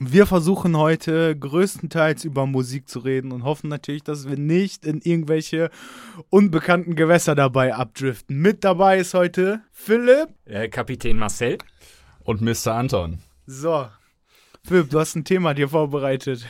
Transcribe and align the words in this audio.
Wir 0.00 0.26
versuchen 0.26 0.76
heute 0.76 1.36
größtenteils 1.36 2.24
über 2.24 2.46
Musik 2.46 2.88
zu 2.88 3.00
reden 3.00 3.32
und 3.32 3.42
hoffen 3.42 3.68
natürlich, 3.68 4.04
dass 4.04 4.28
wir 4.28 4.36
nicht 4.36 4.86
in 4.86 5.00
irgendwelche 5.00 5.70
unbekannten 6.30 6.94
Gewässer 6.94 7.34
dabei 7.34 7.74
abdriften. 7.74 8.40
Mit 8.40 8.62
dabei 8.62 8.98
ist 8.98 9.14
heute 9.14 9.60
Philipp. 9.72 10.28
Äh, 10.44 10.68
Kapitän 10.68 11.18
Marcel. 11.18 11.58
Und 12.22 12.40
Mr. 12.40 12.74
Anton. 12.74 13.18
So, 13.46 13.88
Philipp, 14.62 14.90
du 14.90 15.00
hast 15.00 15.16
ein 15.16 15.24
Thema 15.24 15.52
dir 15.52 15.68
vorbereitet. 15.68 16.46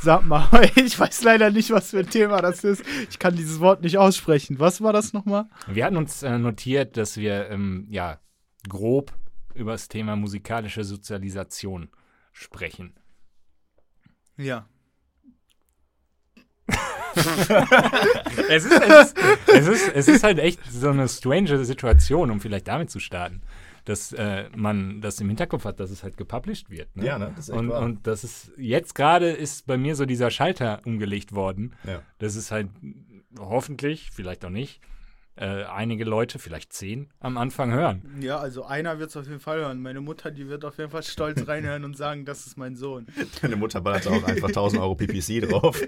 Sag 0.00 0.24
mal, 0.24 0.48
ich 0.76 0.96
weiß 0.96 1.24
leider 1.24 1.50
nicht, 1.50 1.70
was 1.70 1.90
für 1.90 1.98
ein 1.98 2.10
Thema 2.10 2.42
das 2.42 2.62
ist. 2.62 2.84
Ich 3.10 3.18
kann 3.18 3.34
dieses 3.34 3.58
Wort 3.58 3.82
nicht 3.82 3.98
aussprechen. 3.98 4.60
Was 4.60 4.82
war 4.82 4.92
das 4.92 5.12
nochmal? 5.12 5.46
Wir 5.66 5.84
hatten 5.84 5.96
uns 5.96 6.22
äh, 6.22 6.38
notiert, 6.38 6.96
dass 6.96 7.16
wir 7.16 7.50
ähm, 7.50 7.88
ja 7.90 8.20
grob 8.68 9.12
über 9.52 9.72
das 9.72 9.88
Thema 9.88 10.14
musikalische 10.14 10.84
Sozialisation 10.84 11.88
sprechen. 12.34 12.92
Ja. 14.36 14.68
es, 17.14 18.64
ist, 18.64 18.72
es, 18.72 19.12
ist, 19.12 19.18
es, 19.46 19.66
ist, 19.68 19.88
es 19.94 20.08
ist 20.08 20.24
halt 20.24 20.38
echt 20.38 20.60
so 20.70 20.90
eine 20.90 21.08
strange 21.08 21.64
Situation, 21.64 22.30
um 22.30 22.40
vielleicht 22.40 22.68
damit 22.68 22.90
zu 22.90 23.00
starten 23.00 23.40
dass 23.84 24.12
äh, 24.12 24.48
man 24.56 25.00
das 25.00 25.20
im 25.20 25.28
Hinterkopf 25.28 25.64
hat, 25.64 25.78
dass 25.78 25.90
es 25.90 26.02
halt 26.02 26.16
gepublished 26.16 26.70
wird. 26.70 26.94
Ne? 26.96 27.04
Ja, 27.04 27.18
ne? 27.18 27.32
Das 27.36 27.48
ist 27.48 27.50
echt 27.50 27.58
und, 27.58 27.68
wahr. 27.68 27.82
und 27.82 28.06
das 28.06 28.24
ist 28.24 28.52
jetzt 28.56 28.94
gerade 28.94 29.30
ist 29.30 29.66
bei 29.66 29.76
mir 29.76 29.94
so 29.94 30.06
dieser 30.06 30.30
Schalter 30.30 30.80
umgelegt 30.84 31.34
worden. 31.34 31.74
Ja. 31.84 32.02
Das 32.18 32.34
ist 32.34 32.50
halt 32.50 32.68
hoffentlich, 33.38 34.10
vielleicht 34.10 34.44
auch 34.44 34.50
nicht, 34.50 34.80
äh, 35.36 35.64
einige 35.64 36.04
Leute, 36.04 36.38
vielleicht 36.38 36.72
zehn, 36.72 37.10
am 37.20 37.36
Anfang 37.38 37.72
hören. 37.72 38.02
Ja, 38.20 38.38
also 38.38 38.64
einer 38.64 38.98
wird 38.98 39.10
es 39.10 39.16
auf 39.16 39.26
jeden 39.26 39.40
Fall 39.40 39.58
hören. 39.58 39.82
Meine 39.82 40.00
Mutter, 40.00 40.30
die 40.30 40.48
wird 40.48 40.64
auf 40.64 40.78
jeden 40.78 40.90
Fall 40.90 41.02
stolz 41.02 41.46
reinhören 41.48 41.84
und 41.84 41.96
sagen, 41.96 42.24
das 42.24 42.46
ist 42.46 42.56
mein 42.56 42.76
Sohn. 42.76 43.06
Deine 43.42 43.56
Mutter 43.56 43.80
ballert 43.80 44.06
auch 44.06 44.22
einfach 44.24 44.48
1000 44.48 44.80
Euro 44.80 44.94
PPC 44.94 45.48
drauf. 45.48 45.80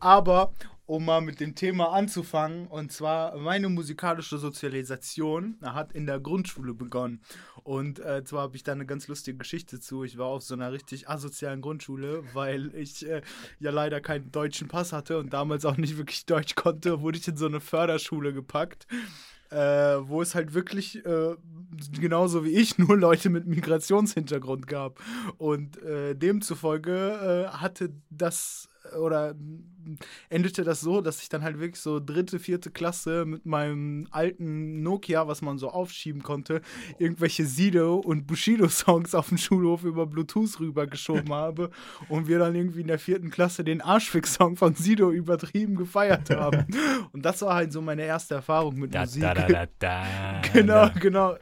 Aber 0.00 0.52
um 0.86 1.04
mal 1.04 1.20
mit 1.20 1.40
dem 1.40 1.54
Thema 1.54 1.92
anzufangen. 1.92 2.66
Und 2.66 2.92
zwar 2.92 3.36
meine 3.38 3.68
musikalische 3.68 4.38
Sozialisation 4.38 5.56
hat 5.62 5.92
in 5.92 6.06
der 6.06 6.20
Grundschule 6.20 6.74
begonnen. 6.74 7.20
Und 7.62 8.00
äh, 8.00 8.24
zwar 8.24 8.42
habe 8.42 8.56
ich 8.56 8.64
da 8.64 8.72
eine 8.72 8.86
ganz 8.86 9.08
lustige 9.08 9.38
Geschichte 9.38 9.80
zu. 9.80 10.04
Ich 10.04 10.18
war 10.18 10.26
auf 10.26 10.42
so 10.42 10.54
einer 10.54 10.72
richtig 10.72 11.08
asozialen 11.08 11.60
Grundschule, 11.60 12.24
weil 12.34 12.74
ich 12.74 13.08
äh, 13.08 13.22
ja 13.60 13.70
leider 13.70 14.00
keinen 14.00 14.32
deutschen 14.32 14.68
Pass 14.68 14.92
hatte 14.92 15.18
und 15.18 15.32
damals 15.32 15.64
auch 15.64 15.76
nicht 15.76 15.96
wirklich 15.96 16.26
Deutsch 16.26 16.54
konnte, 16.54 17.00
wurde 17.00 17.18
ich 17.18 17.28
in 17.28 17.36
so 17.36 17.46
eine 17.46 17.60
Förderschule 17.60 18.32
gepackt. 18.32 18.86
Äh, 19.50 20.08
wo 20.08 20.22
es 20.22 20.34
halt 20.34 20.54
wirklich 20.54 21.04
äh, 21.04 21.36
genauso 22.00 22.42
wie 22.42 22.52
ich 22.52 22.78
nur 22.78 22.96
Leute 22.96 23.28
mit 23.28 23.46
Migrationshintergrund 23.46 24.66
gab. 24.66 24.98
Und 25.36 25.76
äh, 25.82 26.14
demzufolge 26.14 27.50
äh, 27.52 27.58
hatte 27.58 27.92
das 28.08 28.70
oder 28.98 29.34
endete 30.28 30.64
das 30.64 30.80
so, 30.80 31.00
dass 31.00 31.22
ich 31.22 31.28
dann 31.28 31.42
halt 31.42 31.58
wirklich 31.58 31.80
so 31.80 32.00
dritte, 32.00 32.38
vierte 32.38 32.70
Klasse 32.70 33.24
mit 33.24 33.46
meinem 33.46 34.06
alten 34.10 34.82
Nokia, 34.82 35.26
was 35.26 35.42
man 35.42 35.58
so 35.58 35.70
aufschieben 35.70 36.22
konnte, 36.22 36.62
irgendwelche 36.98 37.46
Sido 37.46 37.96
und 37.96 38.26
Bushido-Songs 38.26 39.14
auf 39.14 39.28
dem 39.28 39.38
Schulhof 39.38 39.84
über 39.84 40.06
Bluetooth 40.06 40.60
rübergeschoben 40.60 41.32
habe 41.32 41.70
und 42.08 42.28
wir 42.28 42.38
dann 42.38 42.54
irgendwie 42.54 42.82
in 42.82 42.86
der 42.86 42.98
vierten 42.98 43.30
Klasse 43.30 43.64
den 43.64 43.80
Arschfix-Song 43.80 44.56
von 44.56 44.74
Sido 44.74 45.10
übertrieben 45.10 45.76
gefeiert 45.76 46.30
haben. 46.30 46.66
Und 47.12 47.24
das 47.24 47.42
war 47.42 47.54
halt 47.54 47.72
so 47.72 47.82
meine 47.82 48.02
erste 48.02 48.36
Erfahrung 48.36 48.78
mit 48.78 48.94
da, 48.94 49.00
Musik. 49.00 49.22
Da, 49.22 49.34
da, 49.34 49.66
da, 49.78 50.42
genau, 50.52 50.90
genau. 50.98 51.36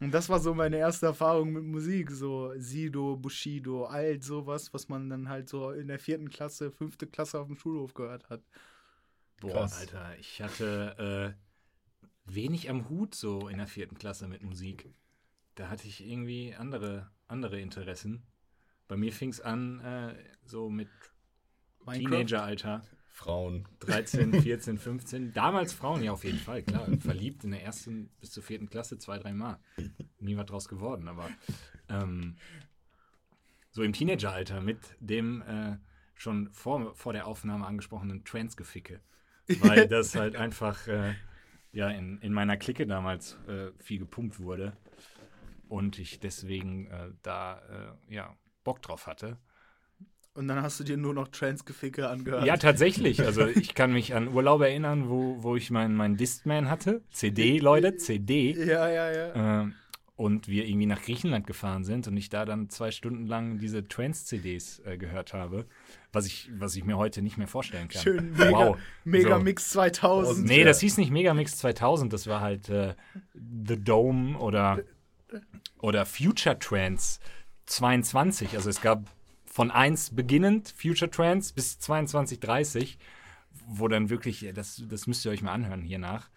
Und 0.00 0.12
das 0.12 0.28
war 0.28 0.40
so 0.40 0.52
meine 0.54 0.76
erste 0.76 1.06
Erfahrung 1.06 1.52
mit 1.52 1.64
Musik, 1.64 2.10
so 2.10 2.52
Sido, 2.56 3.16
Bushido, 3.16 3.86
all 3.86 4.22
sowas, 4.22 4.72
was 4.74 4.88
man 4.88 5.08
dann 5.08 5.28
halt 5.28 5.48
so 5.48 5.70
in 5.70 5.88
der 5.88 5.98
vierten 5.98 6.28
Klasse, 6.28 6.70
fünfte 6.70 7.06
Klasse 7.06 7.40
auf 7.40 7.46
dem 7.46 7.56
Schulhof 7.56 7.94
gehört 7.94 8.28
hat. 8.28 8.42
Boah, 9.40 9.52
Krass. 9.52 9.78
Alter, 9.78 10.18
ich 10.18 10.42
hatte 10.42 11.36
äh, 11.36 12.30
wenig 12.30 12.68
am 12.68 12.88
Hut 12.88 13.14
so 13.14 13.48
in 13.48 13.58
der 13.58 13.66
vierten 13.66 13.96
Klasse 13.96 14.28
mit 14.28 14.42
Musik. 14.42 14.92
Da 15.54 15.68
hatte 15.68 15.88
ich 15.88 16.06
irgendwie 16.06 16.54
andere, 16.54 17.10
andere 17.28 17.60
Interessen. 17.60 18.22
Bei 18.88 18.96
mir 18.96 19.12
fing 19.12 19.30
es 19.30 19.40
an 19.40 19.80
äh, 19.80 20.14
so 20.44 20.68
mit 20.68 20.88
Teenageralter. 21.90 22.82
Frauen. 23.16 23.66
13, 23.80 24.42
14, 24.42 24.76
15. 24.76 25.32
Damals 25.32 25.72
Frauen, 25.72 26.02
ja, 26.02 26.12
auf 26.12 26.22
jeden 26.22 26.38
Fall, 26.38 26.62
klar. 26.62 26.86
Verliebt 27.00 27.44
in 27.44 27.50
der 27.50 27.62
ersten 27.62 28.10
bis 28.20 28.30
zur 28.30 28.42
vierten 28.42 28.68
Klasse 28.68 28.98
zwei, 28.98 29.18
drei 29.18 29.32
Mal. 29.32 29.58
Nie 30.20 30.36
was 30.36 30.44
draus 30.44 30.68
geworden, 30.68 31.08
aber 31.08 31.30
ähm, 31.88 32.36
so 33.70 33.82
im 33.82 33.94
Teenageralter 33.94 34.60
mit 34.60 34.78
dem 35.00 35.40
äh, 35.42 35.78
schon 36.14 36.50
vor, 36.52 36.94
vor 36.94 37.14
der 37.14 37.26
Aufnahme 37.26 37.66
angesprochenen 37.66 38.22
Transgeficke. 38.24 39.00
Weil 39.60 39.88
das 39.88 40.14
halt 40.14 40.36
einfach 40.36 40.86
äh, 40.86 41.14
ja, 41.72 41.88
in, 41.88 42.18
in 42.18 42.34
meiner 42.34 42.58
Clique 42.58 42.86
damals 42.86 43.38
äh, 43.48 43.72
viel 43.78 43.98
gepumpt 43.98 44.40
wurde. 44.40 44.76
Und 45.68 45.98
ich 45.98 46.20
deswegen 46.20 46.88
äh, 46.88 47.12
da 47.22 47.96
äh, 48.08 48.14
ja, 48.14 48.36
Bock 48.62 48.82
drauf 48.82 49.06
hatte. 49.06 49.38
Und 50.36 50.48
dann 50.48 50.62
hast 50.62 50.78
du 50.78 50.84
dir 50.84 50.98
nur 50.98 51.14
noch 51.14 51.28
Transgeficke 51.28 52.08
angehört. 52.08 52.44
Ja, 52.44 52.58
tatsächlich. 52.58 53.22
Also 53.24 53.46
ich 53.54 53.74
kann 53.74 53.92
mich 53.92 54.14
an 54.14 54.28
Urlaub 54.28 54.60
erinnern, 54.60 55.08
wo, 55.08 55.42
wo 55.42 55.56
ich 55.56 55.70
meinen 55.70 55.96
mein 55.96 56.16
Distman 56.16 56.68
hatte. 56.68 57.00
CD, 57.10 57.58
Leute, 57.58 57.96
CD. 57.96 58.52
Ja, 58.52 58.88
ja, 58.88 59.10
ja. 59.10 59.62
Äh, 59.62 59.66
und 60.16 60.48
wir 60.48 60.66
irgendwie 60.66 60.86
nach 60.86 61.02
Griechenland 61.02 61.46
gefahren 61.46 61.84
sind 61.84 62.08
und 62.08 62.16
ich 62.16 62.28
da 62.30 62.44
dann 62.44 62.68
zwei 62.70 62.90
Stunden 62.90 63.26
lang 63.26 63.58
diese 63.58 63.86
Trance-CDs 63.86 64.82
äh, 64.84 64.96
gehört 64.96 65.32
habe, 65.34 65.66
was 66.12 66.26
ich, 66.26 66.50
was 66.58 66.74
ich 66.76 66.84
mir 66.84 66.96
heute 66.96 67.22
nicht 67.22 67.36
mehr 67.36 67.48
vorstellen 67.48 67.88
kann. 67.88 68.02
Schön, 68.02 68.32
Mega, 68.32 68.50
wow. 68.50 68.78
Megamix 69.04 69.70
so. 69.70 69.80
2000. 69.80 70.46
Nee, 70.46 70.64
das 70.64 70.80
hieß 70.80 70.96
nicht 70.98 71.10
Megamix 71.10 71.58
2000, 71.58 72.12
das 72.12 72.26
war 72.26 72.40
halt 72.40 72.68
äh, 72.70 72.94
The 73.34 73.76
Dome 73.76 74.38
oder, 74.38 74.80
oder 75.80 76.06
Future 76.06 76.58
Trance 76.58 77.20
22. 77.66 78.56
Also 78.56 78.70
es 78.70 78.80
gab 78.80 79.04
von 79.56 79.70
1 79.70 80.10
beginnend, 80.10 80.74
Future 80.76 81.10
Trance, 81.10 81.54
bis 81.54 81.78
2230, 81.78 82.98
wo 83.66 83.88
dann 83.88 84.10
wirklich, 84.10 84.46
das, 84.54 84.82
das 84.86 85.06
müsst 85.06 85.24
ihr 85.24 85.30
euch 85.30 85.40
mal 85.40 85.54
anhören 85.54 85.80
hier 85.80 85.98
nach, 85.98 86.28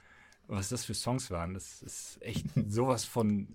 was 0.48 0.70
das 0.70 0.86
für 0.86 0.94
Songs 0.94 1.30
waren. 1.30 1.54
Das 1.54 1.82
ist 1.82 2.18
echt 2.22 2.46
sowas 2.70 3.04
von 3.04 3.50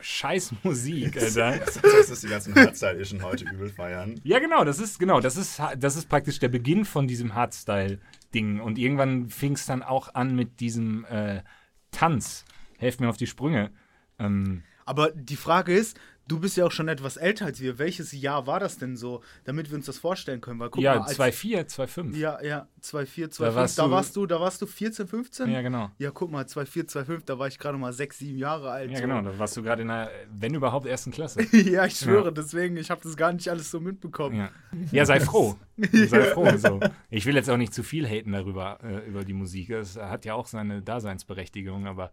scheiß 0.00 0.52
Musik, 0.64 1.16
Alter. 1.16 1.60
das 1.60 2.08
dass 2.08 2.20
die 2.22 2.26
ganzen 2.26 2.52
Hardstyle-Ischen 2.56 3.22
heute 3.22 3.44
übel 3.44 3.68
feiern. 3.68 4.20
Ja, 4.24 4.40
genau, 4.40 4.64
das 4.64 4.80
ist, 4.80 4.98
genau, 4.98 5.20
das 5.20 5.36
ist, 5.36 5.62
das 5.78 5.94
ist 5.94 6.08
praktisch 6.08 6.40
der 6.40 6.48
Beginn 6.48 6.84
von 6.84 7.06
diesem 7.06 7.36
Hardstyle-Ding. 7.36 8.58
Und 8.58 8.78
irgendwann 8.78 9.28
fing 9.28 9.52
es 9.52 9.66
dann 9.66 9.84
auch 9.84 10.16
an 10.16 10.34
mit 10.34 10.58
diesem 10.58 11.04
äh, 11.04 11.44
Tanz. 11.92 12.44
Helft 12.78 12.98
mir 12.98 13.10
auf 13.10 13.16
die 13.16 13.28
Sprünge. 13.28 13.70
Ähm, 14.18 14.64
aber 14.86 15.12
die 15.12 15.36
Frage 15.36 15.72
ist, 15.72 16.00
Du 16.30 16.38
bist 16.38 16.56
ja 16.56 16.64
auch 16.64 16.70
schon 16.70 16.86
etwas 16.86 17.16
älter 17.16 17.46
als 17.46 17.60
wir. 17.60 17.80
Welches 17.80 18.12
Jahr 18.12 18.46
war 18.46 18.60
das 18.60 18.78
denn 18.78 18.96
so, 18.96 19.20
damit 19.42 19.68
wir 19.68 19.76
uns 19.76 19.86
das 19.86 19.98
vorstellen 19.98 20.40
können? 20.40 20.60
Weil, 20.60 20.70
guck 20.70 20.80
ja, 20.80 21.04
2,4, 21.04 21.66
2,5. 21.66 22.16
Ja, 22.16 22.40
ja, 22.40 22.68
2,4, 22.84 23.30
2,5. 23.30 23.38
Da, 23.40 23.54
warst 23.56 23.78
da, 23.80 23.90
warst 23.90 24.14
du, 24.14 24.26
da 24.26 24.40
warst 24.40 24.62
du 24.62 24.66
14, 24.66 25.08
15? 25.08 25.50
Ja, 25.50 25.60
genau. 25.60 25.90
Ja, 25.98 26.12
guck 26.12 26.30
mal, 26.30 26.44
2,4, 26.44 26.88
2,5, 26.88 27.22
da 27.26 27.40
war 27.40 27.48
ich 27.48 27.58
gerade 27.58 27.76
mal 27.78 27.92
6, 27.92 28.16
7 28.20 28.38
Jahre 28.38 28.70
alt. 28.70 28.92
Ja, 28.92 29.00
genau, 29.00 29.22
da 29.22 29.36
warst 29.40 29.56
du 29.56 29.62
gerade 29.64 29.82
in 29.82 29.88
der, 29.88 30.08
wenn 30.32 30.54
überhaupt, 30.54 30.86
ersten 30.86 31.10
Klasse. 31.10 31.42
ja, 31.52 31.84
ich 31.84 31.96
schwöre, 31.96 32.26
ja. 32.26 32.30
deswegen, 32.30 32.76
ich 32.76 32.92
habe 32.92 33.00
das 33.02 33.16
gar 33.16 33.32
nicht 33.32 33.48
alles 33.48 33.68
so 33.68 33.80
mitbekommen. 33.80 34.36
Ja, 34.36 34.50
ja 34.92 35.06
sei 35.06 35.18
froh. 35.18 35.56
sei 36.06 36.22
froh. 36.26 36.56
So. 36.58 36.78
Ich 37.10 37.26
will 37.26 37.34
jetzt 37.34 37.50
auch 37.50 37.56
nicht 37.56 37.74
zu 37.74 37.82
viel 37.82 38.06
haten 38.06 38.30
darüber, 38.30 38.78
äh, 38.84 39.08
über 39.08 39.24
die 39.24 39.34
Musik. 39.34 39.70
Es 39.70 39.96
hat 39.96 40.24
ja 40.24 40.34
auch 40.34 40.46
seine 40.46 40.80
Daseinsberechtigung, 40.80 41.88
aber 41.88 42.12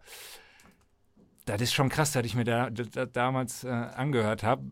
das 1.48 1.62
ist 1.62 1.74
schon 1.74 1.88
krass, 1.88 2.12
dass 2.12 2.24
ich 2.24 2.34
mir 2.34 2.44
da, 2.44 2.70
da 2.70 3.06
damals 3.06 3.64
äh, 3.64 3.68
angehört 3.68 4.42
habe 4.42 4.62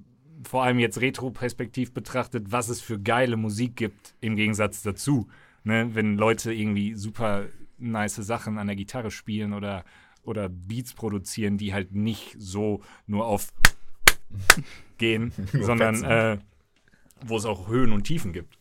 vor 0.47 0.65
allem 0.65 0.79
jetzt 0.79 1.01
retroperspektiv 1.01 1.93
betrachtet, 1.93 2.53
was 2.53 2.69
es 2.69 2.81
für 2.81 3.01
geile 3.01 3.37
Musik 3.37 3.77
gibt 3.77 4.15
im 4.21 4.37
Gegensatz 4.37 4.83
dazu. 4.83 5.29
Ne? 5.65 5.91
Wenn 5.95 6.17
Leute 6.17 6.53
irgendwie 6.53 6.95
super 6.95 7.47
nice 7.79 8.17
Sachen 8.17 8.59
an 8.59 8.67
der 8.67 8.77
Gitarre 8.77 9.11
spielen 9.11 9.53
oder, 9.53 9.85
oder 10.23 10.49
Beats 10.49 10.95
produzieren, 10.95 11.59
die 11.59 11.73
halt 11.73 11.93
nicht 11.95 12.37
so 12.39 12.83
nur 13.07 13.27
auf 13.27 13.53
gehen, 14.99 15.33
sondern 15.53 16.05
äh, 16.05 16.39
wo 17.25 17.37
es 17.37 17.45
auch 17.45 17.69
Höhen 17.69 17.93
und 17.93 18.05
Tiefen 18.05 18.33
gibt. 18.33 18.57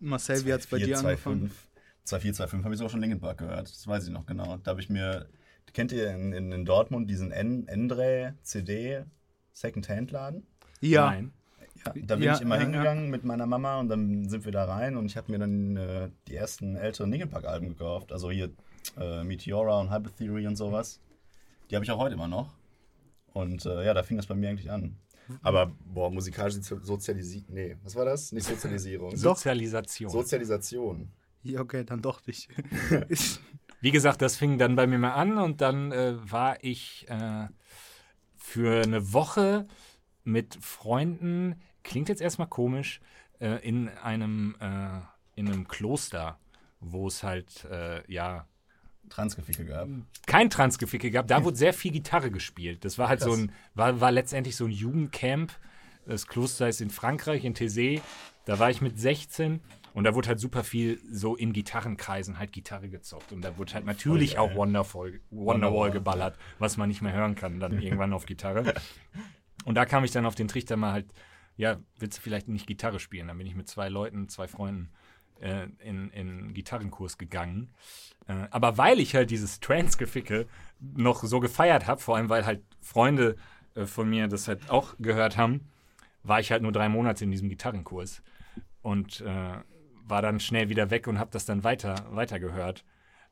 Marcel, 0.00 0.44
wie 0.44 0.52
hat 0.52 0.60
es 0.60 0.66
bei 0.66 0.78
dir 0.78 0.98
angefangen? 0.98 1.50
2425 2.04 2.64
habe 2.64 2.74
ich 2.74 2.82
auch 2.82 2.90
schon 2.90 3.00
Linkin 3.00 3.20
Park 3.20 3.38
gehört, 3.38 3.68
das 3.68 3.86
weiß 3.86 4.06
ich 4.06 4.12
noch 4.12 4.26
genau. 4.26 4.58
Da 4.58 4.72
habe 4.72 4.80
ich 4.80 4.90
mir, 4.90 5.26
kennt 5.74 5.92
ihr 5.92 6.10
in, 6.10 6.32
in, 6.32 6.52
in 6.52 6.64
Dortmund 6.64 7.10
diesen 7.10 7.30
Endre 7.32 8.34
CD 8.42 9.04
Second-Hand-Laden? 9.52 10.46
Ja. 10.80 11.10
Nein. 11.10 11.32
Ja, 11.84 11.92
da 12.06 12.14
bin 12.14 12.24
ja, 12.24 12.34
ich 12.34 12.40
immer 12.40 12.54
ja, 12.56 12.62
hingegangen 12.62 13.04
ja. 13.04 13.10
mit 13.10 13.24
meiner 13.24 13.46
Mama 13.46 13.80
und 13.80 13.88
dann 13.88 14.28
sind 14.28 14.44
wir 14.44 14.52
da 14.52 14.64
rein 14.64 14.96
und 14.96 15.06
ich 15.06 15.16
habe 15.16 15.30
mir 15.30 15.38
dann 15.38 15.76
äh, 15.76 16.08
die 16.28 16.36
ersten 16.36 16.76
älteren 16.76 17.10
Linkin 17.10 17.28
Park 17.28 17.44
Alben 17.44 17.68
gekauft. 17.68 18.12
Also 18.12 18.30
hier 18.30 18.50
äh, 18.98 19.24
Meteora 19.24 19.80
und 19.80 19.90
Hyper 19.90 20.14
Theory 20.16 20.46
und 20.46 20.56
sowas. 20.56 21.00
Die 21.70 21.74
habe 21.74 21.84
ich 21.84 21.90
auch 21.90 21.98
heute 21.98 22.14
immer 22.14 22.28
noch. 22.28 22.54
Und 23.32 23.66
äh, 23.66 23.84
ja, 23.84 23.92
da 23.92 24.02
fing 24.02 24.16
das 24.16 24.26
bei 24.26 24.34
mir 24.34 24.50
eigentlich 24.50 24.70
an. 24.70 24.96
Aber, 25.42 25.72
boah, 25.86 26.10
musikalische 26.10 26.60
Sozialisierung. 26.62 27.54
Nee, 27.54 27.76
was 27.82 27.96
war 27.96 28.04
das? 28.04 28.30
Nicht 28.32 28.46
Sozialisierung. 28.46 29.16
Sozialisation. 29.16 30.10
Sozialisation. 30.10 31.08
Ja, 31.42 31.60
okay, 31.60 31.84
dann 31.84 32.00
doch 32.00 32.24
nicht. 32.26 32.48
Wie 33.84 33.90
gesagt, 33.90 34.22
das 34.22 34.34
fing 34.34 34.56
dann 34.56 34.76
bei 34.76 34.86
mir 34.86 34.96
mal 34.96 35.12
an 35.12 35.36
und 35.36 35.60
dann 35.60 35.92
äh, 35.92 36.14
war 36.18 36.56
ich 36.64 37.06
äh, 37.10 37.48
für 38.34 38.82
eine 38.82 39.12
Woche 39.12 39.66
mit 40.22 40.56
Freunden, 40.58 41.56
klingt 41.82 42.08
jetzt 42.08 42.22
erstmal 42.22 42.48
komisch, 42.48 43.02
äh, 43.40 43.56
in 43.56 43.90
einem 43.90 44.56
äh, 44.58 45.00
in 45.38 45.48
einem 45.48 45.68
Kloster, 45.68 46.38
wo 46.80 47.08
es 47.08 47.22
halt 47.22 47.66
äh, 47.70 48.10
ja 48.10 48.46
Transgeficke 49.10 49.66
gab. 49.66 49.86
kein 50.24 50.48
Transgeficke 50.48 51.10
gab. 51.10 51.26
Da 51.26 51.44
wurde 51.44 51.58
sehr 51.58 51.74
viel 51.74 51.92
Gitarre 51.92 52.30
gespielt. 52.30 52.86
Das 52.86 52.96
war 52.96 53.10
halt 53.10 53.20
so 53.20 53.32
Krass. 53.32 53.40
ein, 53.40 53.52
war, 53.74 54.00
war 54.00 54.12
letztendlich 54.12 54.56
so 54.56 54.64
ein 54.64 54.70
Jugendcamp. 54.70 55.52
Das 56.06 56.26
Kloster 56.26 56.70
ist 56.70 56.80
in 56.80 56.88
Frankreich, 56.88 57.44
in 57.44 57.54
Thésée. 57.54 58.00
Da 58.46 58.58
war 58.58 58.70
ich 58.70 58.80
mit 58.80 58.98
16 58.98 59.60
und 59.94 60.02
da 60.02 60.14
wurde 60.14 60.28
halt 60.28 60.40
super 60.40 60.64
viel 60.64 61.00
so 61.08 61.36
in 61.36 61.52
Gitarrenkreisen 61.52 62.38
halt 62.40 62.52
Gitarre 62.52 62.88
gezockt. 62.88 63.30
Und 63.32 63.42
da 63.42 63.56
wurde 63.56 63.74
halt 63.74 63.86
natürlich 63.86 64.38
auch 64.38 64.56
Wonderful, 64.56 65.20
Wonderwall 65.30 65.54
Wonderwall. 65.54 65.90
geballert, 65.92 66.38
was 66.58 66.76
man 66.76 66.88
nicht 66.88 67.00
mehr 67.00 67.12
hören 67.12 67.36
kann, 67.36 67.60
dann 67.60 67.78
irgendwann 67.80 68.12
auf 68.12 68.26
Gitarre. 68.26 68.74
Und 69.64 69.76
da 69.76 69.86
kam 69.86 70.02
ich 70.02 70.10
dann 70.10 70.26
auf 70.26 70.34
den 70.34 70.48
Trichter 70.48 70.76
mal 70.76 70.92
halt, 70.92 71.06
ja, 71.56 71.78
willst 71.96 72.18
du 72.18 72.22
vielleicht 72.22 72.48
nicht 72.48 72.66
Gitarre 72.66 72.98
spielen? 72.98 73.28
Dann 73.28 73.38
bin 73.38 73.46
ich 73.46 73.54
mit 73.54 73.68
zwei 73.68 73.88
Leuten, 73.88 74.28
zwei 74.28 74.48
Freunden 74.48 74.90
äh, 75.40 75.68
in, 75.78 76.10
in 76.10 76.54
Gitarrenkurs 76.54 77.16
gegangen. 77.16 77.72
Äh, 78.26 78.48
aber 78.50 78.76
weil 78.76 78.98
ich 78.98 79.14
halt 79.14 79.30
dieses 79.30 79.60
Trance-Geficke 79.60 80.48
noch 80.80 81.22
so 81.22 81.38
gefeiert 81.38 81.86
habe, 81.86 82.00
vor 82.00 82.16
allem 82.16 82.28
weil 82.28 82.44
halt 82.44 82.64
Freunde 82.80 83.36
äh, 83.76 83.86
von 83.86 84.10
mir 84.10 84.26
das 84.26 84.48
halt 84.48 84.70
auch 84.70 84.96
gehört 84.98 85.36
haben, 85.36 85.68
war 86.24 86.40
ich 86.40 86.50
halt 86.50 86.62
nur 86.62 86.72
drei 86.72 86.88
Monate 86.88 87.22
in 87.22 87.30
diesem 87.30 87.48
Gitarrenkurs 87.48 88.24
und 88.82 89.20
äh, 89.20 89.58
war 90.06 90.22
dann 90.22 90.40
schnell 90.40 90.68
wieder 90.68 90.90
weg 90.90 91.06
und 91.06 91.18
habe 91.18 91.30
das 91.32 91.46
dann 91.46 91.64
weiter, 91.64 91.94
weiter 92.10 92.38
gehört, 92.38 92.84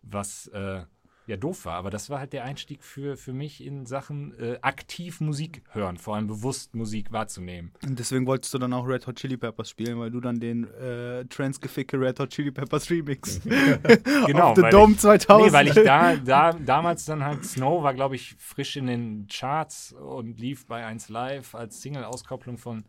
was 0.02 0.48
äh, 0.48 0.82
ja 1.26 1.36
doof 1.36 1.66
war. 1.66 1.74
Aber 1.74 1.90
das 1.90 2.10
war 2.10 2.18
halt 2.18 2.32
der 2.32 2.44
Einstieg 2.44 2.82
für, 2.82 3.16
für 3.16 3.32
mich 3.32 3.64
in 3.64 3.86
Sachen 3.86 4.32
äh, 4.40 4.58
aktiv 4.62 5.20
Musik 5.20 5.62
hören, 5.70 5.96
vor 5.98 6.16
allem 6.16 6.26
bewusst 6.26 6.74
Musik 6.74 7.12
wahrzunehmen. 7.12 7.72
Und 7.86 7.98
deswegen 7.98 8.26
wolltest 8.26 8.52
du 8.54 8.58
dann 8.58 8.72
auch 8.72 8.86
Red 8.88 9.06
Hot 9.06 9.16
Chili 9.16 9.36
Peppers 9.36 9.70
spielen, 9.70 10.00
weil 10.00 10.10
du 10.10 10.20
dann 10.20 10.40
den 10.40 10.64
äh, 10.74 11.24
Transgeficke 11.26 12.00
Red 12.00 12.18
Hot 12.18 12.30
Chili 12.30 12.50
Peppers 12.50 12.90
Remix 12.90 13.40
Genau, 14.26 14.50
auf 14.50 14.56
The 14.56 14.68
Dome 14.70 14.94
ich- 14.94 15.00
2000. 15.00 15.46
Nee, 15.46 15.52
weil 15.52 15.68
ich 15.68 15.74
da, 15.84 16.16
da 16.16 16.52
damals 16.52 17.04
dann 17.04 17.22
halt 17.24 17.44
Snow 17.44 17.82
war, 17.82 17.94
glaube 17.94 18.16
ich, 18.16 18.34
frisch 18.38 18.76
in 18.76 18.86
den 18.86 19.26
Charts 19.28 19.92
und 19.92 20.40
lief 20.40 20.66
bei 20.66 20.84
1 20.84 21.08
Live 21.10 21.54
als 21.54 21.82
Single-Auskopplung 21.82 22.56
von 22.58 22.84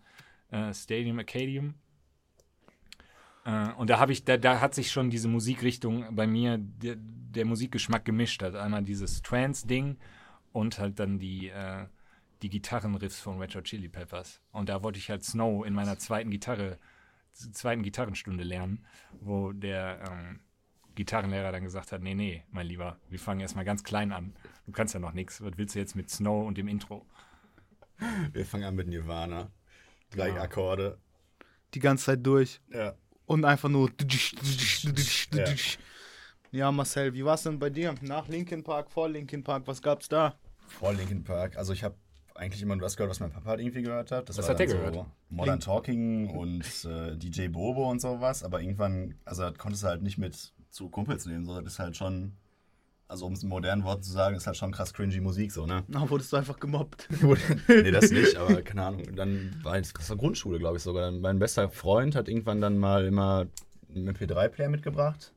äh, 0.51 0.73
Stadium 0.73 1.19
Acadium. 1.19 1.75
Äh, 3.45 3.71
und 3.73 3.89
da 3.89 3.99
habe 3.99 4.11
ich, 4.11 4.23
da, 4.25 4.37
da 4.37 4.61
hat 4.61 4.73
sich 4.73 4.91
schon 4.91 5.09
diese 5.09 5.27
Musikrichtung 5.27 6.15
bei 6.15 6.27
mir, 6.27 6.57
der, 6.57 6.95
der 6.97 7.45
Musikgeschmack 7.45 8.05
gemischt 8.05 8.41
hat. 8.43 8.55
Einmal 8.55 8.83
dieses 8.83 9.21
Trance-Ding 9.21 9.97
und 10.51 10.79
halt 10.79 10.99
dann 10.99 11.19
die, 11.19 11.49
äh, 11.49 11.85
die 12.41 12.49
Gitarrenriffs 12.49 13.19
von 13.19 13.39
Red 13.39 13.55
Hot 13.55 13.65
Chili 13.65 13.89
Peppers. 13.89 14.41
Und 14.51 14.69
da 14.69 14.83
wollte 14.83 14.99
ich 14.99 15.09
halt 15.09 15.23
Snow 15.23 15.65
in 15.65 15.73
meiner 15.73 15.97
zweiten 15.97 16.29
Gitarre, 16.29 16.77
zweiten 17.33 17.83
Gitarrenstunde 17.83 18.43
lernen, 18.43 18.85
wo 19.19 19.51
der 19.53 20.03
ähm, 20.09 20.39
Gitarrenlehrer 20.95 21.51
dann 21.51 21.63
gesagt 21.63 21.91
hat, 21.91 22.01
nee, 22.01 22.13
nee, 22.13 22.43
mein 22.51 22.67
Lieber, 22.67 22.97
wir 23.09 23.17
fangen 23.17 23.39
erstmal 23.39 23.65
ganz 23.65 23.83
klein 23.83 24.11
an. 24.11 24.35
Du 24.67 24.71
kannst 24.71 24.93
ja 24.93 24.99
noch 24.99 25.13
nichts. 25.13 25.41
Was 25.41 25.57
willst 25.57 25.73
du 25.73 25.79
jetzt 25.79 25.95
mit 25.95 26.09
Snow 26.09 26.45
und 26.45 26.57
dem 26.57 26.67
Intro? 26.67 27.07
Wir 28.31 28.45
fangen 28.45 28.65
an 28.65 28.75
mit 28.75 28.87
Nirvana. 28.87 29.51
Drei 30.11 30.29
Ja. 30.29 30.41
Akkorde. 30.41 30.99
die 31.73 31.79
ganze 31.79 32.05
Zeit 32.05 32.25
durch. 32.25 32.61
Ja. 32.69 32.93
Und 33.25 33.45
einfach 33.45 33.69
nur. 33.69 33.89
Ja, 35.33 35.45
Ja. 36.51 36.71
Marcel, 36.71 37.13
wie 37.13 37.25
war 37.25 37.35
es 37.35 37.43
denn 37.43 37.57
bei 37.57 37.69
dir? 37.69 37.95
Nach 38.01 38.27
Linkin 38.27 38.63
Park, 38.63 38.91
vor 38.91 39.09
Linkin 39.09 39.43
Park, 39.43 39.63
was 39.65 39.81
gab's 39.81 40.07
da? 40.07 40.35
Vor 40.67 40.93
Linkin 40.93 41.23
Park. 41.23 41.57
Also 41.57 41.73
ich 41.73 41.83
habe 41.83 41.95
eigentlich 42.35 42.61
immer 42.61 42.75
nur 42.75 42.83
das 42.83 42.95
gehört, 42.97 43.09
was 43.11 43.19
mein 43.19 43.31
Papa 43.31 43.51
halt 43.51 43.59
irgendwie 43.59 43.81
gehört 43.81 44.11
hat. 44.11 44.29
Das 44.29 44.37
Was 44.37 44.45
war 44.45 44.51
hat 44.53 44.59
der 44.59 44.67
dann 44.67 44.77
gehört? 44.77 44.95
So 44.95 45.05
Modern 45.29 45.53
Link- 45.55 45.63
Talking 45.63 46.29
und 46.29 46.85
äh, 46.85 47.15
DJ 47.17 47.47
Bobo 47.47 47.89
und 47.89 48.01
sowas. 48.01 48.43
Aber 48.43 48.61
irgendwann, 48.61 49.15
also 49.25 49.43
das 49.49 49.57
konntest 49.57 49.83
du 49.83 49.87
halt 49.87 50.01
nicht 50.03 50.17
mit 50.17 50.53
zu 50.69 50.89
Kumpels 50.89 51.25
nehmen. 51.25 51.45
So, 51.45 51.59
das 51.61 51.73
ist 51.73 51.79
halt 51.79 51.95
schon, 51.97 52.33
also 53.07 53.25
um 53.25 53.33
es 53.33 53.43
in 53.43 53.49
modernen 53.49 53.83
Worten 53.83 54.03
zu 54.03 54.11
sagen, 54.11 54.35
ist 54.35 54.47
halt 54.47 54.57
schon 54.57 54.71
krass 54.71 54.93
cringy 54.93 55.19
Musik 55.19 55.51
so, 55.51 55.65
ne? 55.65 55.83
Na, 55.87 56.09
wurdest 56.09 56.33
du 56.33 56.37
einfach 56.37 56.59
gemobbt. 56.59 57.07
nee, 57.67 57.91
das 57.91 58.11
nicht, 58.11 58.35
aber 58.35 58.61
keine 58.63 58.83
Ahnung. 58.83 59.15
Dann 59.15 59.55
war 59.63 59.77
es 59.77 59.93
das 59.93 60.09
war 60.09 60.17
Grundschule, 60.17 60.59
glaube 60.59 60.77
ich 60.77 60.83
sogar. 60.83 61.11
Mein 61.11 61.39
bester 61.39 61.69
Freund 61.69 62.15
hat 62.15 62.27
irgendwann 62.27 62.61
dann 62.61 62.77
mal 62.77 63.05
immer 63.05 63.47
einen 63.93 64.09
MP3-Player 64.09 64.69
mitgebracht. 64.69 65.33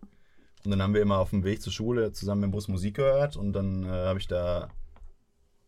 Und 0.65 0.71
dann 0.71 0.83
haben 0.83 0.95
wir 0.95 1.03
immer 1.03 1.19
auf 1.19 1.31
dem 1.31 1.45
Weg 1.45 1.63
zur 1.63 1.73
Schule 1.73 2.13
zusammen 2.13 2.45
im 2.45 2.51
Bus 2.51 2.69
Musik 2.69 2.97
gehört. 2.97 3.37
Und 3.37 3.53
dann 3.53 3.85
äh, 3.85 3.89
habe 3.89 4.19
ich 4.19 4.27
da 4.27 4.69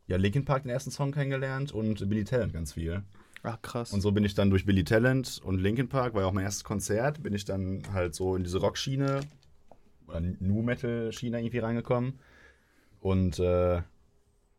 ja 0.06 0.16
Linkin 0.16 0.44
Park 0.44 0.62
den 0.62 0.70
ersten 0.70 0.90
Song 0.90 1.12
kennengelernt 1.12 1.72
und 1.72 2.08
Billy 2.08 2.24
Talent 2.24 2.52
ganz 2.52 2.72
viel. 2.72 3.02
Ach, 3.42 3.60
krass. 3.62 3.92
Und 3.92 4.00
so 4.00 4.10
bin 4.12 4.24
ich 4.24 4.34
dann 4.34 4.50
durch 4.50 4.64
Billy 4.64 4.82
Talent 4.82 5.40
und 5.44 5.58
Linkin 5.58 5.88
Park, 5.88 6.14
war 6.14 6.22
ja 6.22 6.28
auch 6.28 6.32
mein 6.32 6.44
erstes 6.44 6.64
Konzert, 6.64 7.22
bin 7.22 7.34
ich 7.34 7.44
dann 7.44 7.82
halt 7.92 8.14
so 8.14 8.34
in 8.34 8.42
diese 8.42 8.58
Rockschiene 8.58 9.20
oder 10.08 10.20
Nu 10.20 10.62
Metal 10.62 11.12
Schiene 11.12 11.38
irgendwie 11.38 11.58
reingekommen. 11.58 12.18
Und 13.00 13.38
äh, 13.38 13.82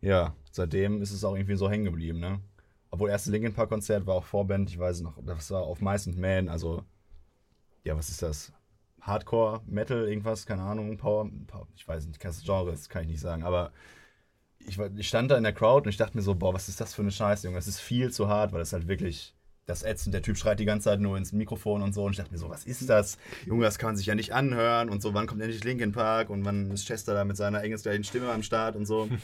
ja, 0.02 0.36
seitdem 0.52 1.02
ist 1.02 1.12
es 1.12 1.24
auch 1.24 1.36
irgendwie 1.36 1.56
so 1.56 1.70
hängen 1.70 1.86
geblieben, 1.86 2.20
ne? 2.20 2.40
Obwohl 2.92 3.10
erstes 3.10 3.32
Linkin 3.32 3.54
Park 3.54 3.70
Konzert 3.70 4.08
war 4.08 4.16
auch 4.16 4.24
Vorband, 4.24 4.70
ich 4.70 4.80
weiß 4.80 5.02
noch, 5.02 5.22
das 5.24 5.52
war 5.52 5.62
auf 5.62 5.82
Mice 5.82 6.08
and 6.08 6.18
Man, 6.18 6.50
also 6.50 6.84
ja, 7.84 7.96
was 7.96 8.10
ist 8.10 8.22
das? 8.22 8.52
Hardcore, 9.02 9.62
Metal, 9.66 10.08
irgendwas, 10.08 10.46
keine 10.46 10.64
Ahnung, 10.64 10.98
Power, 10.98 11.30
Power 11.48 11.68
ich 11.76 11.88
weiß 11.88 12.08
nicht, 12.08 12.24
das 12.24 12.44
Genre, 12.44 12.72
das 12.72 12.90
kann 12.90 13.04
ich 13.04 13.10
nicht 13.10 13.22
sagen, 13.22 13.44
aber 13.44 13.72
ich, 14.60 14.78
ich 14.80 15.08
stand 15.08 15.32
da 15.32 15.38
in 15.38 15.44
der 15.44 15.54
Crowd 15.54 15.86
und 15.86 15.90
ich 15.90 15.98
dachte 15.98 16.18
mir 16.18 16.24
so, 16.24 16.36
boah, 16.36 16.54
was 16.54 16.68
ist 16.68 16.82
das 16.82 16.94
für 16.94 17.02
eine 17.02 17.12
Scheiße, 17.12 17.48
Junge, 17.48 17.58
das 17.58 17.68
ist 17.68 17.80
viel 17.80 18.12
zu 18.12 18.28
hart, 18.28 18.52
weil 18.52 18.60
das 18.60 18.74
halt 18.74 18.88
wirklich, 18.88 19.36
das 19.70 19.84
ätzend, 19.84 20.14
der 20.14 20.22
Typ 20.22 20.38
schreit 20.38 20.60
die 20.60 20.66
ganze 20.66 20.86
Zeit 20.86 21.00
nur 21.00 21.18
ins 21.18 21.32
Mikrofon 21.32 21.82
und 21.82 21.94
so 21.94 22.04
und 22.04 22.12
ich 22.12 22.18
dachte 22.18 22.32
mir 22.32 22.38
so, 22.38 22.50
was 22.50 22.66
ist 22.66 22.90
das? 22.90 23.18
Junge, 23.46 23.66
das 23.66 23.78
kann 23.78 23.90
man 23.90 23.98
sich 23.98 24.08
ja 24.08 24.16
nicht 24.16 24.34
anhören 24.34 24.90
und 24.90 25.02
so, 25.02 25.14
wann 25.14 25.28
kommt 25.28 25.42
endlich 25.42 25.64
Linkin 25.64 25.92
Park 25.92 26.30
und 26.30 26.44
wann 26.44 26.72
ist 26.72 26.88
Chester 26.88 27.14
da 27.14 27.24
mit 27.24 27.38
seiner 27.38 27.64
engelsgleichen 27.64 28.04
Stimme 28.04 28.32
am 28.32 28.44
Start 28.44 28.76
und 28.76 28.86
so. 28.86 29.08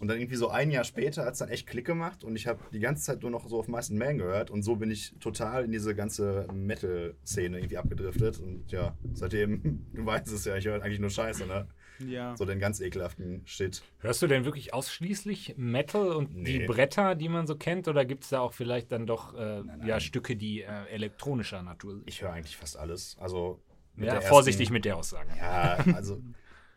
Und 0.00 0.06
dann 0.06 0.18
irgendwie 0.18 0.36
so 0.36 0.48
ein 0.48 0.70
Jahr 0.70 0.84
später 0.84 1.24
hat 1.24 1.32
es 1.32 1.40
dann 1.40 1.48
echt 1.48 1.66
Klick 1.66 1.84
gemacht 1.84 2.22
und 2.22 2.36
ich 2.36 2.46
habe 2.46 2.60
die 2.72 2.78
ganze 2.78 3.02
Zeit 3.02 3.22
nur 3.22 3.32
noch 3.32 3.48
so 3.48 3.58
auf 3.58 3.66
meisten 3.66 3.98
Man 3.98 4.18
gehört 4.18 4.48
und 4.48 4.62
so 4.62 4.76
bin 4.76 4.92
ich 4.92 5.12
total 5.18 5.64
in 5.64 5.72
diese 5.72 5.92
ganze 5.92 6.46
Metal-Szene 6.52 7.58
irgendwie 7.58 7.78
abgedriftet 7.78 8.38
und 8.38 8.70
ja, 8.70 8.96
seitdem, 9.12 9.88
du 9.92 10.06
weißt 10.06 10.28
es 10.28 10.44
ja, 10.44 10.54
ich 10.54 10.66
höre 10.66 10.80
eigentlich 10.80 11.00
nur 11.00 11.10
Scheiße, 11.10 11.46
ne? 11.46 11.66
Ja. 12.06 12.36
So 12.36 12.44
den 12.44 12.58
ganz 12.58 12.80
ekelhaften 12.80 13.42
Shit. 13.46 13.82
Hörst 14.00 14.22
du 14.22 14.26
denn 14.26 14.44
wirklich 14.44 14.74
ausschließlich 14.74 15.54
Metal 15.56 16.08
und 16.12 16.34
die 16.46 16.58
Nee. 16.60 16.66
Bretter, 16.66 17.14
die 17.14 17.28
man 17.28 17.46
so 17.46 17.56
kennt? 17.56 17.88
Oder 17.88 18.04
gibt 18.04 18.24
es 18.24 18.30
da 18.30 18.40
auch 18.40 18.52
vielleicht 18.52 18.92
dann 18.92 19.06
doch 19.06 19.34
äh, 19.34 19.62
nein. 19.62 19.86
ja, 19.86 20.00
Stücke, 20.00 20.36
die 20.36 20.62
äh, 20.62 20.84
elektronischer 20.90 21.62
Natur 21.62 21.94
sind? 21.96 22.08
Ich 22.08 22.22
höre 22.22 22.32
eigentlich 22.32 22.56
fast 22.56 22.76
alles. 22.78 23.16
Also 23.20 23.60
mit 23.94 24.06
Ja, 24.06 24.14
der 24.14 24.22
vorsichtig 24.22 24.66
ersten, 24.66 24.74
mit 24.74 24.84
der 24.84 24.96
Aussage. 24.96 25.30
Ja, 25.38 25.76
also 25.94 26.20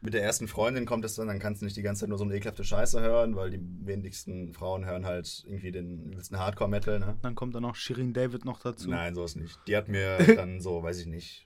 mit 0.04 0.16
der 0.16 0.24
ersten 0.24 0.48
Freundin 0.48 0.88
kommt 0.88 1.06
es 1.06 1.14
dann, 1.14 1.28
dann 1.28 1.38
kannst 1.38 1.62
du 1.62 1.66
nicht 1.66 1.78
die 1.78 1.84
ganze 1.84 2.00
Zeit 2.02 2.10
nur 2.10 2.18
so 2.18 2.24
eine 2.24 2.34
ekelhafte 2.36 2.64
Scheiße 2.64 3.00
hören, 3.02 3.36
weil 3.36 3.52
die 3.52 3.60
wenigsten 3.86 4.52
Frauen 4.52 4.84
hören 4.86 5.06
halt 5.06 5.44
irgendwie 5.46 5.72
den 5.72 6.06
übelsten 6.06 6.40
Hardcore-Metal, 6.40 6.98
ne? 7.00 7.18
Dann 7.22 7.36
kommt 7.36 7.54
dann 7.54 7.62
noch 7.62 7.76
Shirin 7.76 8.12
David 8.12 8.44
noch 8.44 8.60
dazu. 8.60 8.90
Nein, 8.90 9.14
sowas 9.14 9.36
nicht. 9.36 9.60
Die 9.68 9.78
hat 9.78 9.88
mir 9.90 10.18
dann 10.36 10.60
so, 10.60 10.82
weiß 10.82 11.00
ich 11.00 11.06
nicht, 11.06 11.46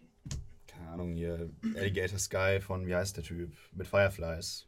keine 0.85 0.93
Ahnung, 0.93 1.13
hier 1.13 1.49
Alligator 1.75 2.19
Sky 2.19 2.59
von, 2.61 2.85
wie 2.85 2.95
heißt 2.95 3.17
der 3.17 3.23
Typ? 3.23 3.53
Mit 3.73 3.87
Fireflies. 3.87 4.67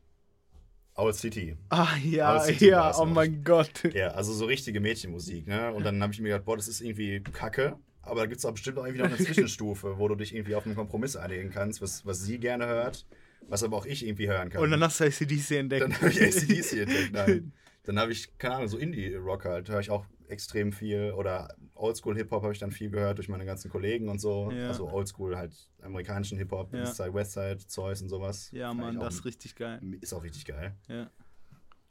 Owl 0.95 1.13
City. 1.13 1.55
Ah, 1.69 1.95
ja, 2.03 2.39
City 2.39 2.69
ja, 2.69 2.91
oh 2.97 3.05
noch. 3.05 3.13
mein 3.13 3.43
Gott. 3.43 3.83
Ja, 3.93 4.09
also 4.09 4.33
so 4.33 4.45
richtige 4.45 4.79
Mädchenmusik, 4.79 5.47
ne? 5.47 5.71
Und 5.71 5.86
dann 5.86 6.01
habe 6.01 6.12
ich 6.12 6.19
mir 6.19 6.29
gedacht, 6.29 6.45
boah, 6.45 6.57
das 6.57 6.67
ist 6.67 6.81
irgendwie 6.81 7.21
kacke. 7.21 7.77
Aber 8.01 8.21
da 8.21 8.25
gibt 8.25 8.39
es 8.39 8.45
auch 8.45 8.53
bestimmt 8.53 8.79
auch 8.79 8.86
irgendwie 8.86 9.03
noch 9.03 9.09
eine 9.09 9.17
Zwischenstufe, 9.17 10.00
wo 10.00 10.07
du 10.07 10.15
dich 10.15 10.33
irgendwie 10.33 10.55
auf 10.55 10.65
einen 10.65 10.75
Kompromiss 10.75 11.15
einigen 11.15 11.51
kannst, 11.51 11.81
was, 11.81 12.05
was 12.05 12.21
sie 12.21 12.39
gerne 12.39 12.65
hört, 12.65 13.05
was 13.47 13.63
aber 13.63 13.77
auch 13.77 13.86
ich 13.86 14.05
irgendwie 14.05 14.27
hören 14.27 14.50
kann. 14.50 14.63
Und 14.63 14.71
dann 14.71 14.81
hast 14.81 15.00
du 15.00 15.03
ACDC 15.03 15.51
entdeckt. 15.51 15.83
Dann 15.83 15.93
habe 15.93 16.09
ich 16.09 16.21
ACDC 16.21 16.74
entdeckt, 16.79 17.13
nein. 17.13 17.51
Dann 17.83 18.00
habe 18.00 18.12
ich, 18.12 18.38
keine 18.38 18.55
Ahnung, 18.55 18.67
so 18.69 18.77
Indie-Rock 18.77 19.45
halt, 19.45 19.69
höre 19.69 19.81
ich 19.81 19.91
auch 19.91 20.05
extrem 20.29 20.72
viel. 20.72 21.12
Oder 21.13 21.55
Oldschool-Hip-Hop 21.75 22.43
habe 22.43 22.53
ich 22.53 22.60
dann 22.60 22.72
viel 22.72 22.89
gehört 22.89 23.17
durch 23.17 23.29
meine 23.29 23.46
ganzen 23.46 23.69
Kollegen 23.72 24.10
und 24.10 24.19
so. 24.19 24.51
Ja. 24.51 24.67
Also 24.67 24.89
Oldschool 24.89 25.38
halt 25.38 25.55
amerikanischen 25.81 26.38
Hip-Hop, 26.38 26.74
Ja. 26.74 26.81
Eastside, 26.81 27.13
Westside, 27.13 27.57
Zeus 27.67 28.01
und 28.01 28.10
sowas. 28.10 28.50
ja, 28.51 28.74
Mann, 28.74 29.00
das 29.00 29.15
ist 29.15 29.25
richtig 29.25 29.55
geil. 29.55 29.79
Ist 30.01 30.13
auch 30.13 30.24
richtig 30.24 30.46
geil. 30.46 30.75
Ja. 30.88 31.10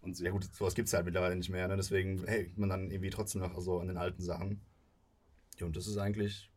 Und 0.03 0.19
ja 0.21 0.31
gut, 0.31 0.45
sowas 0.45 0.75
gibt 0.75 0.87
es 0.89 0.95
halt 0.95 1.05
mittlerweile 1.05 1.35
nicht 1.35 1.51
mehr, 1.51 1.67
ne? 1.67 1.77
Deswegen 1.77 2.25
hält 2.27 2.57
man 2.59 2.69
dann 2.69 2.91
irgendwie 2.91 3.11
trotzdem 3.11 3.41
noch 3.43 3.59
so 3.61 3.81
an 3.81 3.89
den 3.89 3.97
alten 3.97 4.23
Sachen. 4.23 4.61
Ja, 5.59 5.67
und 5.67 5.75
das 5.77 5.87
ist 5.87 5.97
eigentlich. 5.99 6.51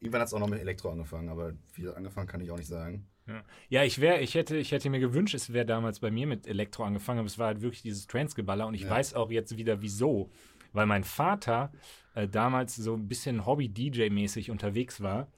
Irgendwann 0.00 0.20
hat 0.22 0.28
es 0.28 0.34
auch 0.34 0.40
noch 0.40 0.48
mit 0.48 0.60
Elektro 0.60 0.90
angefangen, 0.90 1.28
aber 1.28 1.52
viel 1.72 1.92
angefangen 1.94 2.26
kann 2.26 2.40
ich 2.40 2.50
auch 2.50 2.56
nicht 2.58 2.66
sagen. 2.68 3.06
Ja, 3.26 3.44
ja 3.70 3.84
ich, 3.84 4.00
wär, 4.00 4.20
ich, 4.22 4.34
hätte, 4.34 4.56
ich 4.56 4.72
hätte 4.72 4.90
mir 4.90 5.00
gewünscht, 5.00 5.34
es 5.34 5.52
wäre 5.52 5.64
damals 5.66 6.00
bei 6.00 6.10
mir 6.10 6.26
mit 6.26 6.46
Elektro 6.46 6.84
angefangen, 6.84 7.20
aber 7.20 7.26
es 7.26 7.38
war 7.38 7.46
halt 7.48 7.60
wirklich 7.62 7.82
dieses 7.82 8.06
Trance-Geballer 8.06 8.66
und 8.66 8.74
ich 8.74 8.82
Ja. 8.82 8.90
weiß 8.90 9.14
auch 9.14 9.30
jetzt 9.30 9.56
wieder 9.56 9.80
wieso. 9.82 10.30
Weil 10.76 10.86
mein 10.86 11.04
Vater 11.04 11.72
äh, 12.14 12.28
damals 12.28 12.76
so 12.76 12.94
ein 12.94 13.08
bisschen 13.08 13.44
Hobby-DJ-mäßig 13.46 14.50
unterwegs 14.50 15.00
war. 15.00 15.28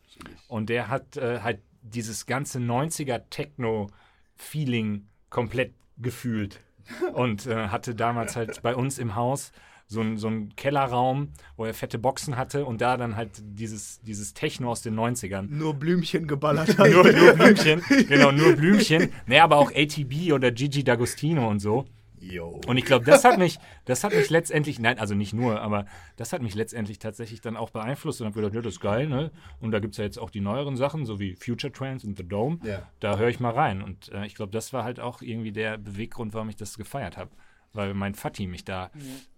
Und 0.49 0.69
der 0.69 0.89
hat 0.89 1.17
äh, 1.17 1.41
halt 1.41 1.61
dieses 1.83 2.27
ganze 2.27 2.59
90er 2.59 3.23
Techno-Feeling 3.31 5.07
komplett 5.31 5.73
gefühlt. 5.99 6.61
Und 7.15 7.47
äh, 7.47 7.69
hatte 7.69 7.95
damals 7.95 8.37
halt 8.37 8.63
bei 8.63 8.75
uns 8.75 8.99
im 8.99 9.15
Haus 9.15 9.53
so 9.91 10.01
einen 10.01 10.19
so 10.19 10.31
Kellerraum, 10.57 11.31
wo 11.57 11.65
er 11.65 11.73
fette 11.73 11.99
Boxen 11.99 12.37
hatte 12.37 12.67
und 12.67 12.83
da 12.83 12.99
dann 12.99 13.17
halt 13.17 13.31
dieses, 13.43 14.01
dieses 14.03 14.35
Techno 14.35 14.71
aus 14.71 14.83
den 14.83 14.95
90ern. 14.95 15.47
Nur 15.49 15.73
Blümchen 15.75 16.27
geballert 16.27 16.69
hat. 16.79 16.91
nur, 16.91 17.11
nur 17.11 17.33
Blümchen, 17.33 17.83
genau, 18.07 18.31
nur 18.31 18.55
Blümchen. 18.55 19.11
Nee, 19.27 19.39
aber 19.41 19.57
auch 19.57 19.73
ATB 19.75 20.33
oder 20.33 20.51
Gigi 20.51 20.83
D'Agostino 20.83 21.49
und 21.49 21.61
so. 21.61 21.87
Yo. 22.21 22.61
Und 22.67 22.77
ich 22.77 22.85
glaube, 22.85 23.05
das 23.05 23.25
hat 23.25 23.39
mich, 23.39 23.59
das 23.85 24.05
hat 24.05 24.15
mich 24.15 24.31
letztendlich, 24.31 24.79
nein, 24.79 24.99
also 24.99 25.15
nicht 25.15 25.33
nur, 25.33 25.61
aber 25.61 25.87
das 26.17 26.33
hat 26.33 26.43
mich 26.43 26.55
letztendlich 26.55 26.99
tatsächlich 26.99 27.41
dann 27.41 27.57
auch 27.57 27.71
beeinflusst 27.71 28.21
und 28.21 28.27
habe 28.27 28.41
gedacht, 28.41 28.55
ja, 28.55 28.61
das 28.61 28.75
ist 28.75 28.81
geil, 28.81 29.09
ne? 29.09 29.31
Und 29.61 29.71
da 29.71 29.79
gibt 29.79 29.95
es 29.95 29.99
ja 29.99 30.05
jetzt 30.05 30.19
auch 30.19 30.31
die 30.31 30.41
neueren 30.41 30.77
Sachen, 30.77 31.07
so 31.07 31.19
wie 31.21 31.35
Future 31.35 31.73
Trance 31.73 32.07
und 32.07 32.17
The 32.17 32.27
Dome. 32.27 32.59
Ja. 32.65 32.89
Da 33.01 33.19
höre 33.19 33.29
ich 33.29 33.41
mal 33.41 33.53
rein. 33.53 33.83
Und 33.83 34.11
äh, 34.13 34.27
ich 34.27 34.35
glaube, 34.35 34.53
das 34.53 34.73
war 34.73 34.85
halt 34.85 35.01
auch 35.01 35.23
irgendwie 35.23 35.53
der 35.53 35.79
Beweggrund, 35.79 36.35
warum 36.35 36.49
ich 36.49 36.57
das 36.57 36.77
gefeiert 36.77 37.17
habe. 37.17 37.31
Weil 37.73 37.95
mein 37.95 38.15
Vati 38.15 38.47
mich 38.47 38.65
da 38.65 38.91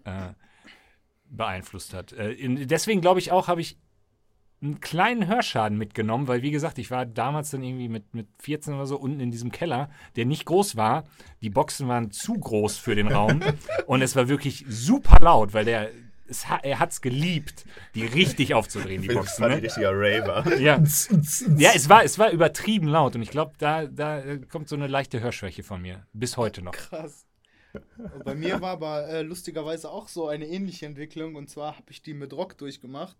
äh, 0.05 0.33
beeinflusst 1.29 1.95
hat. 1.95 2.13
Äh, 2.13 2.37
deswegen 2.67 3.01
glaube 3.01 3.21
ich 3.21 3.33
auch, 3.33 3.49
habe 3.49 3.61
ich 3.61 3.79
einen 4.63 4.81
kleinen 4.81 5.27
Hörschaden 5.27 5.79
mitgenommen, 5.79 6.29
weil 6.29 6.43
wie 6.43 6.51
gesagt, 6.51 6.79
ich 6.79 6.91
war 6.91 7.07
damals 7.07 7.51
dann 7.51 7.63
irgendwie 7.63 7.89
mit, 7.89 8.15
mit 8.15 8.29
14 8.41 8.75
oder 8.75 8.87
so 8.87 8.99
unten 8.99 9.21
in 9.21 9.31
diesem 9.31 9.51
Keller, 9.51 9.89
der 10.17 10.27
nicht 10.27 10.45
groß 10.45 10.77
war. 10.77 11.05
Die 11.41 11.49
Boxen 11.51 11.89
waren 11.89 12.11
zu 12.11 12.35
groß 12.35 12.77
für 12.77 12.95
den 12.95 13.09
Raum 13.09 13.41
und 13.87 14.03
es 14.03 14.17
war 14.17 14.29
wirklich 14.29 14.65
super 14.69 15.17
laut, 15.21 15.55
weil 15.55 15.65
der 15.65 15.91
es, 16.29 16.45
er 16.63 16.79
hat 16.79 16.93
es 16.93 17.01
geliebt, 17.01 17.65
die 17.97 18.05
richtig 18.07 18.55
aufzudrehen, 18.55 19.03
die 19.03 19.09
Boxen. 19.09 19.43
war 19.43 19.51
ein 19.51 19.57
Ne? 19.57 19.63
richtiger 19.65 19.91
Raver. 19.93 20.59
Ja. 20.59 20.77
ja, 21.57 21.71
es 21.75 21.89
war, 21.89 22.05
es 22.05 22.19
war 22.21 22.31
übertrieben 22.31 22.87
laut 22.87 23.17
und 23.17 23.23
ich 23.23 23.31
glaube, 23.31 23.53
da, 23.59 23.87
da 23.87 24.23
kommt 24.49 24.69
so 24.69 24.77
eine 24.77 24.87
leichte 24.87 25.21
Hörschwäche 25.21 25.65
von 25.65 25.83
mir. 25.83 26.07
Bis 26.13 26.37
heute 26.37 26.63
noch. 26.63 26.71
Krass. 26.73 27.27
Bei 28.25 28.35
mir 28.35 28.61
war 28.61 28.71
aber 28.71 29.09
äh, 29.09 29.23
lustigerweise 29.23 29.91
auch 29.91 30.09
so 30.09 30.29
eine 30.29 30.47
ähnliche 30.47 30.87
Entwicklung 30.87 31.35
und 31.37 31.49
zwar 31.51 31.77
habe 31.77 31.91
ich 31.91 32.03
die 32.03 32.15
mit 32.15 32.33
Rock 32.33 32.59
durchgemacht. 32.59 33.17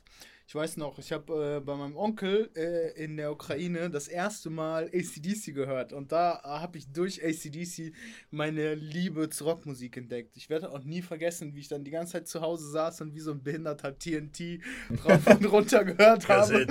Ich 0.51 0.55
weiß 0.57 0.79
noch, 0.79 0.99
ich 0.99 1.13
habe 1.13 1.59
äh, 1.59 1.61
bei 1.61 1.77
meinem 1.77 1.97
Onkel 1.97 2.51
äh, 2.57 3.05
in 3.05 3.17
der 3.17 3.31
Ukraine 3.31 3.89
das 3.89 4.09
erste 4.09 4.51
Mal 4.51 4.87
ACDC 4.87 5.55
gehört 5.55 5.93
und 5.93 6.11
da 6.11 6.41
habe 6.43 6.77
ich 6.77 6.91
durch 6.91 7.23
ACDC 7.25 7.93
meine 8.33 8.75
Liebe 8.75 9.31
zur 9.31 9.47
Rockmusik 9.47 9.97
entdeckt. 9.97 10.37
Ich 10.37 10.51
werde 10.51 10.73
auch 10.73 10.83
nie 10.83 11.03
vergessen, 11.03 11.55
wie 11.55 11.61
ich 11.61 11.69
dann 11.69 11.85
die 11.85 11.93
ganze 11.93 12.15
Zeit 12.15 12.27
zu 12.27 12.41
Hause 12.41 12.69
saß 12.69 13.03
und 13.03 13.15
wie 13.15 13.21
so 13.21 13.31
ein 13.31 13.45
behinderter 13.45 13.97
TNT 13.97 14.59
rauf 15.05 15.25
und 15.29 15.45
runter 15.53 15.85
gehört 15.85 16.29
habe. 16.29 16.67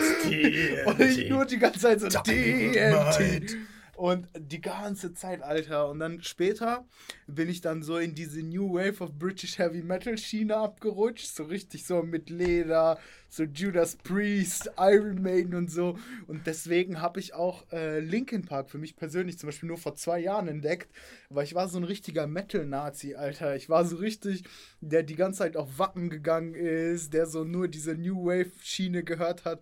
Und 0.85 0.99
ich 0.99 1.29
nur 1.29 1.45
die 1.45 1.57
ganze 1.57 1.79
Zeit 1.79 2.01
so 2.01 2.09
TNT. 2.09 3.55
Und 3.99 4.29
die 4.33 4.61
ganze 4.61 5.13
Zeit, 5.13 5.41
Alter. 5.41 5.89
Und 5.89 5.99
dann 5.99 6.23
später 6.23 6.85
bin 7.27 7.49
ich 7.49 7.59
dann 7.59 7.83
so 7.83 7.97
in 7.97 8.15
diese 8.15 8.41
New 8.41 8.75
Wave 8.75 9.03
of 9.03 9.11
British 9.19 9.57
Heavy 9.57 9.81
Metal 9.81 10.17
Schiene 10.17 10.55
abgerutscht. 10.55 11.27
So 11.27 11.43
richtig 11.43 11.85
so 11.85 12.01
mit 12.01 12.29
Leder, 12.29 12.97
so 13.27 13.43
Judas 13.43 13.97
Priest, 13.97 14.71
Iron 14.77 15.21
Maiden 15.21 15.53
und 15.53 15.69
so. 15.69 15.99
Und 16.27 16.47
deswegen 16.47 17.01
habe 17.01 17.19
ich 17.19 17.33
auch 17.33 17.69
äh, 17.73 17.99
Linkin 17.99 18.43
Park 18.43 18.69
für 18.69 18.77
mich 18.77 18.95
persönlich 18.95 19.37
zum 19.37 19.49
Beispiel 19.49 19.67
nur 19.67 19.77
vor 19.77 19.95
zwei 19.95 20.19
Jahren 20.19 20.47
entdeckt. 20.47 20.89
Weil 21.27 21.43
ich 21.43 21.53
war 21.53 21.67
so 21.67 21.77
ein 21.77 21.83
richtiger 21.83 22.25
Metal-Nazi, 22.25 23.15
Alter. 23.15 23.57
Ich 23.57 23.67
war 23.67 23.83
so 23.83 23.97
richtig, 23.97 24.45
der 24.79 25.03
die 25.03 25.17
ganze 25.17 25.39
Zeit 25.39 25.57
auf 25.57 25.77
Wacken 25.77 26.09
gegangen 26.09 26.53
ist, 26.55 27.13
der 27.13 27.25
so 27.25 27.43
nur 27.43 27.67
diese 27.67 27.95
New 27.95 28.27
Wave 28.27 28.51
Schiene 28.61 29.03
gehört 29.03 29.43
hat 29.43 29.59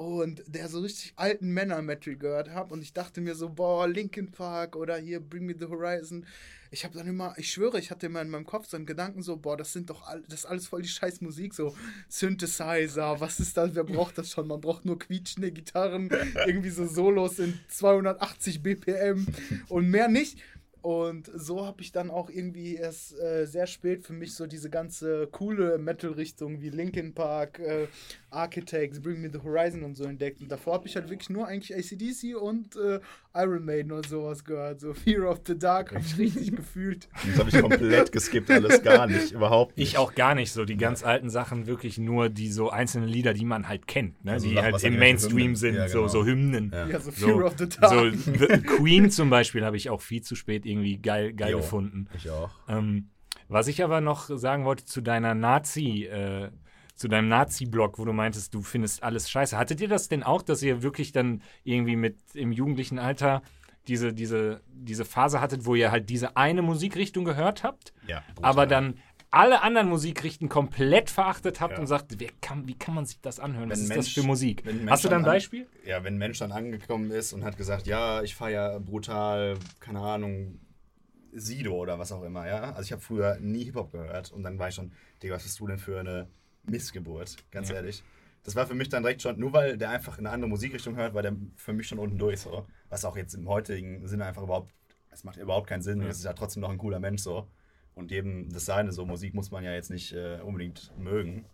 und 0.00 0.42
der 0.46 0.70
so 0.70 0.80
richtig 0.80 1.12
alten 1.16 1.52
Männer-Metal 1.52 2.16
gehört 2.16 2.48
hat 2.48 2.72
und 2.72 2.80
ich 2.80 2.94
dachte 2.94 3.20
mir 3.20 3.34
so, 3.34 3.50
boah, 3.50 3.86
Linkin 3.86 4.30
Park 4.30 4.74
oder 4.74 4.96
hier 4.96 5.20
Bring 5.20 5.44
Me 5.44 5.54
the 5.54 5.66
Horizon. 5.66 6.24
Ich 6.70 6.84
habe 6.84 6.96
dann 6.96 7.06
immer, 7.06 7.34
ich 7.36 7.50
schwöre, 7.52 7.78
ich 7.78 7.90
hatte 7.90 8.06
immer 8.06 8.22
in 8.22 8.30
meinem 8.30 8.46
Kopf 8.46 8.66
so 8.66 8.78
einen 8.78 8.86
Gedanken 8.86 9.22
so, 9.22 9.36
boah, 9.36 9.58
das 9.58 9.74
sind 9.74 9.90
doch 9.90 10.06
all, 10.06 10.22
das 10.22 10.40
ist 10.40 10.46
alles 10.46 10.68
voll 10.68 10.80
die 10.80 10.88
scheiß 10.88 11.20
Musik, 11.20 11.52
so 11.52 11.76
Synthesizer, 12.08 13.20
was 13.20 13.40
ist 13.40 13.58
das, 13.58 13.74
wer 13.74 13.84
braucht 13.84 14.16
das 14.16 14.30
schon? 14.30 14.48
Man 14.48 14.62
braucht 14.62 14.86
nur 14.86 14.98
quietschende 14.98 15.52
Gitarren, 15.52 16.08
irgendwie 16.46 16.70
so 16.70 16.86
Solos 16.86 17.38
in 17.38 17.60
280 17.68 18.62
BPM 18.62 19.26
und 19.68 19.90
mehr 19.90 20.08
nicht. 20.08 20.38
Und 20.82 21.30
so 21.34 21.66
habe 21.66 21.82
ich 21.82 21.92
dann 21.92 22.10
auch 22.10 22.30
irgendwie 22.30 22.76
erst 22.76 23.18
äh, 23.18 23.46
sehr 23.46 23.66
spät 23.66 24.02
für 24.04 24.12
mich 24.12 24.34
so 24.34 24.46
diese 24.46 24.70
ganze 24.70 25.28
coole 25.30 25.78
Metal-Richtung 25.78 26.60
wie 26.62 26.70
Linkin 26.70 27.12
Park, 27.14 27.58
äh, 27.58 27.86
Architects, 28.30 29.00
Bring 29.00 29.20
Me 29.20 29.30
the 29.32 29.40
Horizon 29.42 29.82
und 29.82 29.96
so 29.96 30.04
entdeckt. 30.04 30.40
Und 30.40 30.50
davor 30.50 30.74
habe 30.74 30.86
ich 30.86 30.96
halt 30.96 31.10
wirklich 31.10 31.30
nur 31.30 31.46
eigentlich 31.46 31.74
ACDC 31.76 32.36
und 32.40 32.76
äh, 32.76 33.00
Iron 33.34 33.64
Maiden 33.64 33.92
oder 33.92 34.08
sowas 34.08 34.44
gehört. 34.44 34.80
So 34.80 34.94
Fear 34.94 35.28
of 35.30 35.40
the 35.46 35.58
Dark 35.58 35.92
habe 35.94 36.04
ich 36.04 36.16
richtig 36.18 36.52
gefühlt. 36.56 37.08
Das 37.26 37.38
habe 37.38 37.50
ich 37.50 37.60
komplett 37.60 38.12
geskippt, 38.12 38.50
alles 38.50 38.82
gar 38.82 39.06
nicht, 39.06 39.32
überhaupt 39.32 39.76
nicht. 39.76 39.88
Ich 39.90 39.98
auch 39.98 40.14
gar 40.14 40.34
nicht 40.34 40.52
so. 40.52 40.64
Die 40.64 40.76
ganz 40.76 41.04
alten 41.04 41.30
Sachen 41.30 41.66
wirklich 41.66 41.98
nur 41.98 42.28
die 42.28 42.50
so 42.50 42.70
einzelnen 42.70 43.08
Lieder, 43.08 43.34
die 43.34 43.44
man 43.44 43.68
halt 43.68 43.86
kennt, 43.86 44.24
ne? 44.24 44.32
Also 44.32 44.48
die 44.48 44.58
halt 44.58 44.82
im 44.82 44.98
Mainstream 44.98 45.56
sind, 45.56 45.74
Ja, 45.74 45.88
so, 45.88 45.98
genau. 46.00 46.08
so 46.08 46.24
Hymnen. 46.24 46.70
Ja. 46.72 46.86
Ja, 46.88 47.00
so 47.00 47.10
Fear 47.10 47.30
So, 47.38 47.44
of 47.44 47.54
the 47.58 47.68
Dark. 47.68 48.14
so 48.14 48.76
Queen 48.76 49.10
zum 49.10 49.30
Beispiel 49.30 49.64
habe 49.64 49.76
ich 49.76 49.90
auch 49.90 50.00
viel 50.00 50.22
zu 50.22 50.34
spät 50.34 50.64
irgendwie 50.70 50.98
geil, 50.98 51.32
geil 51.34 51.52
Jo. 51.52 51.58
gefunden. 51.58 52.08
Ich 52.14 52.30
auch. 52.30 52.50
Ähm, 52.68 53.10
was 53.48 53.66
ich 53.66 53.82
aber 53.82 54.00
noch 54.00 54.24
sagen 54.26 54.64
wollte 54.64 54.84
zu 54.84 55.00
deiner 55.00 55.34
Nazi, 55.34 56.04
äh, 56.04 56.50
zu 56.94 57.08
deinem 57.08 57.28
Nazi-Blog, 57.28 57.98
wo 57.98 58.04
du 58.04 58.12
meintest, 58.12 58.54
du 58.54 58.62
findest 58.62 59.02
alles 59.02 59.28
scheiße. 59.30 59.56
Hattet 59.58 59.80
ihr 59.80 59.88
das 59.88 60.08
denn 60.08 60.22
auch, 60.22 60.42
dass 60.42 60.62
ihr 60.62 60.82
wirklich 60.82 61.12
dann 61.12 61.42
irgendwie 61.64 61.96
mit 61.96 62.18
im 62.34 62.52
jugendlichen 62.52 62.98
Alter 62.98 63.42
diese, 63.88 64.12
diese, 64.12 64.60
diese 64.68 65.04
Phase 65.06 65.40
hattet, 65.40 65.64
wo 65.64 65.74
ihr 65.74 65.90
halt 65.90 66.10
diese 66.10 66.36
eine 66.36 66.60
Musikrichtung 66.62 67.24
gehört 67.24 67.64
habt, 67.64 67.92
Ja. 68.06 68.22
aber 68.42 68.66
dann 68.66 68.98
alle 69.30 69.62
anderen 69.62 69.88
Musikrichten 69.88 70.48
komplett 70.48 71.08
verachtet 71.10 71.60
habt 71.60 71.74
Ja. 71.74 71.78
und 71.80 71.86
sagt, 71.86 72.16
kann, 72.40 72.66
wie 72.66 72.74
kann 72.76 72.94
man 72.94 73.06
sich 73.06 73.20
das 73.20 73.38
anhören? 73.38 73.70
Was 73.70 73.78
Wenn 73.78 73.84
ist 73.84 73.90
ein 73.92 73.96
das 73.96 74.06
Mensch- 74.06 74.14
für 74.14 74.22
Musik? 74.26 74.62
Hast 74.64 74.72
du 74.74 74.84
Mensch 74.84 75.02
da 75.02 75.08
ein 75.10 75.14
an- 75.16 75.22
Beispiel? 75.24 75.66
Ja, 75.84 76.02
wenn 76.02 76.14
ein 76.14 76.18
Mensch 76.18 76.38
dann 76.38 76.52
angekommen 76.52 77.10
ist 77.10 77.32
und 77.32 77.44
hat 77.44 77.56
gesagt, 77.56 77.86
ja, 77.86 78.22
ich 78.22 78.34
feiere 78.34 78.80
brutal, 78.80 79.56
keine 79.78 80.00
Ahnung, 80.00 80.58
Sido 81.32 81.74
oder 81.76 81.98
was 81.98 82.10
auch 82.10 82.22
immer, 82.24 82.48
ja. 82.48 82.72
Also 82.72 82.82
ich 82.82 82.92
habe 82.92 83.02
früher 83.02 83.38
nie 83.40 83.64
Hip-Hop 83.64 83.92
gehört 83.92 84.32
und 84.32 84.42
dann 84.42 84.58
war 84.58 84.68
ich 84.68 84.74
schon, 84.74 84.92
Digga, 85.22 85.36
was 85.36 85.44
bist 85.44 85.60
du 85.60 85.66
denn 85.68 85.78
für 85.78 86.00
eine 86.00 86.28
Missgeburt, 86.64 87.36
ganz 87.52 87.68
Ja. 87.68 87.76
ehrlich. 87.76 88.02
Das 88.42 88.56
war 88.56 88.66
für 88.66 88.74
mich 88.74 88.88
dann 88.88 89.02
direkt 89.02 89.22
schon, 89.22 89.38
nur 89.38 89.52
weil 89.52 89.76
der 89.76 89.90
einfach 89.90 90.18
in 90.18 90.26
eine 90.26 90.34
andere 90.34 90.48
Musikrichtung 90.48 90.96
hört, 90.96 91.14
war 91.14 91.22
der 91.22 91.36
für 91.56 91.72
mich 91.72 91.86
schon 91.86 91.98
unten 91.98 92.18
durch, 92.18 92.40
so. 92.40 92.66
Was 92.88 93.04
auch 93.04 93.16
jetzt 93.16 93.34
im 93.34 93.48
heutigen 93.48 94.06
Sinne 94.08 94.24
einfach 94.24 94.42
überhaupt, 94.42 94.72
es 95.10 95.22
macht 95.24 95.36
überhaupt 95.36 95.68
keinen 95.68 95.82
Sinn. 95.82 96.00
Ja. 96.00 96.08
Es 96.08 96.18
ist 96.18 96.24
ja 96.24 96.32
trotzdem 96.32 96.62
noch 96.62 96.70
ein 96.70 96.78
cooler 96.78 96.98
Mensch, 97.00 97.22
so. 97.22 97.46
Und 98.00 98.10
jedem 98.10 98.50
das 98.50 98.64
Seine, 98.64 98.92
so 98.92 99.04
Musik 99.04 99.34
muss 99.34 99.50
man 99.50 99.62
ja 99.62 99.74
jetzt 99.74 99.90
nicht 99.90 100.12
äh, 100.12 100.40
unbedingt 100.42 100.90
mögen. 100.98 101.44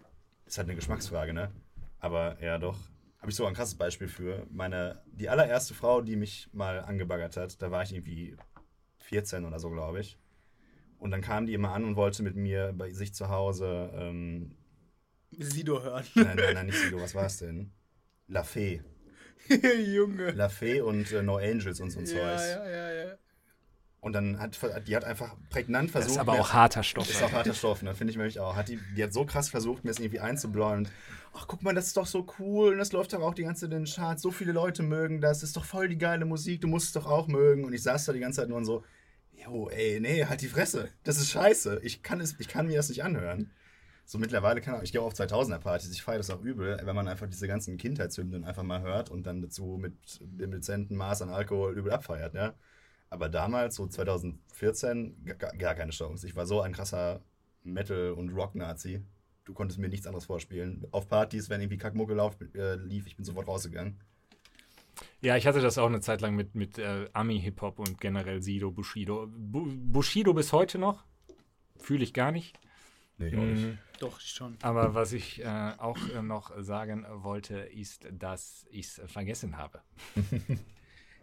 Ist 0.46 0.58
halt 0.58 0.68
eine 0.68 0.76
Geschmacksfrage, 0.76 1.34
ne? 1.34 1.50
Aber 1.98 2.40
ja, 2.40 2.56
doch. 2.58 2.78
Habe 3.18 3.30
ich 3.30 3.36
so 3.36 3.46
ein 3.46 3.54
krasses 3.54 3.74
Beispiel 3.74 4.06
für. 4.06 4.46
Meine, 4.50 5.02
die 5.06 5.28
allererste 5.28 5.74
Frau, 5.74 6.02
die 6.02 6.14
mich 6.14 6.48
mal 6.52 6.78
angebaggert 6.78 7.36
hat, 7.36 7.60
da 7.60 7.72
war 7.72 7.82
ich 7.82 7.92
irgendwie 7.92 8.36
14 9.00 9.44
oder 9.44 9.58
so, 9.58 9.70
glaube 9.70 9.98
ich. 10.00 10.18
Und 10.98 11.10
dann 11.10 11.20
kam 11.20 11.46
die 11.46 11.54
immer 11.54 11.72
an 11.72 11.84
und 11.84 11.96
wollte 11.96 12.22
mit 12.22 12.36
mir 12.36 12.72
bei 12.76 12.92
sich 12.92 13.12
zu 13.12 13.28
Hause, 13.28 13.90
ähm, 13.94 14.56
Sido 15.32 15.82
hören. 15.82 16.04
nein, 16.14 16.36
nein, 16.36 16.54
nein, 16.54 16.66
nicht 16.66 16.78
Sido, 16.78 17.00
was 17.00 17.16
war 17.16 17.26
es 17.26 17.38
denn? 17.38 17.72
La 18.28 18.44
Fee. 18.44 18.82
Junge. 19.84 20.30
La 20.30 20.48
Fee 20.48 20.80
und 20.80 21.10
äh, 21.10 21.22
No 21.24 21.38
Angels 21.38 21.80
und 21.80 21.90
so 21.90 21.98
ein 21.98 22.06
Ja, 22.06 22.40
ja, 22.40 22.68
ja, 22.68 22.92
ja. 22.92 23.18
Und 24.00 24.12
dann 24.12 24.38
hat, 24.38 24.58
die 24.86 24.94
hat 24.94 25.04
einfach 25.04 25.34
prägnant 25.50 25.88
Das 25.88 25.92
versucht. 26.04 26.12
ist 26.12 26.18
aber 26.18 26.34
auch 26.34 26.52
harter 26.52 26.82
Stoff. 26.82 27.10
Ist 27.10 27.22
auch 27.22 27.32
harter 27.32 27.54
Stoff, 27.54 27.82
ne? 27.82 27.94
Finde 27.94 28.12
ich 28.12 28.16
nämlich 28.16 28.38
auch. 28.38 28.54
Hat 28.54 28.68
die, 28.68 28.78
die 28.96 29.02
hat 29.02 29.12
so 29.12 29.24
krass 29.24 29.48
versucht, 29.48 29.84
mir 29.84 29.90
das 29.90 29.98
irgendwie 29.98 30.20
einzubläuen. 30.20 30.88
Ach, 31.34 31.46
guck 31.48 31.62
mal, 31.62 31.74
das 31.74 31.88
ist 31.88 31.96
doch 31.96 32.06
so 32.06 32.26
cool. 32.38 32.72
Und 32.72 32.78
das 32.78 32.92
läuft 32.92 33.12
doch 33.12 33.20
auch 33.22 33.34
die 33.34 33.42
ganze 33.42 33.62
Zeit 33.62 33.76
in 33.76 33.84
den 33.84 33.92
Charts. 33.92 34.22
So 34.22 34.30
viele 34.30 34.52
Leute 34.52 34.82
mögen 34.82 35.20
das. 35.20 35.40
Das 35.40 35.48
ist 35.50 35.56
doch 35.56 35.64
voll 35.64 35.88
die 35.88 35.98
geile 35.98 36.24
Musik. 36.24 36.60
Du 36.60 36.68
musst 36.68 36.86
es 36.86 36.92
doch 36.92 37.06
auch 37.06 37.26
mögen. 37.26 37.64
Und 37.64 37.72
ich 37.72 37.82
saß 37.82 38.04
da 38.04 38.12
die 38.12 38.20
ganze 38.20 38.42
Zeit 38.42 38.48
nur 38.48 38.58
und 38.58 38.64
so, 38.64 38.84
jo, 39.32 39.68
ey, 39.70 39.98
nee, 40.00 40.24
halt 40.24 40.40
die 40.40 40.48
Fresse. 40.48 40.88
Das 41.02 41.16
ist 41.16 41.30
scheiße. 41.30 41.80
Ich 41.82 42.02
kann, 42.02 42.20
es, 42.20 42.36
ich 42.38 42.48
kann 42.48 42.66
mir 42.66 42.76
das 42.76 42.88
nicht 42.88 43.02
anhören. 43.02 43.50
So 44.04 44.18
mittlerweile 44.18 44.60
kann 44.60 44.82
ich 44.84 44.92
gehe 44.92 45.00
auch 45.00 45.06
auf 45.06 45.14
2000er-Partys. 45.14 45.90
Ich 45.90 46.02
feiere 46.04 46.18
das 46.18 46.30
auch 46.30 46.40
übel, 46.40 46.80
wenn 46.84 46.94
man 46.94 47.08
einfach 47.08 47.26
diese 47.26 47.48
ganzen 47.48 47.76
Kindheitshymnen 47.76 48.44
einfach 48.44 48.62
mal 48.62 48.80
hört 48.80 49.10
und 49.10 49.26
dann 49.26 49.42
dazu 49.42 49.78
mit 49.80 49.94
dem 50.20 50.52
dezenten 50.52 50.94
Maß 50.94 51.22
an 51.22 51.30
Alkohol 51.30 51.76
übel 51.76 51.90
abfeiert, 51.90 52.34
ja. 52.34 52.54
Aber 53.08 53.28
damals, 53.28 53.76
so 53.76 53.86
2014, 53.86 55.24
gar, 55.38 55.74
keine 55.74 55.92
Chance. 55.92 56.26
Ich 56.26 56.34
war 56.34 56.46
so 56.46 56.60
ein 56.60 56.72
krasser 56.72 57.22
Metal- 57.62 58.12
und 58.12 58.30
Rock-Nazi. 58.30 59.02
Du 59.44 59.54
konntest 59.54 59.78
mir 59.78 59.88
nichts 59.88 60.06
anderes 60.06 60.26
vorspielen. 60.26 60.86
Auf 60.90 61.08
Partys, 61.08 61.48
wenn 61.48 61.60
irgendwie 61.60 61.78
Kackmucke 61.78 62.14
lauf, 62.14 62.36
äh, 62.54 62.74
lief, 62.74 63.06
ich 63.06 63.16
bin 63.16 63.24
sofort 63.24 63.46
rausgegangen. 63.46 64.00
Ja, 65.20 65.36
ich 65.36 65.46
hatte 65.46 65.60
das 65.60 65.78
auch 65.78 65.86
eine 65.86 66.00
Zeit 66.00 66.20
lang 66.20 66.34
mit, 66.34 66.54
mit 66.54 66.78
äh, 66.78 67.08
Ami-Hip-Hop 67.12 67.78
und 67.78 68.00
generell 68.00 68.42
Sido, 68.42 68.70
Bushido. 68.70 69.26
Bu 69.28 69.66
Bushido 69.66 70.34
bis 70.34 70.52
heute 70.52 70.78
noch. 70.78 71.04
Fühle 71.78 72.02
ich 72.02 72.12
gar 72.12 72.32
nicht. 72.32 72.58
Nee, 73.18 73.28
ich 73.28 73.36
auch 73.36 73.42
nicht. 73.42 73.62
Mhm. 73.62 73.78
Doch, 73.98 74.20
schon. 74.20 74.56
Aber 74.62 74.94
was 74.94 75.12
ich 75.12 75.42
äh, 75.42 75.72
auch 75.78 75.98
äh, 76.14 76.22
noch 76.22 76.52
sagen 76.62 77.06
wollte, 77.08 77.58
ist, 77.58 78.06
dass 78.12 78.66
ich 78.70 78.86
es 78.86 79.02
vergessen 79.06 79.56
habe. 79.56 79.80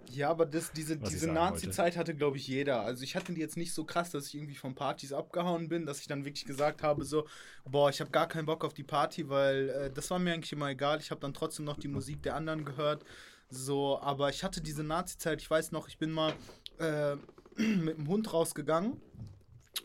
Ja, 0.09 0.29
aber 0.29 0.45
das, 0.45 0.71
diese, 0.71 0.97
diese 0.97 1.31
Nazi-Zeit 1.31 1.97
hatte, 1.97 2.13
glaube 2.13 2.37
ich, 2.37 2.47
jeder. 2.47 2.81
Also 2.81 3.03
ich 3.03 3.15
hatte 3.15 3.33
die 3.33 3.41
jetzt 3.41 3.57
nicht 3.57 3.73
so 3.73 3.83
krass, 3.83 4.11
dass 4.11 4.27
ich 4.27 4.35
irgendwie 4.35 4.55
von 4.55 4.75
Partys 4.75 5.13
abgehauen 5.13 5.69
bin, 5.69 5.85
dass 5.85 5.99
ich 5.99 6.07
dann 6.07 6.25
wirklich 6.25 6.45
gesagt 6.45 6.83
habe, 6.83 7.03
so, 7.05 7.27
boah, 7.65 7.89
ich 7.89 7.99
habe 7.99 8.11
gar 8.11 8.27
keinen 8.27 8.45
Bock 8.45 8.63
auf 8.63 8.73
die 8.73 8.83
Party, 8.83 9.29
weil 9.29 9.69
äh, 9.69 9.91
das 9.91 10.09
war 10.11 10.19
mir 10.19 10.33
eigentlich 10.33 10.51
immer 10.51 10.69
egal. 10.69 10.99
Ich 10.99 11.11
habe 11.11 11.21
dann 11.21 11.33
trotzdem 11.33 11.65
noch 11.65 11.77
die 11.77 11.87
Musik 11.87 12.21
der 12.23 12.35
anderen 12.35 12.65
gehört. 12.65 13.03
So, 13.49 13.99
aber 13.99 14.29
ich 14.29 14.43
hatte 14.43 14.61
diese 14.61 14.83
Nazi-Zeit, 14.83 15.41
ich 15.41 15.49
weiß 15.49 15.71
noch, 15.71 15.87
ich 15.87 15.97
bin 15.97 16.11
mal 16.11 16.33
äh, 16.79 17.15
mit 17.61 17.97
dem 17.97 18.07
Hund 18.07 18.33
rausgegangen. 18.33 18.99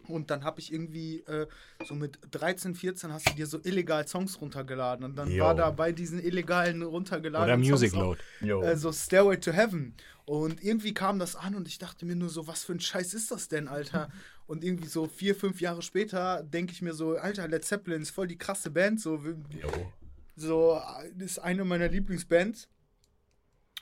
Und 0.07 0.30
dann 0.30 0.45
habe 0.45 0.61
ich 0.61 0.73
irgendwie 0.73 1.21
äh, 1.21 1.47
so 1.85 1.95
mit 1.95 2.18
13, 2.30 2.75
14 2.75 3.12
hast 3.12 3.28
du 3.28 3.35
dir 3.35 3.47
so 3.47 3.59
illegal 3.62 4.07
Songs 4.07 4.40
runtergeladen. 4.40 5.04
Und 5.04 5.16
dann 5.16 5.30
Jo. 5.30 5.45
war 5.45 5.54
da 5.54 5.71
bei 5.71 5.92
diesen 5.92 6.23
illegalen 6.23 6.83
Oder 6.83 6.90
runtergeladenen 6.90 7.61
Music 7.61 7.90
Songs 7.90 8.18
Load. 8.40 8.66
Äh, 8.66 8.76
so 8.76 8.92
Stairway 8.92 9.38
to 9.38 9.52
Heaven. 9.52 9.95
Und 10.25 10.62
irgendwie 10.62 10.92
kam 10.92 11.18
das 11.18 11.37
an 11.37 11.54
und 11.54 11.68
ich 11.68 11.78
dachte 11.78 12.04
mir 12.04 12.16
nur 12.16 12.28
so, 12.28 12.47
was 12.47 12.64
für 12.64 12.73
ein 12.73 12.80
Scheiß 12.80 13.14
ist 13.14 13.30
das 13.30 13.49
denn, 13.49 13.66
Alter? 13.68 14.11
Und 14.47 14.64
irgendwie 14.64 14.88
so 14.88 15.07
vier, 15.07 15.35
fünf 15.35 15.61
Jahre 15.61 15.83
später 15.83 16.42
denke 16.42 16.73
ich 16.73 16.80
mir 16.80 16.95
so, 16.95 17.16
Alter, 17.16 17.47
Led 17.49 17.66
Zeppelin 17.66 18.00
ist 18.00 18.11
voll 18.11 18.26
die 18.26 18.38
krasse 18.38 18.71
Band. 18.71 18.99
So, 18.99 19.16
jo. 19.16 19.92
so 20.37 20.80
äh, 21.02 21.23
ist 21.23 21.38
eine 21.38 21.66
meiner 21.66 21.88
Lieblingsbands. 21.88 22.66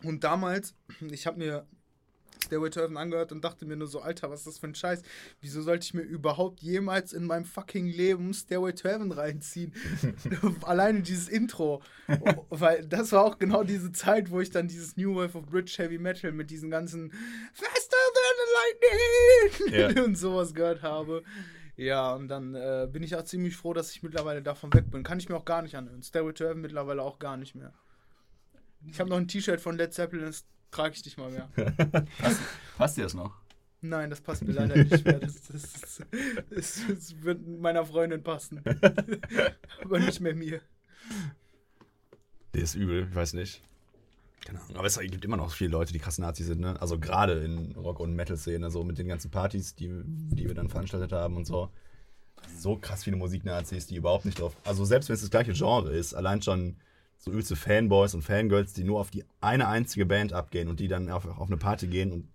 Und 0.02 0.24
damals, 0.24 0.74
ich 1.10 1.26
habe 1.28 1.38
mir 1.38 1.66
Stairway 2.44 2.70
to 2.70 2.80
Heaven 2.80 2.96
angehört 2.96 3.32
und 3.32 3.44
dachte 3.44 3.66
mir 3.66 3.76
nur 3.76 3.88
so, 3.88 4.00
Alter, 4.00 4.30
was 4.30 4.40
ist 4.40 4.46
das 4.46 4.58
für 4.58 4.66
ein 4.66 4.74
Scheiß? 4.74 5.02
Wieso 5.40 5.62
sollte 5.62 5.84
ich 5.84 5.94
mir 5.94 6.02
überhaupt 6.02 6.60
jemals 6.60 7.12
in 7.12 7.26
meinem 7.26 7.44
fucking 7.44 7.86
Leben 7.86 8.32
Stairway 8.34 8.72
to 8.72 8.88
Heaven 8.88 9.12
reinziehen? 9.12 9.72
Alleine 10.62 11.02
dieses 11.02 11.28
Intro. 11.28 11.82
Weil 12.50 12.86
das 12.86 13.12
war 13.12 13.24
auch 13.24 13.38
genau 13.38 13.64
diese 13.64 13.92
Zeit, 13.92 14.30
wo 14.30 14.40
ich 14.40 14.50
dann 14.50 14.68
dieses 14.68 14.96
New 14.96 15.16
Wave 15.16 15.36
of 15.38 15.46
British 15.46 15.78
Heavy 15.78 15.98
Metal 15.98 16.32
mit 16.32 16.50
diesen 16.50 16.70
ganzen 16.70 17.10
Faster 17.52 17.96
than 18.14 18.36
the 18.38 19.70
Lightning 19.70 19.96
Ja. 19.96 20.04
und 20.04 20.16
sowas 20.16 20.54
gehört 20.54 20.82
habe. 20.82 21.22
Ja, 21.76 22.14
und 22.14 22.28
dann 22.28 22.54
äh, 22.54 22.88
bin 22.90 23.02
ich 23.02 23.14
auch 23.16 23.24
ziemlich 23.24 23.56
froh, 23.56 23.74
dass 23.74 23.90
ich 23.92 24.02
mittlerweile 24.02 24.42
davon 24.42 24.72
weg 24.72 24.90
bin. 24.90 25.02
Kann 25.02 25.18
ich 25.18 25.28
mir 25.28 25.36
auch 25.36 25.44
gar 25.44 25.62
nicht 25.62 25.76
anhören. 25.76 26.02
Stairway 26.02 26.32
to 26.32 26.44
Heaven 26.44 26.62
mittlerweile 26.62 27.02
auch 27.02 27.18
gar 27.18 27.36
nicht 27.36 27.54
mehr. 27.54 27.74
Ich 28.88 29.00
habe 29.00 29.10
noch 29.10 29.16
ein 29.16 29.28
T-Shirt 29.28 29.60
von 29.60 29.76
Led 29.76 29.92
Zeppelin, 29.92 30.32
trage 30.70 30.94
ich 30.94 31.04
nicht 31.04 31.18
mal 31.18 31.30
mehr. 31.30 31.48
Passt 32.78 32.96
dir 32.96 33.02
das 33.04 33.14
noch? 33.14 33.34
Nein, 33.82 34.10
das 34.10 34.20
passt 34.20 34.42
mir 34.42 34.52
leider 34.52 34.76
nicht 34.76 35.04
mehr. 35.04 35.18
Das, 35.18 35.42
das, 35.42 35.72
das, 35.72 36.02
das, 36.50 36.80
das 36.88 37.22
wird 37.22 37.46
meiner 37.46 37.84
Freundin 37.84 38.22
passen. 38.22 38.62
Aber 39.84 39.98
nicht 40.00 40.20
mehr 40.20 40.34
mir. 40.34 40.60
Der 42.54 42.62
ist 42.62 42.74
übel, 42.74 43.06
ich 43.08 43.14
weiß 43.14 43.34
nicht. 43.34 43.62
Keine 44.44 44.60
Ahnung. 44.60 44.76
Aber 44.76 44.86
es 44.86 44.98
gibt 44.98 45.24
immer 45.24 45.36
noch 45.36 45.52
viele 45.52 45.70
Leute, 45.70 45.92
die 45.92 45.98
krass 45.98 46.18
Nazis 46.18 46.46
sind, 46.46 46.60
ne? 46.60 46.80
Also 46.80 46.98
gerade 46.98 47.44
in 47.44 47.72
Rock- 47.72 48.00
und 48.00 48.14
Metal-Szene, 48.14 48.70
so 48.70 48.82
mit 48.82 48.98
den 48.98 49.08
ganzen 49.08 49.30
Partys, 49.30 49.74
die, 49.74 49.90
die 50.04 50.46
wir 50.46 50.54
dann 50.54 50.68
veranstaltet 50.68 51.12
haben 51.12 51.36
und 51.36 51.46
so. 51.46 51.70
So 52.56 52.76
krass 52.76 53.04
viele 53.04 53.16
Musiknazis, 53.16 53.86
die 53.86 53.96
überhaupt 53.96 54.24
nicht 54.24 54.40
drauf. 54.40 54.56
Also 54.64 54.84
selbst 54.84 55.08
wenn 55.08 55.14
es 55.14 55.20
das 55.20 55.30
gleiche 55.30 55.52
Genre 55.52 55.92
ist, 55.92 56.14
allein 56.14 56.42
schon 56.42 56.76
so 57.18 57.30
übelste 57.30 57.56
Fanboys 57.56 58.14
und 58.14 58.22
Fangirls, 58.22 58.72
die 58.72 58.84
nur 58.84 59.00
auf 59.00 59.10
die 59.10 59.24
eine 59.40 59.68
einzige 59.68 60.06
Band 60.06 60.32
abgehen 60.32 60.68
und 60.68 60.80
die 60.80 60.88
dann 60.88 61.10
auf, 61.10 61.26
auf 61.26 61.48
eine 61.48 61.56
Party 61.56 61.86
gehen 61.86 62.12
und 62.12 62.28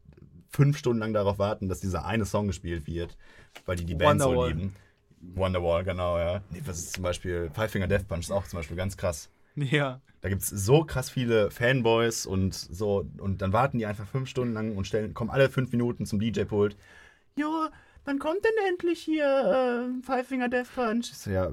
fünf 0.49 0.77
Stunden 0.77 0.99
lang 0.99 1.13
darauf 1.13 1.39
warten, 1.39 1.69
dass 1.69 1.79
dieser 1.79 2.05
eine 2.05 2.25
Song 2.25 2.47
gespielt 2.47 2.87
wird, 2.87 3.17
weil 3.65 3.77
die 3.77 3.85
die 3.85 3.95
Band 3.95 4.21
so 4.21 4.45
lieben. 4.45 4.75
Wonderwall, 5.21 5.83
genau, 5.83 6.17
ja. 6.17 6.41
Nee, 6.49 6.61
was 6.65 6.79
ist 6.79 6.93
zum 6.93 7.03
Beispiel 7.03 7.51
Five 7.53 7.71
Finger 7.71 7.87
Death 7.87 8.07
Punch 8.07 8.21
ist 8.21 8.31
auch 8.31 8.47
zum 8.47 8.57
Beispiel 8.57 8.77
ganz 8.77 8.97
krass. 8.97 9.29
Ja. 9.55 10.01
Da 10.21 10.29
gibt 10.29 10.43
es 10.43 10.49
so 10.49 10.83
krass 10.83 11.09
viele 11.09 11.51
Fanboys 11.51 12.25
und 12.25 12.53
so, 12.53 13.05
und 13.17 13.41
dann 13.41 13.53
warten 13.53 13.79
die 13.79 13.85
einfach 13.85 14.07
fünf 14.07 14.29
Stunden 14.29 14.53
lang 14.53 14.75
und 14.75 14.85
stellen, 14.85 15.13
kommen 15.13 15.29
alle 15.29 15.49
fünf 15.49 15.71
Minuten 15.71 16.05
zum 16.05 16.19
DJ-Pult. 16.19 16.75
Ja, 17.37 17.71
wann 18.05 18.19
kommt 18.19 18.43
denn 18.43 18.67
endlich 18.69 18.99
hier 18.99 19.25
äh, 19.25 20.05
Five 20.05 20.27
Finger 20.27 20.49
Death 20.49 20.73
Punch? 20.75 21.13
So, 21.13 21.31
ja, 21.31 21.51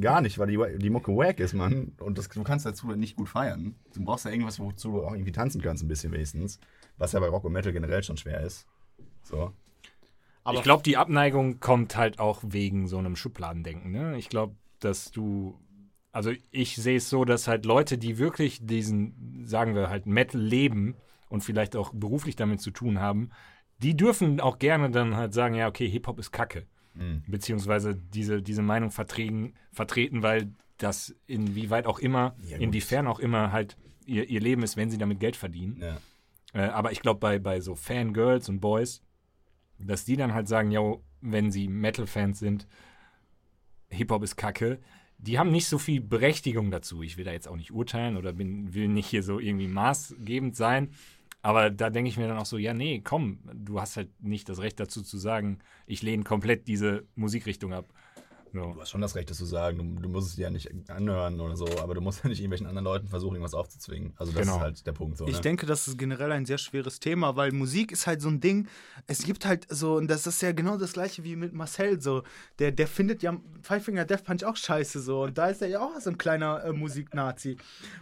gar 0.00 0.20
nicht, 0.20 0.38
weil 0.38 0.48
die, 0.48 0.78
die 0.78 0.90
Mucke 0.90 1.16
wack 1.16 1.40
ist, 1.40 1.54
Mann. 1.54 1.92
Und 2.00 2.18
das, 2.18 2.28
du 2.28 2.42
kannst 2.42 2.66
dazu 2.66 2.88
nicht 2.88 3.16
gut 3.16 3.28
feiern. 3.28 3.74
Du 3.94 4.04
brauchst 4.04 4.24
ja 4.24 4.30
irgendwas, 4.30 4.58
wozu 4.60 4.92
du 4.92 5.04
auch 5.04 5.12
irgendwie 5.12 5.32
tanzen 5.32 5.60
kannst, 5.62 5.82
ein 5.82 5.88
bisschen 5.88 6.12
wenigstens. 6.12 6.60
Was 6.98 7.12
ja 7.12 7.20
bei 7.20 7.28
Rock 7.28 7.44
und 7.44 7.52
Metal 7.52 7.72
generell 7.72 8.02
schon 8.02 8.16
schwer 8.16 8.40
ist. 8.40 8.66
So. 9.22 9.52
Aber 10.44 10.58
ich 10.58 10.62
glaube, 10.62 10.82
die 10.82 10.96
Abneigung 10.96 11.58
kommt 11.58 11.96
halt 11.96 12.20
auch 12.20 12.42
wegen 12.46 12.86
so 12.86 12.98
einem 12.98 13.16
Schubladendenken. 13.16 13.90
Ne? 13.90 14.16
Ich 14.16 14.28
glaube, 14.28 14.54
dass 14.78 15.10
du, 15.10 15.58
also 16.12 16.30
ich 16.50 16.76
sehe 16.76 16.98
es 16.98 17.10
so, 17.10 17.24
dass 17.24 17.48
halt 17.48 17.66
Leute, 17.66 17.98
die 17.98 18.18
wirklich 18.18 18.64
diesen, 18.64 19.44
sagen 19.44 19.74
wir 19.74 19.90
halt, 19.90 20.06
Metal 20.06 20.40
leben 20.40 20.94
und 21.28 21.42
vielleicht 21.42 21.74
auch 21.74 21.92
beruflich 21.92 22.36
damit 22.36 22.60
zu 22.60 22.70
tun 22.70 23.00
haben, 23.00 23.30
die 23.78 23.96
dürfen 23.96 24.40
auch 24.40 24.58
gerne 24.58 24.90
dann 24.90 25.16
halt 25.16 25.34
sagen, 25.34 25.54
ja, 25.54 25.68
okay, 25.68 25.88
Hip-Hop 25.88 26.18
ist 26.18 26.30
Kacke. 26.30 26.66
Mhm. 26.96 27.22
Beziehungsweise 27.26 27.94
diese, 27.94 28.42
diese 28.42 28.62
Meinung 28.62 28.90
vertreten, 28.90 29.54
vertreten, 29.72 30.22
weil 30.22 30.50
das 30.78 31.14
inwieweit 31.26 31.86
auch 31.86 31.98
immer, 31.98 32.34
Ja, 32.46 32.58
inwiefern 32.58 33.06
auch 33.06 33.18
immer 33.18 33.52
halt 33.52 33.76
ihr, 34.04 34.28
ihr 34.28 34.40
Leben 34.40 34.62
ist, 34.62 34.76
wenn 34.76 34.90
sie 34.90 34.98
damit 34.98 35.20
Geld 35.20 35.36
verdienen. 35.36 35.78
Ja. 35.80 35.98
Äh, 36.54 36.68
aber 36.68 36.92
ich 36.92 37.00
glaube, 37.00 37.20
bei, 37.20 37.38
bei 37.38 37.60
so 37.60 37.74
Fangirls 37.74 38.48
und 38.48 38.60
Boys, 38.60 39.02
dass 39.78 40.04
die 40.04 40.16
dann 40.16 40.34
halt 40.34 40.48
sagen, 40.48 40.70
ja, 40.70 40.80
wenn 41.20 41.50
sie 41.50 41.68
Metal-Fans 41.68 42.38
sind, 42.38 42.66
Hip-Hop 43.88 44.22
ist 44.22 44.36
kacke, 44.36 44.80
die 45.18 45.38
haben 45.38 45.50
nicht 45.50 45.66
so 45.66 45.78
viel 45.78 46.00
Berechtigung 46.00 46.70
dazu. 46.70 47.02
Ich 47.02 47.16
will 47.16 47.24
da 47.24 47.32
jetzt 47.32 47.48
auch 47.48 47.56
nicht 47.56 47.72
urteilen 47.72 48.16
oder 48.16 48.32
bin, 48.32 48.74
will 48.74 48.88
nicht 48.88 49.06
hier 49.06 49.22
so 49.22 49.38
irgendwie 49.38 49.68
maßgebend 49.68 50.54
sein. 50.56 50.90
Aber 51.46 51.70
da 51.70 51.90
denke 51.90 52.08
ich 52.08 52.16
mir 52.16 52.26
dann 52.26 52.38
auch 52.38 52.44
so, 52.46 52.58
ja, 52.58 52.74
nee, 52.74 53.00
komm, 53.04 53.38
du 53.54 53.80
hast 53.80 53.96
halt 53.96 54.20
nicht 54.20 54.48
das 54.48 54.58
Recht 54.58 54.80
dazu 54.80 55.00
zu 55.00 55.16
sagen, 55.16 55.60
ich 55.86 56.02
lehne 56.02 56.24
komplett 56.24 56.66
diese 56.66 57.06
Musikrichtung 57.14 57.72
ab. 57.72 57.86
So. 58.56 58.72
Du 58.74 58.80
hast 58.80 58.90
schon 58.90 59.00
das 59.00 59.14
Recht, 59.14 59.30
das 59.30 59.36
zu 59.38 59.44
sagen. 59.44 59.78
Du, 59.96 60.02
du 60.02 60.08
musst 60.08 60.28
es 60.30 60.36
dir 60.36 60.42
ja 60.42 60.50
nicht 60.50 60.70
anhören 60.90 61.40
oder 61.40 61.56
so, 61.56 61.66
aber 61.80 61.94
du 61.94 62.00
musst 62.00 62.22
ja 62.24 62.28
nicht 62.28 62.40
irgendwelchen 62.40 62.66
anderen 62.66 62.84
Leuten 62.84 63.08
versuchen, 63.08 63.34
irgendwas 63.34 63.54
aufzuzwingen. 63.54 64.12
Also 64.16 64.32
das 64.32 64.40
Genau. 64.42 64.56
ist 64.56 64.60
halt 64.62 64.86
der 64.86 64.92
Punkt. 64.92 65.18
So, 65.18 65.26
Ich 65.26 65.36
ne? 65.36 65.40
denke, 65.40 65.66
das 65.66 65.86
ist 65.88 65.98
generell 65.98 66.32
ein 66.32 66.46
sehr 66.46 66.58
schweres 66.58 67.00
Thema, 67.00 67.36
weil 67.36 67.52
Musik 67.52 67.92
ist 67.92 68.06
halt 68.06 68.20
so 68.20 68.28
ein 68.28 68.40
Ding. 68.40 68.66
Es 69.06 69.22
gibt 69.24 69.44
halt 69.46 69.66
so, 69.68 69.96
und 69.96 70.08
das 70.08 70.26
ist 70.26 70.40
ja 70.42 70.52
genau 70.52 70.76
das 70.76 70.92
gleiche 70.94 71.22
wie 71.24 71.36
mit 71.36 71.52
Marcel 71.52 72.00
so. 72.00 72.22
Der, 72.58 72.72
der 72.72 72.86
findet 72.88 73.22
ja 73.22 73.36
Five 73.62 73.84
Finger 73.84 74.04
Death 74.04 74.24
Punch 74.24 74.44
auch 74.44 74.56
scheiße 74.56 75.00
so. 75.00 75.22
Und 75.24 75.36
da 75.38 75.48
ist 75.48 75.60
er 75.62 75.68
ja 75.68 75.80
auch 75.80 76.00
so 76.00 76.10
ein 76.10 76.18
kleiner 76.18 76.64
äh, 76.64 76.72
Musiknazi. 76.72 77.56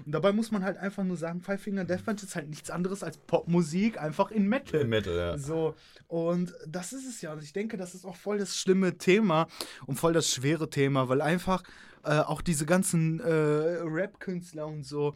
Und 0.06 0.12
dabei 0.12 0.32
muss 0.32 0.50
man 0.50 0.62
halt 0.64 0.76
einfach 0.78 1.04
nur 1.04 1.16
sagen, 1.16 1.40
Five 1.40 1.60
Finger 1.60 1.84
Death 1.84 2.04
Punch 2.04 2.22
ist 2.22 2.36
halt 2.36 2.48
nichts 2.48 2.70
anderes 2.70 3.02
als 3.02 3.16
Popmusik, 3.16 4.00
einfach 4.00 4.30
in 4.30 4.46
Metal. 4.48 4.80
Im 4.80 4.88
Metal, 4.88 5.16
ja. 5.16 5.38
So, 5.38 5.74
und 6.08 6.54
das 6.66 6.92
ist 6.92 7.08
es 7.08 7.20
ja. 7.22 7.32
Und 7.32 7.42
ich 7.42 7.52
denke, 7.52 7.76
das 7.76 7.94
ist 7.94 8.04
auch 8.04 8.16
voll 8.16 8.38
das 8.38 8.56
schlimme 8.56 8.96
Thema 8.98 9.46
und 9.86 9.96
voll 9.98 10.12
das 10.12 10.30
schwere 10.30 10.43
Thema, 10.70 11.08
weil 11.08 11.20
einfach 11.20 11.62
äh, 12.04 12.20
auch 12.20 12.42
diese 12.42 12.66
ganzen 12.66 13.20
äh, 13.20 13.30
Rap-Künstler 13.30 14.66
und 14.66 14.84
so, 14.84 15.14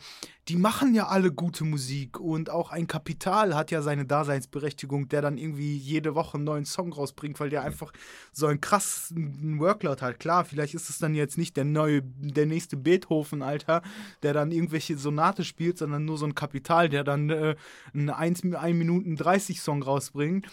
die 0.49 0.57
machen 0.57 0.95
ja 0.95 1.09
alle 1.09 1.31
gute 1.31 1.65
Musik 1.65 2.19
und 2.19 2.49
auch 2.49 2.71
ein 2.71 2.87
Kapital 2.87 3.55
hat 3.55 3.71
ja 3.71 3.83
seine 3.83 4.07
Daseinsberechtigung, 4.07 5.09
der 5.09 5.21
dann 5.21 5.37
irgendwie 5.37 5.77
jede 5.77 6.15
Woche 6.15 6.39
einen 6.39 6.45
neuen 6.45 6.65
Song 6.65 6.93
rausbringt, 6.93 7.39
weil 7.41 7.51
der 7.51 7.63
einfach 7.63 7.93
so 8.33 8.47
einen 8.47 8.63
krassen 8.63 9.61
Workload 9.61 10.01
hat. 10.01 10.19
Klar, 10.19 10.47
vielleicht 10.47 10.73
ist 10.73 10.89
es 10.89 10.99
dann 10.99 11.15
jetzt 11.15 11.37
nicht 11.37 11.59
der 11.59 11.67
neue, 11.67 12.01
der 12.03 12.47
nächste 12.47 12.79
Beethoven, 12.79 13.43
Alter, 13.43 13.83
der 14.23 14.33
dann 14.33 14.51
irgendwelche 14.51 14.97
Sonate 14.97 15.45
spielt, 15.45 15.77
sondern 15.77 16.07
nur 16.07 16.17
so 16.17 16.25
ein 16.25 16.35
Kapital, 16.35 16.89
der 16.89 17.05
dann 17.05 17.29
äh, 17.29 17.57
einen 17.93 18.09
1, 18.09 18.55
1 18.55 18.79
Minuten 18.79 19.17
30 19.17 19.61
Song 19.61 19.83
rausbringt. 19.83 20.47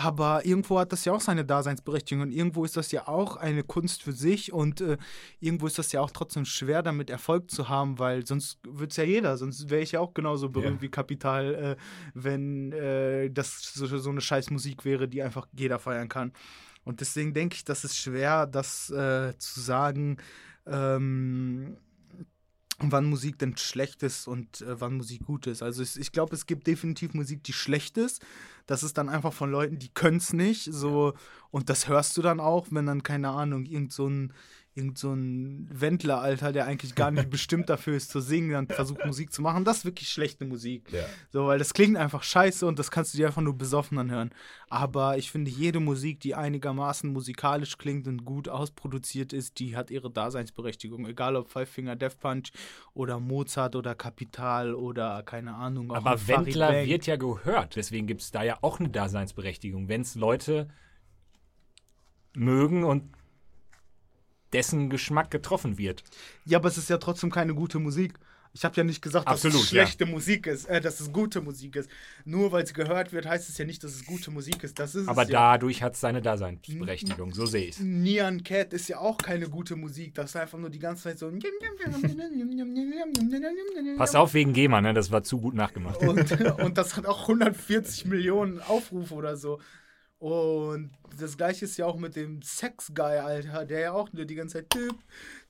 Aber 0.00 0.46
irgendwo 0.46 0.78
hat 0.78 0.92
das 0.92 1.04
ja 1.04 1.12
auch 1.12 1.20
seine 1.20 1.44
Daseinsberechtigung 1.44 2.22
und 2.22 2.30
irgendwo 2.30 2.64
ist 2.64 2.76
das 2.76 2.92
ja 2.92 3.08
auch 3.08 3.34
eine 3.36 3.64
Kunst 3.64 4.04
für 4.04 4.12
sich 4.12 4.52
und 4.52 4.80
äh, 4.80 4.96
irgendwo 5.40 5.66
ist 5.66 5.76
das 5.76 5.90
ja 5.90 6.00
auch 6.00 6.12
trotzdem 6.12 6.44
schwer, 6.44 6.84
damit 6.84 7.10
Erfolg 7.10 7.50
zu 7.50 7.68
haben, 7.68 7.98
weil 7.98 8.24
sonst 8.24 8.60
wird 8.62 8.92
es 8.92 8.96
ja 8.96 9.02
jeder, 9.02 9.36
sonst 9.36 9.70
wäre 9.70 9.82
ich 9.82 9.90
ja 9.90 9.98
auch 9.98 10.14
genauso 10.14 10.50
berühmt 10.50 10.76
Ja. 10.76 10.82
wie 10.82 10.88
Kapital, 10.88 11.54
äh, 11.54 11.76
wenn 12.14 12.70
äh, 12.70 13.28
das 13.28 13.74
so, 13.74 13.86
so 13.86 14.10
eine 14.10 14.20
scheiß 14.20 14.50
Musik 14.50 14.84
wäre, 14.84 15.08
die 15.08 15.20
einfach 15.20 15.48
jeder 15.52 15.80
feiern 15.80 16.08
kann. 16.08 16.32
Und 16.84 17.00
deswegen 17.00 17.34
denke 17.34 17.56
ich, 17.56 17.64
das 17.64 17.82
ist 17.82 17.96
schwer, 17.96 18.46
das 18.46 18.90
äh, 18.90 19.36
zu 19.36 19.60
sagen, 19.60 20.18
ähm, 20.64 21.76
wann 22.80 23.06
Musik 23.06 23.38
denn 23.38 23.56
schlecht 23.56 24.02
ist 24.02 24.28
und 24.28 24.60
äh, 24.60 24.80
wann 24.80 24.96
Musik 24.96 25.24
gut 25.26 25.46
ist. 25.46 25.62
Also 25.62 25.82
ich, 25.82 25.98
ich 25.98 26.12
glaube, 26.12 26.34
es 26.34 26.46
gibt 26.46 26.66
definitiv 26.66 27.14
Musik, 27.14 27.42
die 27.42 27.52
schlecht 27.52 27.98
ist. 27.98 28.24
Das 28.66 28.82
ist 28.82 28.98
dann 28.98 29.08
einfach 29.08 29.32
von 29.32 29.50
Leuten, 29.50 29.78
die 29.78 29.88
können 29.88 30.18
es 30.18 30.32
nicht. 30.32 30.64
So, 30.72 31.14
und 31.50 31.70
das 31.70 31.88
hörst 31.88 32.16
du 32.16 32.22
dann 32.22 32.38
auch, 32.38 32.68
wenn 32.70 32.86
dann, 32.86 33.02
keine 33.02 33.30
Ahnung, 33.30 33.66
irgend 33.66 33.92
so 33.92 34.08
ein, 34.08 34.32
irgend 34.78 34.96
so 34.96 35.12
ein 35.12 35.68
Wendler, 35.70 36.20
Alter, 36.20 36.52
der 36.52 36.66
eigentlich 36.66 36.94
gar 36.94 37.10
nicht 37.10 37.28
bestimmt 37.30 37.68
dafür 37.68 37.96
ist 37.96 38.10
zu 38.10 38.20
singen, 38.20 38.50
dann 38.50 38.68
versucht 38.68 39.04
Musik 39.04 39.32
zu 39.32 39.42
machen. 39.42 39.64
Das 39.64 39.78
ist 39.78 39.84
wirklich 39.84 40.08
schlechte 40.08 40.44
Musik. 40.44 40.90
Ja. 40.92 41.04
So, 41.30 41.46
weil 41.46 41.58
das 41.58 41.74
klingt 41.74 41.96
einfach 41.96 42.22
scheiße 42.22 42.64
und 42.64 42.78
das 42.78 42.90
kannst 42.90 43.12
du 43.12 43.18
dir 43.18 43.26
einfach 43.26 43.42
nur 43.42 43.58
besoffen 43.58 43.98
anhören. 43.98 44.30
Aber 44.70 45.18
ich 45.18 45.30
finde, 45.30 45.50
jede 45.50 45.80
Musik, 45.80 46.20
die 46.20 46.34
einigermaßen 46.34 47.12
musikalisch 47.12 47.76
klingt 47.78 48.06
und 48.06 48.24
gut 48.24 48.48
ausproduziert 48.48 49.32
ist, 49.32 49.58
die 49.58 49.76
hat 49.76 49.90
ihre 49.90 50.10
Daseinsberechtigung. 50.10 51.06
Egal 51.06 51.36
ob 51.36 51.48
Five 51.48 51.68
Finger 51.68 51.96
Death 51.96 52.20
Punch 52.20 52.52
oder 52.94 53.18
Mozart 53.18 53.76
oder 53.76 53.94
Kapital 53.94 54.74
oder 54.74 55.22
keine 55.24 55.54
Ahnung. 55.54 55.92
Aber 55.92 56.16
Farid 56.18 56.46
Wendler 56.46 56.68
Bang. 56.72 56.86
wird 56.86 57.06
ja 57.06 57.16
gehört, 57.16 57.76
deswegen 57.76 58.06
gibt 58.06 58.20
es 58.20 58.30
da 58.30 58.42
ja 58.42 58.58
auch 58.62 58.78
eine 58.78 58.88
Daseinsberechtigung, 58.88 59.88
wenn 59.88 60.02
es 60.02 60.14
Leute 60.14 60.68
mögen 62.34 62.84
und 62.84 63.17
dessen 64.52 64.90
Geschmack 64.90 65.30
getroffen 65.30 65.78
wird. 65.78 66.02
Ja, 66.44 66.58
aber 66.58 66.68
es 66.68 66.78
ist 66.78 66.90
ja 66.90 66.98
trotzdem 66.98 67.30
keine 67.30 67.54
gute 67.54 67.78
Musik. 67.78 68.14
Ich 68.52 68.64
habe 68.64 68.74
ja 68.76 68.84
nicht 68.84 69.02
gesagt, 69.02 69.26
dass 69.28 69.34
Absolut, 69.34 69.62
es 69.62 69.68
schlechte 69.68 70.06
Musik 70.06 70.46
ist, 70.46 70.64
äh, 70.66 70.80
dass 70.80 71.00
es 71.00 71.12
gute 71.12 71.40
Musik 71.40 71.76
ist. 71.76 71.90
Nur 72.24 72.50
weil 72.50 72.64
es 72.64 72.74
gehört 72.74 73.12
wird, 73.12 73.26
heißt 73.26 73.48
es 73.48 73.58
ja 73.58 73.64
nicht, 73.64 73.84
dass 73.84 73.92
es 73.92 74.06
gute 74.06 74.30
Musik 74.30 74.64
ist. 74.64 74.78
Das 74.78 74.94
ist 74.94 75.06
Aber 75.06 75.22
es 75.22 75.28
ja. 75.28 75.52
dadurch 75.52 75.82
hat 75.82 75.94
es 75.94 76.00
seine 76.00 76.22
Daseinsberechtigung, 76.22 77.32
so 77.34 77.46
sehe 77.46 77.66
ich 77.66 77.76
es. 77.76 77.80
Nyan 77.80 78.42
Cat 78.42 78.72
ist 78.72 78.88
ja 78.88 78.98
auch 78.98 79.18
keine 79.18 79.48
gute 79.48 79.76
Musik. 79.76 80.14
Das 80.14 80.30
ist 80.30 80.36
einfach 80.36 80.58
nur 80.58 80.70
die 80.70 80.78
ganze 80.78 81.04
Zeit 81.04 81.18
so. 81.18 81.30
Pass 83.96 84.14
auf 84.14 84.34
wegen 84.34 84.52
GEMA, 84.52 84.80
ne? 84.80 84.94
das 84.94 85.10
war 85.10 85.22
zu 85.22 85.40
gut 85.40 85.54
nachgemacht. 85.54 86.00
Und, 86.00 86.58
und 86.60 86.78
das 86.78 86.96
hat 86.96 87.06
auch 87.06 87.22
140 87.22 88.06
Millionen 88.06 88.60
Aufrufe 88.60 89.14
oder 89.14 89.36
so. 89.36 89.60
Und 90.18 90.90
das 91.16 91.36
gleiche 91.36 91.64
ist 91.64 91.76
ja 91.76 91.86
auch 91.86 91.96
mit 91.96 92.16
dem 92.16 92.42
Sex 92.42 92.92
Guy, 92.92 93.18
Alter, 93.18 93.64
der 93.64 93.80
ja 93.80 93.92
auch 93.92 94.12
nur 94.12 94.24
die 94.24 94.34
ganze 94.34 94.58
Zeit 94.58 94.74
düp, 94.74 94.98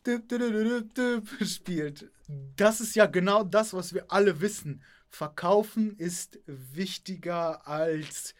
düp, 0.06 0.28
düp, 0.28 0.38
düp, 0.38 0.94
düp, 0.94 0.94
düp 0.94 1.46
spielt. 1.46 2.10
Das 2.56 2.80
ist 2.80 2.94
ja 2.94 3.06
genau 3.06 3.44
das, 3.44 3.72
was 3.72 3.94
wir 3.94 4.04
alle 4.12 4.40
wissen. 4.40 4.82
Verkaufen 5.08 5.96
ist 5.96 6.38
wichtiger 6.46 7.66
als 7.66 8.34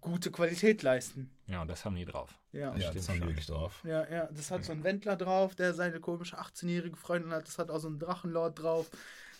gute 0.00 0.30
Qualität 0.30 0.82
leisten. 0.82 1.30
Ja, 1.46 1.60
und 1.62 1.68
das 1.68 1.84
haben 1.84 1.96
die 1.96 2.06
drauf. 2.06 2.38
Ja. 2.52 2.74
Ja, 2.74 2.80
stimmt 2.80 2.96
das 2.96 3.08
haben 3.10 3.20
die 3.20 3.26
wirklich 3.26 3.46
drauf. 3.46 3.82
Ja, 3.84 4.08
ja, 4.10 4.26
das 4.32 4.50
hat 4.50 4.64
so 4.64 4.72
ein 4.72 4.84
Wendler 4.84 5.16
drauf, 5.16 5.54
der 5.54 5.74
seine 5.74 6.00
komische 6.00 6.38
18-jährige 6.38 6.96
Freundin 6.96 7.32
hat. 7.32 7.46
Das 7.46 7.58
hat 7.58 7.70
auch 7.70 7.78
so 7.78 7.88
ein 7.88 7.98
Drachenlord 7.98 8.58
drauf, 8.58 8.90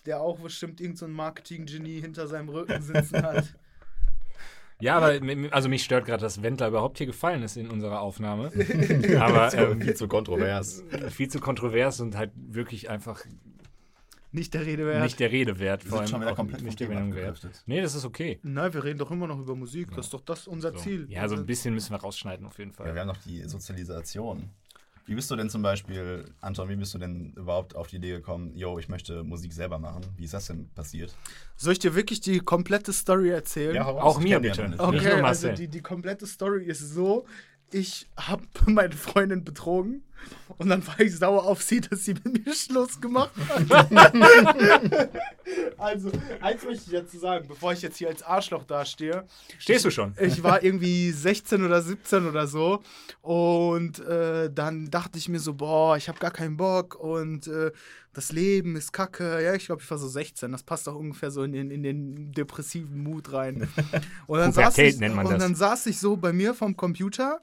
der 0.05 0.21
auch 0.21 0.39
bestimmt 0.39 0.81
irgendein 0.81 0.99
so 0.99 1.09
Marketing-Genie 1.09 2.01
hinter 2.01 2.29
seinem 2.29 2.51
Rücken 2.51 2.83
sitzen 2.83 3.23
hat. 3.23 3.55
Ja, 4.81 4.97
aber 4.97 5.19
also 5.51 5.69
mich 5.69 5.83
stört 5.83 6.05
gerade, 6.07 6.21
dass 6.21 6.43
Wendler 6.43 6.69
überhaupt 6.69 6.99
hier 6.99 7.07
gefallen 7.09 7.43
ist 7.43 7.57
in 7.57 7.69
unserer 7.71 8.01
Aufnahme. 8.01 8.53
aber 9.21 9.53
ähm, 9.55 9.81
viel 9.81 9.95
zu 9.95 10.07
kontrovers. 10.09 10.85
viel 11.11 11.29
zu 11.29 11.41
kontrovers 11.41 12.01
und 12.01 12.17
halt 12.17 12.31
wirklich 12.37 12.89
einfach 12.89 13.25
Nicht 14.31 14.55
der 14.55 14.67
Rede 14.67 14.87
wert. 14.87 15.03
nicht 15.03 15.19
der 15.19 15.33
Rede 15.33 15.59
wert. 15.59 15.85
Wir 15.85 15.89
Vor 15.91 15.99
sind 15.99 16.05
allem 16.05 16.11
schon 16.11 16.21
wieder 16.21 16.35
komplett 16.37 16.63
nicht 16.63 16.79
der 16.79 16.89
Meinung 16.91 17.15
wert. 17.15 17.41
Nee, 17.67 17.81
das 17.81 17.95
ist 17.97 18.05
okay. 18.05 18.39
Nein, 18.43 18.73
wir 18.73 18.85
reden 18.85 18.99
doch 18.99 19.11
immer 19.11 19.27
noch 19.27 19.39
über 19.41 19.57
Musik. 19.57 19.89
Das 19.97 20.07
ist 20.07 20.15
doch 20.15 20.21
das 20.21 20.47
unser 20.47 20.71
So. 20.73 20.79
Ziel. 20.79 21.07
Ja, 21.09 21.27
so 21.29 21.35
ein 21.35 21.45
bisschen 21.47 21.75
müssen 21.75 21.91
wir 21.91 21.99
rausschneiden 21.99 22.47
auf 22.47 22.59
jeden 22.59 22.71
Ja, 22.71 22.77
Fall. 22.77 22.95
wir 22.95 23.01
haben 23.01 23.09
noch 23.09 23.17
die 23.27 23.43
Sozialisation. 23.49 24.51
Wie 25.09 25.15
bist 25.15 25.31
du 25.31 25.37
denn 25.37 25.49
zum 25.49 25.63
Beispiel, 25.63 26.27
Anton, 26.43 26.69
wie 26.69 26.77
bist 26.77 26.93
du 26.93 26.99
denn 26.99 27.33
überhaupt 27.35 27.75
auf 27.75 27.87
die 27.87 27.97
Idee 27.97 28.11
gekommen, 28.11 28.55
yo, 28.55 28.79
ich 28.79 28.91
möchte 28.91 29.25
Musik 29.25 29.55
selber 29.55 29.79
machen? 29.79 30.03
Wie 30.19 30.25
ist 30.25 30.35
das 30.35 30.49
denn 30.49 30.69
passiert? 30.75 31.17
Soll 31.57 31.73
ich 31.73 31.79
dir 31.79 31.95
wirklich 31.95 32.21
die 32.21 32.41
komplette 32.41 32.93
Story 32.93 33.31
erzählen? 33.31 33.75
raus, 33.79 34.03
Auch 34.03 34.19
ich 34.19 34.25
mir 34.25 34.39
bitte. 34.39 34.71
ja. 34.71 34.79
Okay. 34.79 35.23
Also 35.23 35.51
die, 35.53 35.69
die 35.69 35.81
komplette 35.81 36.27
Story 36.27 36.65
ist 36.65 36.81
so, 36.81 37.25
ich 37.73 38.07
habe 38.19 38.43
meine 38.67 38.93
Freundin 38.95 39.45
betrogen 39.45 40.03
und 40.59 40.69
dann 40.69 40.87
war 40.87 40.99
ich 41.01 41.17
sauer 41.17 41.45
auf 41.45 41.63
sie, 41.63 41.81
dass 41.81 42.05
sie 42.05 42.15
mit 42.15 42.47
mir 42.47 42.55
Schluss 42.55 43.01
gemacht 43.01 43.31
hat. 43.49 43.91
also, 45.79 46.11
eins 46.41 46.65
möchte 46.65 46.85
ich 46.87 46.93
dazu 46.93 47.19
sagen, 47.19 47.47
bevor 47.49 47.73
ich 47.73 47.83
jetzt 47.83 47.99
hier 47.99 48.09
als 48.09 48.23
Arschloch 48.23 48.65
dastehe. 48.65 49.25
Stehst 49.59 49.85
du 49.85 49.91
schon? 49.91 50.15
Ich 50.21 50.43
war 50.43 50.63
irgendwie 50.63 51.11
16 51.11 51.65
oder 51.65 51.83
17 51.83 52.27
oder 52.27 52.47
so 52.47 52.83
und 53.23 54.01
äh, 54.01 54.51
dann 54.53 54.91
dachte 54.91 55.19
ich 55.19 55.29
mir 55.29 55.41
so, 55.41 55.55
boah, 55.55 55.97
ich 55.97 56.09
habe 56.09 56.19
gar 56.19 56.33
keinen 56.33 56.57
Bock 56.57 56.95
und 56.97 57.47
äh, 57.47 57.71
das 58.19 58.33
Leben 58.33 58.75
ist 58.75 58.93
kacke. 58.93 59.43
Ja, 59.45 59.55
ich 59.55 59.67
glaube, 59.67 59.83
ich 59.83 59.91
war 59.91 59.99
so 59.99 60.09
16. 60.09 60.51
Das 60.51 60.65
passt 60.65 60.89
auch 60.89 60.97
ungefähr 60.97 61.31
so 61.31 61.45
in 61.45 61.53
den, 61.53 61.71
in 61.71 61.85
den 61.85 62.33
depressiven 62.33 63.03
Mut 63.03 63.33
rein. 63.33 63.69
Und 64.27 64.39
dann, 64.39 64.53
saß 64.53 64.77
ich, 64.79 64.99
nennt 64.99 65.15
man 65.15 65.27
und 65.27 65.35
das. 65.35 65.43
dann 65.43 65.55
saß 65.55 65.87
ich 65.87 66.01
so 66.01 66.17
bei 66.17 66.33
mir 66.33 66.53
vom 66.55 66.77
Computer. 66.77 67.41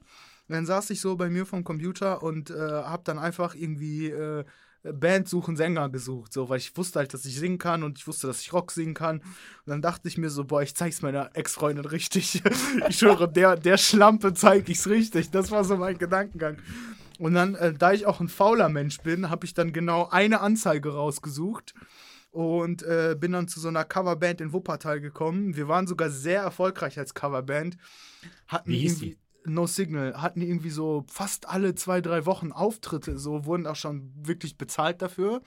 Dann 0.48 0.66
saß 0.66 0.90
ich 0.90 1.00
so 1.00 1.16
bei 1.16 1.28
mir 1.28 1.46
vom 1.46 1.64
Computer 1.64 2.22
und 2.22 2.50
äh, 2.50 2.54
habe 2.54 3.02
dann 3.04 3.18
einfach 3.18 3.54
irgendwie 3.54 4.08
äh, 4.08 4.44
Band 4.92 5.28
suchen 5.28 5.56
Sänger 5.56 5.88
gesucht, 5.88 6.32
so, 6.32 6.48
weil 6.48 6.58
ich 6.58 6.76
wusste 6.76 7.00
halt, 7.00 7.12
dass 7.12 7.24
ich 7.24 7.38
singen 7.38 7.58
kann 7.58 7.82
und 7.82 7.98
ich 7.98 8.06
wusste, 8.06 8.26
dass 8.26 8.40
ich 8.40 8.52
Rock 8.52 8.70
singen 8.70 8.94
kann. 8.94 9.18
Und 9.18 9.24
dann 9.66 9.82
dachte 9.82 10.06
ich 10.08 10.18
mir 10.18 10.30
so, 10.30 10.44
boah, 10.44 10.62
ich 10.62 10.74
zeig's 10.74 11.02
meiner 11.02 11.30
Ex-Freundin 11.34 11.84
richtig. 11.84 12.42
ich 12.88 12.98
schwöre, 12.98 13.30
der, 13.30 13.56
der 13.56 13.78
Schlampe 13.78 14.34
zeig 14.34 14.68
ich's 14.68 14.86
richtig. 14.86 15.30
Das 15.30 15.50
war 15.50 15.64
so 15.64 15.76
mein 15.76 15.98
Gedankengang. 15.98 16.58
Und 17.18 17.34
dann, 17.34 17.54
äh, 17.54 17.72
da 17.72 17.92
ich 17.92 18.06
auch 18.06 18.20
ein 18.20 18.28
fauler 18.28 18.68
Mensch 18.68 18.98
bin, 18.98 19.30
habe 19.30 19.46
ich 19.46 19.54
dann 19.54 19.72
genau 19.72 20.08
eine 20.10 20.40
Anzeige 20.40 20.94
rausgesucht 20.94 21.74
und 22.30 22.82
äh, 22.82 23.16
bin 23.18 23.32
dann 23.32 23.48
zu 23.48 23.58
so 23.60 23.68
einer 23.68 23.84
Coverband 23.84 24.40
in 24.42 24.52
Wuppertal 24.52 25.00
gekommen. 25.00 25.56
Wir 25.56 25.68
waren 25.68 25.86
sogar 25.86 26.10
sehr 26.10 26.42
erfolgreich 26.42 26.98
als 26.98 27.14
Coverband. 27.14 27.78
Hatten 28.46 28.70
Wie 28.70 28.78
hieß 28.80 29.02
irgendwie- 29.02 29.18
No 29.46 29.66
Signal, 29.66 30.20
hatten 30.20 30.40
irgendwie 30.42 30.70
so 30.70 31.04
fast 31.08 31.48
alle 31.48 31.74
zwei, 31.74 32.00
drei 32.00 32.26
Wochen 32.26 32.52
Auftritte, 32.52 33.18
so 33.18 33.44
wurden 33.46 33.66
auch 33.66 33.76
schon 33.76 34.12
wirklich 34.16 34.58
bezahlt 34.58 35.02
dafür. 35.02 35.42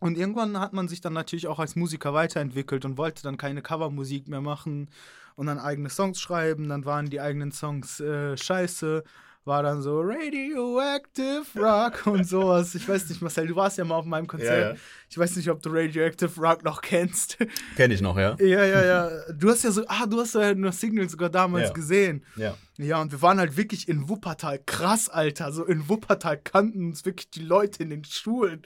Und 0.00 0.16
irgendwann 0.16 0.58
hat 0.58 0.72
man 0.72 0.88
sich 0.88 1.02
dann 1.02 1.12
natürlich 1.12 1.46
auch 1.46 1.58
als 1.58 1.76
Musiker 1.76 2.14
weiterentwickelt 2.14 2.84
und 2.86 2.96
wollte 2.96 3.22
dann 3.22 3.36
keine 3.36 3.60
Covermusik 3.60 4.28
mehr 4.28 4.40
machen 4.40 4.88
und 5.36 5.46
dann 5.46 5.58
eigene 5.58 5.90
Songs 5.90 6.18
schreiben. 6.20 6.68
Dann 6.68 6.86
waren 6.86 7.10
die 7.10 7.20
eigenen 7.20 7.52
Songs 7.52 8.00
äh, 8.00 8.36
scheiße. 8.36 9.04
War 9.44 9.62
dann 9.62 9.80
so 9.80 10.00
Radioactive 10.02 11.44
Rock 11.56 12.06
und 12.06 12.26
sowas. 12.26 12.74
Ich 12.74 12.86
weiß 12.88 13.08
nicht, 13.08 13.22
Marcel, 13.22 13.46
du 13.46 13.56
warst 13.56 13.78
ja 13.78 13.84
mal 13.84 13.96
auf 13.96 14.04
meinem 14.04 14.26
Konzert. 14.26 14.60
Ja, 14.60 14.70
ja. 14.72 14.76
Ich 15.08 15.16
weiß 15.16 15.36
nicht, 15.36 15.50
ob 15.50 15.62
du 15.62 15.70
Radioactive 15.70 16.40
Rock 16.40 16.62
noch 16.62 16.80
kennst. 16.82 17.38
Kenn 17.76 17.90
ich 17.90 18.00
noch, 18.00 18.18
ja? 18.18 18.36
ja, 18.40 18.64
ja, 18.64 18.84
ja. 18.84 19.10
Du 19.32 19.50
hast 19.50 19.64
ja 19.64 19.70
so, 19.70 19.82
ah, 19.86 20.06
du 20.06 20.20
hast 20.20 20.34
ja 20.34 20.54
nur 20.54 20.72
Signals 20.72 21.12
sogar 21.12 21.30
damals 21.30 21.72
gesehen. 21.74 22.24
Ja. 22.36 22.54
Ja, 22.82 23.02
und 23.02 23.12
wir 23.12 23.20
waren 23.20 23.38
halt 23.38 23.58
wirklich 23.58 23.88
in 23.88 24.08
Wuppertal. 24.08 24.58
Krass, 24.64 25.10
Alter. 25.10 25.52
So 25.52 25.64
in 25.66 25.90
Wuppertal 25.90 26.38
kannten 26.38 26.86
uns 26.86 27.04
wirklich 27.04 27.28
die 27.28 27.42
Leute 27.42 27.82
in 27.82 27.90
den 27.90 28.04
Schulen. 28.04 28.62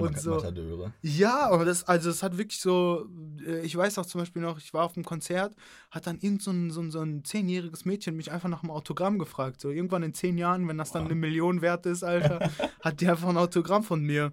Und 0.00 0.20
so. 0.20 0.32
Matadeure. 0.32 0.92
Ja, 1.00 1.48
aber 1.48 1.64
das, 1.64 1.84
also 1.84 2.10
es 2.10 2.22
hat 2.22 2.36
wirklich 2.36 2.60
so, 2.60 3.06
äh, 3.46 3.60
ich 3.60 3.74
weiß 3.74 3.98
auch 3.98 4.04
zum 4.04 4.20
Beispiel 4.20 4.42
noch, 4.42 4.58
ich 4.58 4.74
war 4.74 4.84
auf 4.84 4.96
einem 4.96 5.04
Konzert, 5.04 5.54
hat 5.90 6.06
dann 6.06 6.18
irgend 6.18 6.42
so 6.42 6.50
ein, 6.50 6.70
so 6.70 6.82
ein, 6.82 6.90
so 6.90 7.00
ein 7.00 7.24
zehnjähriges 7.24 7.86
Mädchen 7.86 8.16
mich 8.16 8.30
einfach 8.30 8.50
nach 8.50 8.62
einem 8.62 8.70
Autogramm 8.70 9.18
gefragt. 9.18 9.62
So 9.62 9.70
irgendwann 9.70 10.02
in 10.02 10.12
zehn 10.12 10.36
Jahren, 10.36 10.68
wenn 10.68 10.76
das 10.76 10.92
dann 10.92 11.06
eine 11.06 11.14
Million 11.14 11.62
wert 11.62 11.86
ist, 11.86 12.04
Alter, 12.04 12.50
hat 12.82 13.00
die 13.00 13.08
einfach 13.08 13.30
ein 13.30 13.38
Autogramm 13.38 13.82
von 13.82 14.02
mir. 14.02 14.32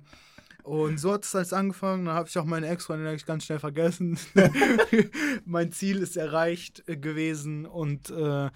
Und 0.64 1.00
so 1.00 1.14
hat 1.14 1.24
es 1.24 1.36
alles 1.36 1.54
angefangen. 1.54 2.06
Dann 2.06 2.16
habe 2.16 2.28
ich 2.30 2.38
auch 2.38 2.46
meine 2.46 2.68
Ex-Freundin 2.68 3.08
eigentlich 3.08 3.26
ganz 3.26 3.46
schnell 3.46 3.60
vergessen. 3.60 4.20
mein 5.46 5.72
Ziel 5.72 5.98
ist 5.98 6.18
erreicht 6.18 6.84
äh, 6.88 6.98
gewesen 6.98 7.66
und 7.66 8.10
äh, 8.10 8.50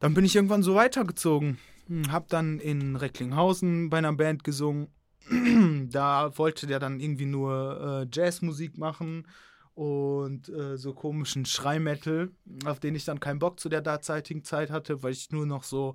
dann 0.00 0.14
bin 0.14 0.24
ich 0.24 0.34
irgendwann 0.34 0.62
so 0.62 0.74
weitergezogen. 0.74 1.58
Hm, 1.86 2.10
Hab 2.10 2.28
dann 2.28 2.58
in 2.58 2.96
Recklinghausen 2.96 3.90
bei 3.90 3.98
einer 3.98 4.12
Band 4.12 4.42
gesungen. 4.42 4.88
da 5.90 6.36
wollte 6.36 6.66
der 6.66 6.80
dann 6.80 6.98
irgendwie 6.98 7.26
nur 7.26 8.02
äh, 8.02 8.08
Jazzmusik 8.12 8.78
machen 8.78 9.28
und 9.74 10.48
äh, 10.48 10.76
so 10.76 10.94
komischen 10.94 11.44
Schreimetal, 11.44 12.30
auf 12.64 12.80
den 12.80 12.94
ich 12.94 13.04
dann 13.04 13.20
keinen 13.20 13.38
Bock 13.38 13.60
zu 13.60 13.68
der 13.68 13.82
derzeitigen 13.82 14.42
Zeit 14.42 14.70
hatte, 14.70 15.02
weil 15.02 15.12
ich 15.12 15.30
nur 15.30 15.46
noch 15.46 15.62
so 15.62 15.94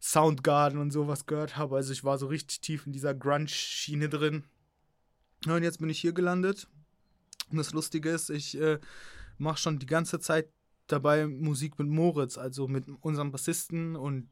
Soundgarden 0.00 0.78
und 0.78 0.92
sowas 0.92 1.26
gehört 1.26 1.56
habe. 1.56 1.76
Also 1.76 1.92
ich 1.92 2.04
war 2.04 2.18
so 2.18 2.26
richtig 2.26 2.60
tief 2.60 2.86
in 2.86 2.92
dieser 2.92 3.14
Grunge-Schiene 3.14 4.08
drin. 4.08 4.44
Und 5.46 5.62
jetzt 5.62 5.78
bin 5.78 5.88
ich 5.88 5.98
hier 5.98 6.12
gelandet. 6.12 6.68
Und 7.50 7.56
das 7.56 7.72
Lustige 7.72 8.10
ist, 8.10 8.30
ich 8.30 8.60
äh, 8.60 8.78
mache 9.38 9.58
schon 9.58 9.78
die 9.78 9.86
ganze 9.86 10.20
Zeit 10.20 10.48
dabei 10.92 11.26
Musik 11.26 11.78
mit 11.78 11.88
Moritz, 11.88 12.36
also 12.38 12.68
mit 12.68 12.84
unserem 13.00 13.30
Bassisten 13.32 13.96
und 13.96 14.28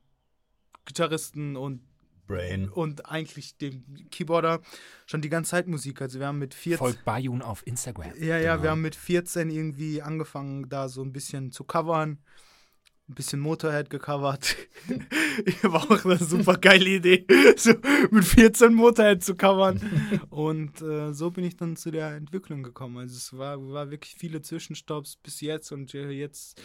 Gitarristen 0.85 1.57
und 1.57 1.83
Brain. 2.27 2.69
und 2.69 3.07
eigentlich 3.09 3.57
dem 3.57 3.85
Keyboarder 4.11 4.61
schon 5.07 5.23
die 5.23 5.29
ganze 5.29 5.51
Zeit 5.53 5.69
Musik. 5.69 6.01
Also 6.03 6.19
wir 6.19 6.27
haben 6.27 6.39
mit 6.39 6.55
14. 6.55 6.79
Folgt 6.79 7.05
Bayun 7.05 7.41
auf 7.43 7.65
Instagram. 7.67 8.13
Ja, 8.19 8.39
ja, 8.39 8.53
Genau. 8.55 8.63
wir 8.65 8.71
haben 8.71 8.83
mit 8.83 8.97
14 8.97 9.49
irgendwie 9.51 10.03
angefangen, 10.03 10.69
da 10.69 10.89
so 10.89 11.03
ein 11.03 11.13
bisschen 11.13 11.53
zu 11.53 11.65
covern. 11.65 12.19
Ein 13.09 13.15
bisschen 13.15 13.41
Motorhead 13.41 13.89
gecovert. 13.89 14.57
War 15.63 15.91
auch 15.91 16.05
eine 16.05 16.19
super 16.19 16.57
geile 16.57 16.91
Idee, 16.91 17.25
so 17.57 17.73
mit 18.11 18.25
14 18.25 18.75
Motorhead 18.75 19.23
zu 19.23 19.37
covern. 19.37 19.81
Und 20.31 20.83
äh, 20.83 21.13
so 21.13 21.31
bin 21.31 21.45
ich 21.45 21.57
dann 21.57 21.77
zu 21.77 21.93
der 21.93 22.17
Entwicklung 22.17 22.65
gekommen. 22.65 22.99
Also 22.99 23.17
es 23.17 23.37
war, 23.37 23.63
war 23.71 23.91
wirklich 23.91 24.17
viele 24.17 24.43
Zwischenstopps 24.43 25.17
bis 25.17 25.41
jetzt 25.41 25.71
und 25.71 25.95
äh, 25.95 26.11
jetzt 26.11 26.61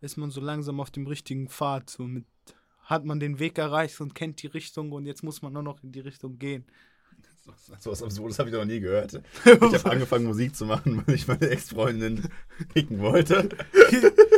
ist 0.00 0.16
man 0.16 0.30
so 0.30 0.40
langsam 0.40 0.80
auf 0.80 0.90
dem 0.90 1.06
richtigen 1.06 1.48
Pfad, 1.48 1.90
so 1.90 2.02
mit 2.02 2.24
hat 2.84 3.04
man 3.04 3.18
den 3.18 3.38
Weg 3.38 3.58
erreicht 3.58 4.00
und 4.00 4.14
kennt 4.14 4.42
die 4.42 4.46
Richtung 4.46 4.92
und 4.92 5.06
jetzt 5.06 5.22
muss 5.22 5.42
man 5.42 5.52
nur 5.52 5.62
noch 5.62 5.82
in 5.82 5.92
die 5.92 6.00
Richtung 6.00 6.38
gehen. 6.38 6.66
So 7.78 7.90
was 7.90 8.02
Absurdes 8.02 8.38
habe 8.38 8.48
ich 8.48 8.54
noch 8.54 8.64
nie 8.64 8.80
gehört. 8.80 9.20
Ich 9.44 9.50
habe 9.52 9.90
angefangen, 9.90 10.24
Musik 10.24 10.56
zu 10.56 10.64
machen, 10.64 11.02
weil 11.04 11.14
ich 11.14 11.28
meine 11.28 11.48
Ex-Freundin 11.50 12.28
picken 12.72 13.00
wollte. 13.00 13.50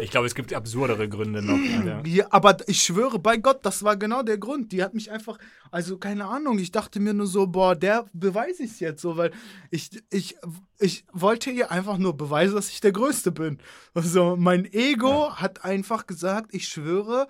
Ich 0.00 0.10
glaube, 0.10 0.26
es 0.26 0.34
gibt 0.34 0.52
absurdere 0.52 1.08
Gründe 1.08 1.40
noch. 1.40 1.56
Ja. 1.86 2.02
Ja, 2.04 2.26
aber 2.30 2.56
ich 2.66 2.82
schwöre 2.82 3.18
bei 3.18 3.36
Gott, 3.36 3.64
das 3.64 3.84
war 3.84 3.96
genau 3.96 4.22
der 4.22 4.38
Grund. 4.38 4.72
Die 4.72 4.82
hat 4.82 4.94
mich 4.94 5.12
einfach, 5.12 5.38
also 5.70 5.98
keine 5.98 6.24
Ahnung, 6.26 6.58
ich 6.58 6.72
dachte 6.72 6.98
mir 6.98 7.14
nur 7.14 7.28
so, 7.28 7.46
boah, 7.46 7.76
der 7.76 8.06
beweise 8.12 8.64
ich 8.64 8.80
jetzt 8.80 9.02
so, 9.02 9.16
weil 9.16 9.30
ich, 9.70 9.90
ich, 10.10 10.36
ich 10.80 11.04
wollte 11.12 11.50
ihr 11.50 11.70
einfach 11.70 11.98
nur 11.98 12.16
beweisen, 12.16 12.56
dass 12.56 12.70
ich 12.70 12.80
der 12.80 12.92
Größte 12.92 13.30
bin. 13.30 13.58
Also 13.94 14.36
mein 14.36 14.64
Ego 14.72 15.32
hat 15.36 15.64
einfach 15.64 16.06
gesagt, 16.06 16.52
ich 16.54 16.66
schwöre, 16.66 17.28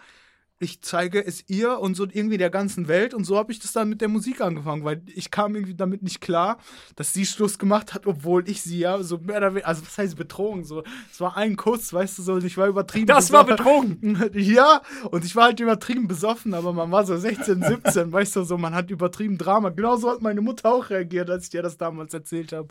ich 0.59 0.81
zeige 0.81 1.25
es 1.25 1.45
ihr 1.49 1.79
und 1.79 1.95
so 1.97 2.07
irgendwie 2.11 2.39
der 2.39 2.51
ganzen 2.51 2.89
Welt. 2.89 3.13
Und 3.13 3.25
so 3.25 3.37
habe 3.37 3.53
ich 3.53 3.59
das 3.59 3.73
dann 3.73 3.89
mit 3.89 4.01
der 4.01 4.09
Musik 4.09 4.41
angefangen, 4.41 4.85
weil 4.85 5.03
ich 5.15 5.31
kam 5.31 5.55
irgendwie 5.55 5.75
damit 5.75 6.03
nicht 6.03 6.21
klar, 6.21 6.59
dass 6.95 7.13
sie 7.13 7.27
Schluss 7.27 7.59
gemacht 7.59 7.93
hat, 7.93 8.07
obwohl 8.07 8.49
ich 8.49 8.63
sie 8.63 8.79
ja 8.79 9.03
so 9.03 9.19
mehr 9.19 9.37
oder 9.37 9.51
weniger, 9.51 9.69
also 9.69 9.83
was 9.83 9.99
heißt 9.99 10.17
betrogen? 10.17 10.65
So, 10.65 10.83
es 11.13 11.21
war 11.21 11.37
ein 11.37 11.57
Kuss, 11.57 11.93
weißt 11.93 12.19
du, 12.19 12.23
so, 12.23 12.33
und 12.35 12.45
ich 12.45 12.57
war 12.57 12.69
übertrieben. 12.69 13.07
Das 13.07 13.33
war 13.33 13.45
besoffen. 13.45 13.97
Ja, 14.37 14.83
und 15.11 15.25
ich 15.25 15.35
war 15.37 15.45
halt 15.45 15.61
übertrieben 15.61 16.09
besoffen, 16.09 16.55
aber 16.55 16.73
man 16.73 16.91
war 16.91 17.05
so 17.05 17.17
16, 17.17 17.63
17, 17.63 18.13
weißt 18.13 18.37
du, 18.37 18.45
so, 18.45 18.57
man 18.57 18.75
hat 18.75 18.91
übertrieben 18.91 19.39
Drama. 19.39 19.71
Genauso 19.71 20.11
hat 20.11 20.23
meine 20.23 20.41
Mutter 20.41 20.73
auch 20.73 20.91
reagiert, 20.91 21.29
als 21.31 21.45
ich 21.45 21.51
dir 21.51 21.63
das 21.63 21.77
damals 21.77 22.15
erzählt 22.15 22.53
habe. 22.53 22.69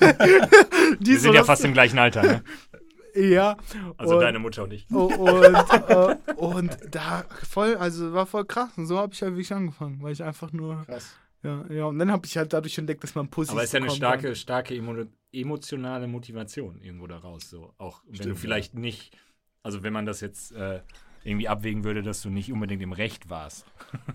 Die 1.00 1.16
sind 1.16 1.34
ja 1.34 1.44
fast 1.44 1.64
im 1.64 1.72
gleichen 1.72 1.98
Alter, 1.98 2.22
ne? 2.22 2.44
Ja. 3.14 3.56
Also 3.96 4.14
und, 4.14 4.20
deine 4.20 4.38
Mutter 4.38 4.64
und 4.64 4.72
ich. 4.72 4.86
Oh, 4.92 5.06
und, 5.06 5.88
äh, 5.88 6.16
und 6.36 6.78
da 6.90 7.24
voll, 7.48 7.76
also 7.76 8.12
war 8.12 8.26
voll 8.26 8.44
krass. 8.44 8.70
Und 8.76 8.86
so 8.86 8.98
habe 8.98 9.12
ich 9.12 9.22
halt 9.22 9.32
wirklich 9.32 9.52
angefangen, 9.52 10.02
weil 10.02 10.12
ich 10.12 10.22
einfach 10.22 10.52
nur. 10.52 10.84
Krass. 10.84 11.16
Ja, 11.42 11.64
ja, 11.70 11.84
und 11.86 11.98
dann 11.98 12.12
habe 12.12 12.26
ich 12.26 12.36
halt 12.36 12.52
dadurch 12.52 12.76
entdeckt, 12.76 13.02
dass 13.02 13.14
man 13.14 13.28
Pussy 13.28 13.52
Aber 13.52 13.62
es 13.62 13.68
ist 13.68 13.72
ja 13.72 13.80
eine 13.80 13.90
starke, 13.90 14.36
starke 14.36 14.74
emo 14.74 15.04
emotionale 15.32 16.06
Motivation 16.06 16.82
irgendwo 16.82 17.06
daraus. 17.06 17.48
So. 17.48 17.72
Auch 17.78 18.02
wenn 18.06 18.16
Stimmt, 18.16 18.30
du 18.32 18.36
vielleicht 18.36 18.74
nicht, 18.74 19.16
also 19.62 19.82
wenn 19.82 19.92
man 19.92 20.04
das 20.04 20.20
jetzt 20.20 20.52
äh, 20.52 20.80
irgendwie 21.24 21.48
abwägen 21.48 21.84
würde, 21.84 22.02
dass 22.02 22.22
du 22.22 22.30
nicht 22.30 22.52
unbedingt 22.52 22.82
im 22.82 22.92
Recht 22.92 23.30
warst. 23.30 23.64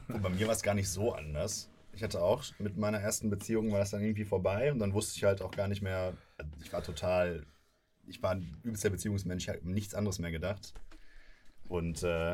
Und 0.08 0.21
bei 0.21 0.29
mir 0.29 0.47
war 0.47 0.53
es 0.53 0.62
gar 0.62 0.73
nicht 0.73 0.89
so 0.89 1.13
anders. 1.13 1.69
Ich 1.93 2.03
hatte 2.03 2.21
auch 2.21 2.43
mit 2.60 2.77
meiner 2.77 2.99
ersten 2.99 3.29
Beziehung 3.29 3.71
war 3.71 3.79
das 3.79 3.91
dann 3.91 4.01
irgendwie 4.01 4.25
vorbei 4.25 4.71
und 4.71 4.79
dann 4.79 4.93
wusste 4.93 5.15
ich 5.17 5.23
halt 5.23 5.41
auch 5.41 5.51
gar 5.51 5.67
nicht 5.67 5.81
mehr, 5.81 6.13
ich 6.62 6.73
war 6.73 6.84
total, 6.84 7.45
ich 8.08 8.22
war 8.22 8.32
ein 8.32 8.58
übelster 8.63 8.89
Beziehungsmensch, 8.89 9.44
ich 9.44 9.50
habe 9.50 9.70
nichts 9.70 9.96
anderes 9.96 10.20
mehr 10.20 10.32
gedacht. 10.32 10.74
Und 11.68 12.04
äh, 12.04 12.32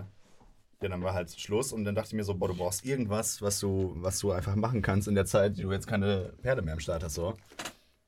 ja, 0.81 0.89
dann 0.89 1.03
war 1.03 1.13
halt 1.13 1.31
Schluss 1.39 1.71
und 1.71 1.85
dann 1.85 1.95
dachte 1.95 2.09
ich 2.09 2.13
mir 2.13 2.23
so, 2.23 2.33
boah, 2.33 2.47
du 2.47 2.55
brauchst 2.55 2.85
irgendwas, 2.85 3.41
was 3.41 3.59
du, 3.59 3.93
was 3.97 4.19
du 4.19 4.31
einfach 4.31 4.55
machen 4.55 4.81
kannst 4.81 5.07
in 5.07 5.15
der 5.15 5.25
Zeit, 5.25 5.57
die 5.57 5.61
du 5.61 5.71
jetzt 5.71 5.87
keine 5.87 6.33
Pferde 6.41 6.61
mehr 6.61 6.73
am 6.73 6.79
Start 6.79 7.03
hast, 7.03 7.15
so. 7.15 7.35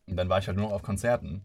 Und 0.08 0.18
dann 0.18 0.30
war 0.30 0.40
ich 0.40 0.48
halt 0.48 0.58
nur 0.58 0.68
noch 0.68 0.74
auf 0.74 0.82
Konzerten. 0.82 1.42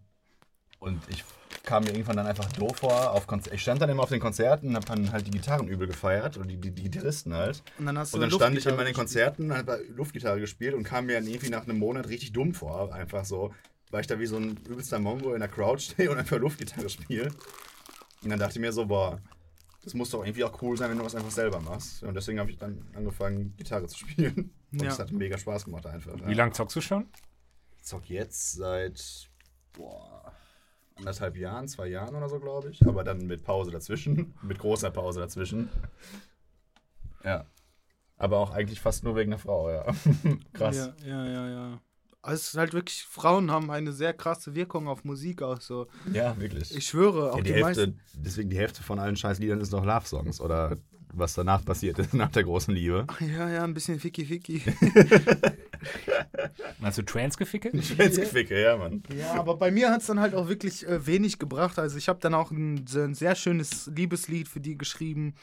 Und 0.81 1.01
ich 1.09 1.25
kam 1.65 1.85
mir 1.85 1.91
irgendwann 1.91 2.17
dann 2.17 2.27
einfach 2.27 2.51
doof 2.53 2.77
vor. 2.79 3.13
Auf 3.13 3.27
Konzer 3.27 3.53
ich 3.53 3.63
stand 3.63 3.83
dann 3.83 3.91
immer 3.91 4.05
auf 4.05 4.09
den 4.09 4.21
Konzerten 4.21 4.69
und 4.69 4.77
hab 4.77 4.87
dann 4.87 5.13
halt 5.13 5.27
die 5.27 5.31
Gitarren 5.31 5.69
übel 5.69 5.87
gefeiert. 5.87 6.37
Oder 6.37 6.47
die, 6.47 6.57
die, 6.57 6.71
die 6.71 6.85
Gitarristen 6.85 7.35
halt. 7.35 7.63
Und 7.79 7.87
dann 7.87 7.99
hast 7.99 8.13
du 8.13 8.17
Und 8.17 8.23
dann 8.23 8.31
stand 8.31 8.59
ich 8.59 8.67
in 8.67 8.77
meinen 8.77 8.95
Konzerten, 8.95 9.53
habe 9.53 9.85
Luftgitarre 9.95 10.41
gespielt 10.41 10.75
und 10.75 10.85
kam 10.85 11.07
mir 11.07 11.15
dann 11.15 11.27
irgendwie 11.27 11.51
nach 11.51 11.65
einem 11.65 11.79
Monat 11.79 12.09
richtig 12.09 12.33
dumm 12.33 12.55
vor. 12.55 12.93
Einfach 12.95 13.25
so, 13.25 13.53
weil 13.91 14.01
ich 14.03 14.07
da 14.07 14.19
wie 14.19 14.27
so 14.27 14.37
ein 14.37 14.57
übelster 14.69 14.99
Mongo 14.99 15.35
in 15.35 15.41
der 15.41 15.49
Crowd 15.49 15.81
stehe 15.83 16.11
und 16.11 16.19
einfach 16.19 16.39
Luftgitarre 16.39 16.89
spiele. 16.89 17.31
Und 18.23 18.31
dann 18.31 18.39
dachte 18.39 18.55
ich 18.55 18.61
mir 18.61 18.73
so, 18.73 18.87
boah, 18.87 19.21
das 19.83 19.95
muss 19.95 20.11
doch 20.11 20.25
irgendwie 20.25 20.45
auch 20.45 20.61
cool 20.63 20.77
sein, 20.77 20.91
wenn 20.91 20.99
du 20.99 21.05
was 21.05 21.15
einfach 21.15 21.31
selber 21.31 21.61
machst. 21.61 22.03
Und 22.03 22.15
deswegen 22.15 22.41
habe 22.41 22.51
ich 22.51 22.59
dann 22.59 22.85
angefangen, 22.95 23.55
Gitarre 23.57 23.87
zu 23.87 23.99
spielen. 23.99 24.53
Und 24.73 24.83
Ja. 24.83 24.89
es 24.89 24.99
hat 24.99 25.13
mega 25.13 25.39
Spaß 25.39 25.65
gemacht 25.65 25.87
einfach. 25.87 26.15
Wie 26.27 26.35
lange 26.35 26.53
zockst 26.53 26.77
du 26.77 26.81
schon? 26.81 27.09
Ich 27.77 27.85
zock 27.85 28.09
jetzt 28.11 28.53
seit 28.53 29.31
boah, 29.73 30.33
anderthalb 30.97 31.37
Jahren, 31.37 31.69
zwei 31.69 31.87
Jahren 31.87 32.15
oder 32.17 32.29
so, 32.29 32.39
glaube 32.41 32.71
ich. 32.71 32.85
Aber 32.87 33.05
dann 33.05 33.27
mit 33.27 33.45
Pause 33.45 33.71
dazwischen. 33.71 34.35
mit 34.43 34.59
großer 34.59 34.91
Pause 34.91 35.21
dazwischen. 35.21 35.71
Ja. 37.25 37.47
Aber 38.17 38.39
auch 38.39 38.51
eigentlich 38.51 38.81
fast 38.81 39.05
nur 39.05 39.15
wegen 39.17 39.31
der 39.31 39.39
Frau, 39.39 39.71
ja. 39.71 39.85
Krass. 40.53 40.77
Ja, 40.77 40.95
ja, 41.07 41.27
ja, 41.27 41.49
ja. 41.49 41.81
Also 42.21 42.35
es 42.35 42.49
ist 42.49 42.57
halt 42.57 42.73
wirklich, 42.73 43.05
Frauen 43.05 43.51
haben 43.51 43.71
eine 43.71 43.93
sehr 43.93 44.13
krasse 44.13 44.55
Wirkung 44.55 44.89
auf 44.89 45.05
Musik 45.05 45.41
auch 45.43 45.61
so. 45.61 45.87
Ja, 46.13 46.39
wirklich. 46.39 46.75
Ich 46.77 46.87
schwöre, 46.87 47.33
auch 47.33 47.39
ja, 47.39 47.43
die, 47.43 47.53
die 47.53 47.61
meisten. 47.61 47.85
Hälfte, 47.85 48.01
deswegen 48.15 48.51
die 48.51 48.59
Hälfte 48.59 48.83
von 48.83 48.99
allen 48.99 49.17
Scheißliedern 49.17 49.61
ist 49.61 49.71
noch 49.71 49.85
Love-Songs 49.85 50.41
oder 50.41 50.77
was 51.13 51.35
danach 51.35 51.65
passiert 51.65 51.99
ist, 51.99 52.15
nach 52.15 52.31
der 52.31 52.45
großen 52.45 52.75
Liebe. 52.75 53.07
Ja, 53.21 53.49
ja, 53.49 53.65
ein 53.65 53.75
bisschen 53.75 54.01
ficky 54.01 54.25
ficky. 54.25 54.63
Hast 56.83 56.99
du 56.99 57.03
Trans 57.03 57.37
gefickelt? 57.37 57.85
Schwänzgeficke, 57.85 58.61
ja, 58.61 58.77
Mann. 58.77 59.03
Ja, 59.17 59.35
aber 59.35 59.57
bei 59.57 59.71
mir 59.71 59.91
hat 59.91 60.01
es 60.01 60.07
dann 60.07 60.21
halt 60.21 60.35
auch 60.35 60.49
wirklich 60.49 60.87
äh, 60.87 61.07
wenig 61.07 61.39
gebracht. 61.39 61.79
Also 61.79 61.99
ich 61.99 62.09
habe 62.09 62.19
dann 62.21 62.35
auch 62.35 62.51
ein, 62.51 62.85
ein 62.95 63.15
sehr 63.15 63.35
schönes 63.35 63.91
Liebeslied 63.95 64.49
für 64.49 64.61
die 64.61 64.79
geschrieben. 64.79 65.35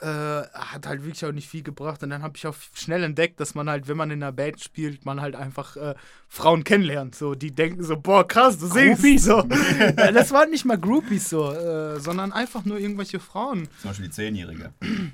Äh, 0.00 0.06
hat 0.06 0.88
halt 0.88 1.04
wirklich 1.04 1.24
auch 1.24 1.32
nicht 1.32 1.48
viel 1.48 1.62
gebracht. 1.62 2.02
Und 2.02 2.10
dann 2.10 2.22
habe 2.22 2.36
ich 2.36 2.46
auch 2.46 2.56
schnell 2.74 3.04
entdeckt, 3.04 3.38
dass 3.38 3.54
man 3.54 3.70
halt, 3.70 3.86
wenn 3.86 3.96
man 3.96 4.10
in 4.10 4.22
einer 4.22 4.32
Band 4.32 4.60
spielt, 4.60 5.04
man 5.04 5.20
halt 5.20 5.36
einfach 5.36 5.76
äh, 5.76 5.94
Frauen 6.28 6.64
kennenlernt. 6.64 7.14
So, 7.14 7.34
die 7.34 7.52
denken 7.52 7.84
so, 7.84 7.96
boah, 7.96 8.26
krass, 8.26 8.58
du 8.58 8.66
singst. 8.66 9.02
Groupies. 9.02 9.24
So. 9.24 9.46
Ja, 9.78 10.12
das 10.12 10.32
waren 10.32 10.50
nicht 10.50 10.64
mal 10.64 10.78
Groupies 10.78 11.30
so, 11.30 11.52
äh, 11.52 12.00
sondern 12.00 12.32
einfach 12.32 12.64
nur 12.64 12.78
irgendwelche 12.78 13.20
Frauen. 13.20 13.68
Zum 13.80 13.90
Beispiel 13.90 14.06
die 14.06 14.12
Zehnjährige. 14.12 14.72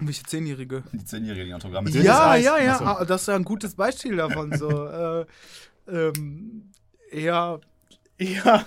Welche 0.00 0.22
Zehnjährige? 0.24 0.84
Die 0.92 1.04
Zehnjährige, 1.04 1.44
die 1.46 1.54
Autogramme. 1.54 1.90
Ja, 1.90 2.30
Eis. 2.30 2.44
ja, 2.44 2.58
ja, 2.58 2.72
Ach 2.74 2.78
so. 2.78 2.84
ah, 2.84 3.04
das 3.04 3.22
ist 3.22 3.26
ja 3.28 3.36
ein 3.36 3.44
gutes 3.44 3.74
Beispiel 3.74 4.16
davon. 4.16 4.56
So, 4.56 4.86
äh, 4.86 5.26
ähm, 5.88 6.70
ja, 7.12 7.58
ja, 8.18 8.64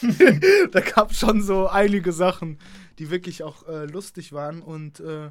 da 0.72 0.80
gab 0.80 1.10
es 1.10 1.18
schon 1.18 1.42
so 1.42 1.68
einige 1.68 2.12
Sachen, 2.12 2.58
die 2.98 3.10
wirklich 3.10 3.42
auch 3.42 3.66
äh, 3.68 3.86
lustig 3.86 4.32
waren 4.32 4.62
und 4.62 5.00
äh, 5.00 5.30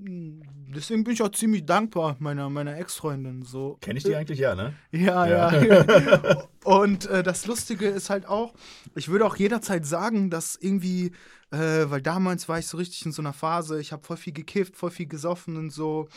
deswegen 0.00 1.04
bin 1.04 1.14
ich 1.14 1.22
auch 1.22 1.30
ziemlich 1.30 1.66
dankbar 1.66 2.16
meiner, 2.20 2.48
meiner 2.50 2.76
Ex-Freundin. 2.76 3.42
So. 3.42 3.78
Kenn 3.80 3.96
ich 3.96 4.04
die 4.04 4.14
eigentlich? 4.14 4.38
Ja, 4.38 4.54
ne? 4.54 4.74
Ja, 4.92 5.26
Ja. 5.26 5.62
ja. 5.62 6.48
Und 6.64 7.06
äh, 7.06 7.22
das 7.22 7.46
Lustige 7.46 7.88
ist 7.88 8.10
halt 8.10 8.26
auch, 8.26 8.52
ich 8.94 9.08
würde 9.08 9.24
auch 9.24 9.36
jederzeit 9.36 9.86
sagen, 9.86 10.28
dass 10.28 10.54
irgendwie, 10.54 11.12
äh, 11.50 11.86
weil 11.86 12.02
damals 12.02 12.48
war 12.48 12.58
ich 12.58 12.66
so 12.66 12.76
richtig 12.76 13.06
in 13.06 13.12
so 13.12 13.22
einer 13.22 13.32
Phase, 13.32 13.80
ich 13.80 13.92
habe 13.92 14.04
voll 14.04 14.18
viel 14.18 14.34
gekifft, 14.34 14.76
voll 14.76 14.90
viel 14.90 15.06
gesoffen 15.06 15.56
und 15.56 15.70
so. 15.70 16.08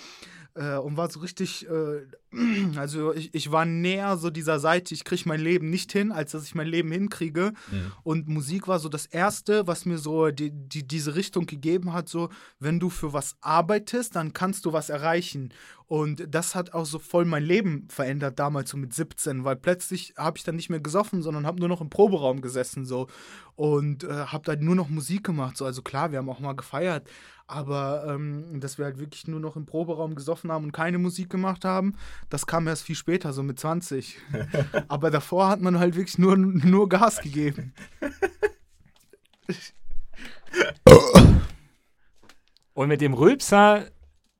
Äh, 0.53 0.77
und 0.77 0.97
war 0.97 1.09
so 1.09 1.21
richtig, 1.21 1.67
äh, 1.69 2.05
also 2.77 3.13
ich, 3.13 3.33
ich 3.33 3.51
war 3.51 3.65
näher 3.65 4.17
so 4.17 4.29
dieser 4.29 4.59
Seite, 4.59 4.93
ich 4.93 5.03
kriege 5.03 5.23
mein 5.25 5.39
Leben 5.39 5.69
nicht 5.69 5.91
hin, 5.91 6.11
als 6.11 6.31
dass 6.31 6.43
ich 6.43 6.55
mein 6.55 6.67
Leben 6.67 6.91
hinkriege. 6.91 7.53
Mhm. 7.71 7.91
Und 8.03 8.27
Musik 8.27 8.67
war 8.67 8.79
so 8.79 8.89
das 8.89 9.05
Erste, 9.05 9.67
was 9.67 9.85
mir 9.85 9.97
so 9.97 10.29
die, 10.29 10.51
die, 10.51 10.85
diese 10.85 11.15
Richtung 11.15 11.45
gegeben 11.45 11.93
hat, 11.93 12.09
so, 12.09 12.29
wenn 12.59 12.79
du 12.79 12.89
für 12.89 13.13
was 13.13 13.35
arbeitest, 13.41 14.15
dann 14.15 14.33
kannst 14.33 14.65
du 14.65 14.73
was 14.73 14.89
erreichen. 14.89 15.53
Und 15.87 16.33
das 16.33 16.55
hat 16.55 16.73
auch 16.73 16.85
so 16.85 16.99
voll 16.99 17.25
mein 17.25 17.43
Leben 17.43 17.87
verändert, 17.89 18.39
damals 18.39 18.69
so 18.69 18.77
mit 18.77 18.93
17, 18.93 19.43
weil 19.43 19.57
plötzlich 19.57 20.13
habe 20.17 20.37
ich 20.37 20.43
dann 20.45 20.55
nicht 20.55 20.69
mehr 20.69 20.79
gesoffen, 20.79 21.21
sondern 21.21 21.45
habe 21.45 21.59
nur 21.59 21.67
noch 21.67 21.81
im 21.81 21.89
Proberaum 21.89 22.41
gesessen 22.41 22.85
so 22.85 23.07
und 23.55 24.05
äh, 24.05 24.07
habe 24.07 24.45
dann 24.45 24.63
nur 24.63 24.75
noch 24.75 24.87
Musik 24.87 25.25
gemacht. 25.25 25.57
So. 25.57 25.65
Also 25.65 25.81
klar, 25.81 26.11
wir 26.11 26.19
haben 26.19 26.29
auch 26.29 26.39
mal 26.39 26.55
gefeiert, 26.55 27.09
aber 27.51 28.05
ähm, 28.07 28.59
dass 28.59 28.77
wir 28.77 28.85
halt 28.85 28.97
wirklich 28.99 29.27
nur 29.27 29.39
noch 29.39 29.55
im 29.55 29.65
Proberaum 29.65 30.15
gesoffen 30.15 30.51
haben 30.51 30.65
und 30.65 30.71
keine 30.71 30.97
Musik 30.97 31.29
gemacht 31.29 31.65
haben, 31.65 31.95
das 32.29 32.47
kam 32.47 32.67
erst 32.67 32.83
viel 32.83 32.95
später, 32.95 33.33
so 33.33 33.43
mit 33.43 33.59
20. 33.59 34.17
aber 34.87 35.11
davor 35.11 35.49
hat 35.49 35.61
man 35.61 35.77
halt 35.77 35.95
wirklich 35.95 36.17
nur, 36.17 36.37
nur 36.37 36.87
Gas 36.89 37.21
gegeben. 37.21 37.73
Und 42.73 42.87
mit 42.87 43.01
dem 43.01 43.13
Rülpser 43.13 43.87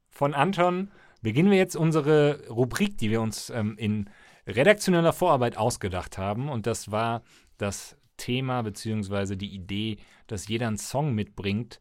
von 0.10 0.34
Anton 0.34 0.90
beginnen 1.22 1.52
wir 1.52 1.58
jetzt 1.58 1.76
unsere 1.76 2.48
Rubrik, 2.50 2.98
die 2.98 3.12
wir 3.12 3.22
uns 3.22 3.50
ähm, 3.50 3.76
in 3.78 4.10
redaktioneller 4.48 5.14
Vorarbeit 5.14 5.58
ausgedacht 5.58 6.18
haben. 6.18 6.50
Und 6.50 6.66
das 6.66 6.92
war 6.92 7.24
das 7.58 7.98
Thema 8.18 8.62
beziehungsweise 8.62 9.38
die 9.38 9.54
Idee, 9.54 9.98
dass 10.28 10.48
jeder 10.48 10.68
einen 10.68 10.78
Song 10.78 11.14
mitbringt, 11.14 11.80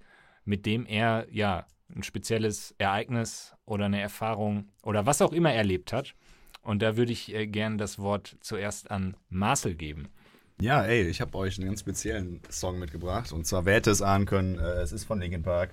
mit 0.50 0.66
dem 0.66 0.84
er 0.84 1.28
ja 1.30 1.64
ein 1.94 2.02
spezielles 2.02 2.74
Ereignis 2.76 3.54
oder 3.66 3.84
eine 3.84 4.00
Erfahrung 4.00 4.68
oder 4.82 5.06
was 5.06 5.22
auch 5.22 5.32
immer 5.32 5.52
erlebt 5.52 5.92
hat. 5.92 6.16
Und 6.62 6.82
da 6.82 6.96
würde 6.96 7.12
ich 7.12 7.32
äh, 7.32 7.46
gern 7.46 7.78
das 7.78 8.00
Wort 8.00 8.36
zuerst 8.40 8.90
an 8.90 9.16
Marcel 9.28 9.76
geben. 9.76 10.08
Ja, 10.60 10.82
ey, 10.82 11.08
ich 11.08 11.20
habe 11.20 11.38
euch 11.38 11.56
einen 11.56 11.68
ganz 11.68 11.80
speziellen 11.80 12.42
Song 12.50 12.80
mitgebracht. 12.80 13.32
Und 13.32 13.46
zwar, 13.46 13.64
wer 13.64 13.76
hätte 13.76 13.92
es 13.92 14.02
ahnen 14.02 14.26
können, 14.26 14.58
äh, 14.58 14.82
es 14.82 14.90
ist 14.90 15.04
von 15.04 15.20
Linkin 15.20 15.44
Park. 15.44 15.70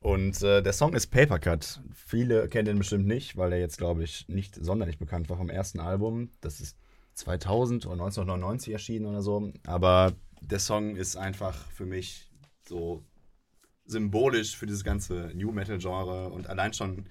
Und 0.00 0.42
äh, 0.42 0.62
der 0.62 0.74
Song 0.74 0.92
ist 0.92 1.06
Paper 1.06 1.38
Cut. 1.38 1.80
Viele 1.94 2.48
kennen 2.48 2.66
den 2.66 2.78
bestimmt 2.78 3.06
nicht, 3.06 3.38
weil 3.38 3.52
er 3.54 3.58
jetzt, 3.58 3.78
glaube 3.78 4.04
ich, 4.04 4.28
nicht 4.28 4.54
sonderlich 4.54 4.98
bekannt 4.98 5.30
war 5.30 5.38
vom 5.38 5.48
ersten 5.48 5.80
Album. 5.80 6.28
Das 6.42 6.60
ist 6.60 6.76
2000 7.14 7.86
oder 7.86 7.94
1999 7.94 8.74
erschienen 8.74 9.06
oder 9.06 9.22
so. 9.22 9.50
Aber 9.66 10.12
der 10.42 10.58
Song 10.58 10.94
ist 10.94 11.16
einfach 11.16 11.56
für 11.70 11.86
mich 11.86 12.30
so 12.68 13.02
symbolisch 13.86 14.56
für 14.56 14.66
dieses 14.66 14.84
ganze 14.84 15.30
New 15.34 15.52
Metal-Genre 15.52 16.30
und 16.30 16.48
allein 16.48 16.72
schon 16.72 17.06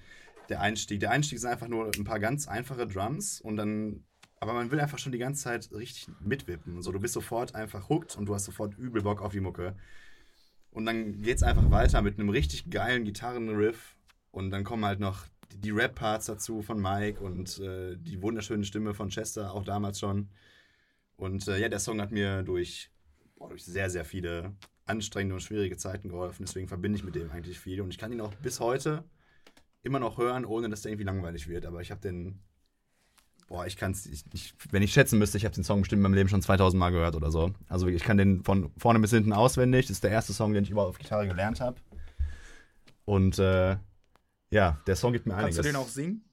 der 0.48 0.60
Einstieg. 0.60 1.00
Der 1.00 1.10
Einstieg 1.10 1.38
sind 1.38 1.50
einfach 1.50 1.68
nur 1.68 1.90
ein 1.94 2.04
paar 2.04 2.20
ganz 2.20 2.48
einfache 2.48 2.86
Drums 2.86 3.40
und 3.40 3.56
dann, 3.56 4.04
aber 4.40 4.52
man 4.52 4.70
will 4.70 4.80
einfach 4.80 4.98
schon 4.98 5.12
die 5.12 5.18
ganze 5.18 5.44
Zeit 5.44 5.70
richtig 5.72 6.08
mitwippen. 6.20 6.82
So, 6.82 6.92
du 6.92 7.00
bist 7.00 7.14
sofort 7.14 7.54
einfach 7.54 7.88
hooked 7.88 8.16
und 8.16 8.26
du 8.26 8.34
hast 8.34 8.44
sofort 8.44 8.76
übel 8.78 9.02
Bock 9.02 9.22
auf 9.22 9.32
die 9.32 9.40
Mucke. 9.40 9.76
Und 10.70 10.84
dann 10.86 11.22
geht's 11.22 11.42
einfach 11.42 11.70
weiter 11.70 12.02
mit 12.02 12.18
einem 12.18 12.28
richtig 12.28 12.70
geilen 12.70 13.04
Gitarrenriff 13.04 13.96
und 14.30 14.50
dann 14.50 14.64
kommen 14.64 14.84
halt 14.84 15.00
noch 15.00 15.26
die 15.54 15.70
Rap-Parts 15.70 16.26
dazu 16.26 16.60
von 16.60 16.80
Mike 16.80 17.20
und 17.20 17.58
äh, 17.60 17.96
die 17.96 18.20
wunderschöne 18.20 18.64
Stimme 18.64 18.92
von 18.92 19.08
Chester, 19.08 19.54
auch 19.54 19.64
damals 19.64 19.98
schon. 19.98 20.28
Und 21.16 21.48
äh, 21.48 21.58
ja, 21.58 21.68
der 21.68 21.78
Song 21.78 22.00
hat 22.00 22.12
mir 22.12 22.42
durch, 22.42 22.90
boah, 23.36 23.48
durch 23.48 23.64
sehr, 23.64 23.88
sehr 23.88 24.04
viele 24.04 24.54
anstrengende 24.86 25.34
und 25.34 25.40
schwierige 25.40 25.76
Zeiten 25.76 26.08
geholfen. 26.08 26.44
Deswegen 26.46 26.68
verbinde 26.68 26.98
ich 26.98 27.04
mit 27.04 27.14
dem 27.14 27.30
eigentlich 27.30 27.58
viel. 27.58 27.80
Und 27.80 27.90
ich 27.90 27.98
kann 27.98 28.12
ihn 28.12 28.20
auch 28.20 28.34
bis 28.36 28.60
heute 28.60 29.04
immer 29.82 29.98
noch 29.98 30.18
hören, 30.18 30.44
ohne 30.44 30.68
dass 30.68 30.82
der 30.82 30.92
irgendwie 30.92 31.06
langweilig 31.06 31.48
wird. 31.48 31.66
Aber 31.66 31.80
ich 31.80 31.90
habe 31.90 32.00
den, 32.00 32.40
boah, 33.48 33.66
ich 33.66 33.76
kann 33.76 33.92
es, 33.92 34.08
wenn 34.70 34.82
ich 34.82 34.92
schätzen 34.92 35.18
müsste, 35.18 35.38
ich 35.38 35.44
habe 35.44 35.54
den 35.54 35.64
Song 35.64 35.80
bestimmt 35.80 35.98
in 35.98 36.02
meinem 36.04 36.14
Leben 36.14 36.28
schon 36.28 36.42
2000 36.42 36.78
Mal 36.78 36.90
gehört 36.90 37.16
oder 37.16 37.30
so. 37.30 37.52
Also 37.68 37.88
ich 37.88 38.02
kann 38.02 38.16
den 38.16 38.42
von 38.44 38.70
vorne 38.78 39.00
bis 39.00 39.10
hinten 39.10 39.32
auswendig. 39.32 39.86
Das 39.86 39.96
ist 39.96 40.04
der 40.04 40.10
erste 40.10 40.32
Song, 40.32 40.52
den 40.52 40.64
ich 40.64 40.70
überhaupt 40.70 40.90
auf 40.90 40.98
Gitarre 40.98 41.26
gelernt 41.26 41.60
habe. 41.60 41.76
Und 43.04 43.38
äh, 43.38 43.76
ja, 44.50 44.80
der 44.86 44.96
Song 44.96 45.12
gibt 45.12 45.26
mir 45.26 45.32
Kannst 45.32 45.44
einiges. 45.44 45.56
du 45.58 45.62
den 45.62 45.76
auch 45.76 45.88
singen? 45.88 46.24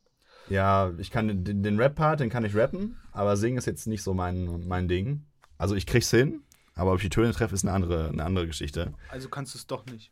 Ja, 0.49 0.91
ich 0.97 1.09
kann 1.09 1.43
den, 1.43 1.63
den 1.63 1.79
Rap-Part, 1.79 2.19
den 2.19 2.29
kann 2.29 2.43
ich 2.43 2.55
rappen, 2.55 2.97
aber 3.11 3.37
singen 3.37 3.57
ist 3.57 3.65
jetzt 3.65 3.87
nicht 3.87 4.03
so 4.03 4.13
mein, 4.13 4.67
mein 4.67 4.87
Ding. 4.87 5.23
Also 5.57 5.75
ich 5.75 5.85
krieg's 5.85 6.09
hin, 6.11 6.41
aber 6.75 6.91
ob 6.91 6.97
ich 6.97 7.03
die 7.03 7.09
Töne 7.09 7.31
treffe, 7.33 7.53
ist 7.55 7.63
eine 7.63 7.73
andere, 7.73 8.09
eine 8.09 8.23
andere 8.23 8.47
Geschichte. 8.47 8.93
Also 9.09 9.29
kannst 9.29 9.53
du 9.53 9.57
es 9.57 9.67
doch 9.67 9.85
nicht. 9.85 10.11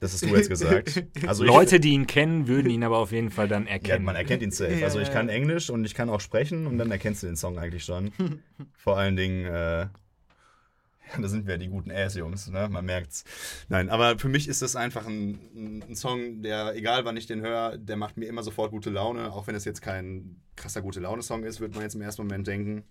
Das 0.00 0.12
hast 0.14 0.22
du 0.24 0.28
jetzt 0.34 0.48
gesagt. 0.48 1.04
Also 1.28 1.44
Leute, 1.44 1.78
die 1.78 1.90
ihn 1.92 2.08
kennen, 2.08 2.48
würden 2.48 2.70
ihn 2.70 2.82
aber 2.82 2.98
auf 2.98 3.12
jeden 3.12 3.30
Fall 3.30 3.46
dann 3.46 3.62
Ich, 3.62 3.68
ja, 3.68 3.74
erkennen. 3.74 4.04
man 4.04 4.16
erkennt 4.16 4.42
ihn 4.42 4.50
safe. 4.50 4.74
Ja, 4.80 4.86
Also 4.86 4.98
ich 4.98 5.06
ja. 5.08 5.14
kann 5.14 5.28
Englisch 5.28 5.70
und 5.70 5.84
ich 5.84 5.94
kann 5.94 6.10
auch 6.10 6.20
sprechen 6.20 6.66
und 6.66 6.78
dann 6.78 6.90
erkennst 6.90 7.22
du 7.22 7.28
den 7.28 7.36
Song 7.36 7.56
eigentlich 7.58 7.84
schon. 7.84 8.10
Vor 8.76 8.98
allen 8.98 9.14
Dingen, 9.14 9.44
äh, 9.46 9.82
ja, 9.82 11.20
da 11.20 11.28
sind 11.28 11.46
wir 11.46 11.56
die 11.58 11.68
guten 11.68 11.92
Ass-Jungs, 11.92 12.48
ne? 12.48 12.68
Man 12.68 12.84
merkt's. 12.84 13.22
Nein, 13.68 13.90
aber 13.90 14.18
für 14.18 14.28
mich 14.28 14.48
ist 14.48 14.60
das 14.62 14.74
einfach 14.74 15.06
ein, 15.06 15.38
ein- 15.54 15.84
ein 15.90 15.94
Song, 15.94 16.42
der, 16.42 16.74
egal 16.74 17.04
wann 17.04 17.16
ich 17.16 17.26
den 17.26 17.40
höre, 17.40 17.76
der 17.78 17.96
macht 17.96 18.16
mir 18.16 18.26
immer 18.26 18.42
sofort 18.42 18.72
gute 18.72 18.90
Laune. 18.90 19.30
Auch 19.32 19.46
wenn 19.46 19.54
es 19.54 19.64
jetzt 19.64 19.82
kein 19.82 20.40
krasser 20.56 20.82
gute 20.82 20.98
Laune-Song 20.98 21.44
ist, 21.44 21.60
würde 21.60 21.74
man 21.74 21.82
jetzt 21.84 21.94
im 21.94 22.00
ersten 22.02 22.22
Moment 22.22 22.46
denken. 22.48 22.82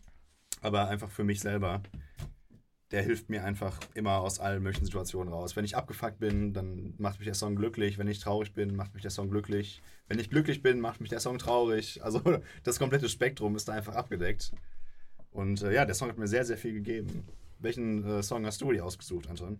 Aber 0.61 0.87
einfach 0.87 1.09
für 1.11 1.25
mich 1.25 1.41
selber. 1.41 1.81
Der 2.91 3.03
hilft 3.03 3.29
mir 3.29 3.43
einfach 3.43 3.79
immer 3.93 4.19
aus 4.19 4.39
allen 4.39 4.61
möglichen 4.61 4.85
Situationen 4.85 5.33
raus. 5.33 5.55
Wenn 5.55 5.63
ich 5.63 5.77
abgefuckt 5.77 6.19
bin, 6.19 6.53
dann 6.53 6.93
macht 6.97 7.19
mich 7.19 7.25
der 7.25 7.35
Song 7.35 7.55
glücklich. 7.55 7.97
Wenn 7.97 8.07
ich 8.07 8.19
traurig 8.19 8.53
bin, 8.53 8.75
macht 8.75 8.93
mich 8.93 9.01
der 9.01 9.11
Song 9.11 9.29
glücklich. 9.29 9.81
Wenn 10.07 10.19
ich 10.19 10.29
glücklich 10.29 10.61
bin, 10.61 10.81
macht 10.81 10.99
mich 10.99 11.09
der 11.09 11.21
Song 11.21 11.37
traurig. 11.37 12.03
Also 12.03 12.21
das 12.63 12.79
komplette 12.79 13.07
Spektrum 13.07 13.55
ist 13.55 13.67
da 13.67 13.73
einfach 13.73 13.95
abgedeckt. 13.95 14.51
Und 15.31 15.61
äh, 15.61 15.73
ja, 15.73 15.85
der 15.85 15.95
Song 15.95 16.09
hat 16.09 16.17
mir 16.17 16.27
sehr, 16.27 16.45
sehr 16.45 16.57
viel 16.57 16.73
gegeben. 16.73 17.25
Welchen 17.59 18.03
äh, 18.03 18.23
Song 18.23 18.45
hast 18.45 18.61
du 18.61 18.71
dir 18.71 18.83
ausgesucht, 18.83 19.29
Anton? 19.29 19.59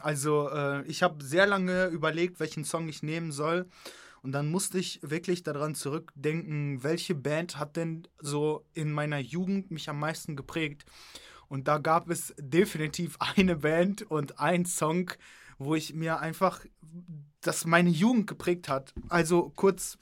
Also, 0.00 0.48
äh, 0.50 0.82
ich 0.86 1.02
habe 1.02 1.24
sehr 1.24 1.46
lange 1.46 1.86
überlegt, 1.86 2.40
welchen 2.40 2.64
Song 2.64 2.88
ich 2.88 3.02
nehmen 3.02 3.32
soll. 3.32 3.66
Und 4.22 4.32
dann 4.32 4.50
musste 4.50 4.78
ich 4.78 5.00
wirklich 5.02 5.42
daran 5.42 5.74
zurückdenken, 5.74 6.82
welche 6.82 7.14
Band 7.14 7.58
hat 7.58 7.76
denn 7.76 8.06
so 8.18 8.66
in 8.74 8.92
meiner 8.92 9.18
Jugend 9.18 9.70
mich 9.70 9.88
am 9.88 9.98
meisten 9.98 10.36
geprägt. 10.36 10.84
Und 11.50 11.66
da 11.66 11.78
gab 11.78 12.08
es 12.08 12.32
definitiv 12.38 13.16
eine 13.18 13.56
Band 13.56 14.02
und 14.02 14.38
ein 14.38 14.64
Song, 14.64 15.10
wo 15.58 15.74
ich 15.74 15.92
mir 15.92 16.20
einfach, 16.20 16.64
das 17.40 17.66
meine 17.66 17.90
Jugend 17.90 18.28
geprägt 18.28 18.68
hat. 18.68 18.94
Also 19.08 19.50
kurz, 19.56 19.98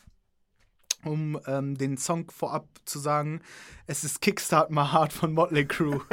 um 1.05 1.41
ähm, 1.47 1.79
den 1.79 1.97
Song 1.97 2.31
vorab 2.31 2.67
zu 2.85 2.99
sagen, 2.99 3.41
es 3.87 4.05
ist 4.05 4.21
Kickstart 4.21 4.71
My 4.71 4.87
Heart 4.93 5.13
von 5.13 5.33
Motley 5.33 5.67
Crue. 5.67 6.01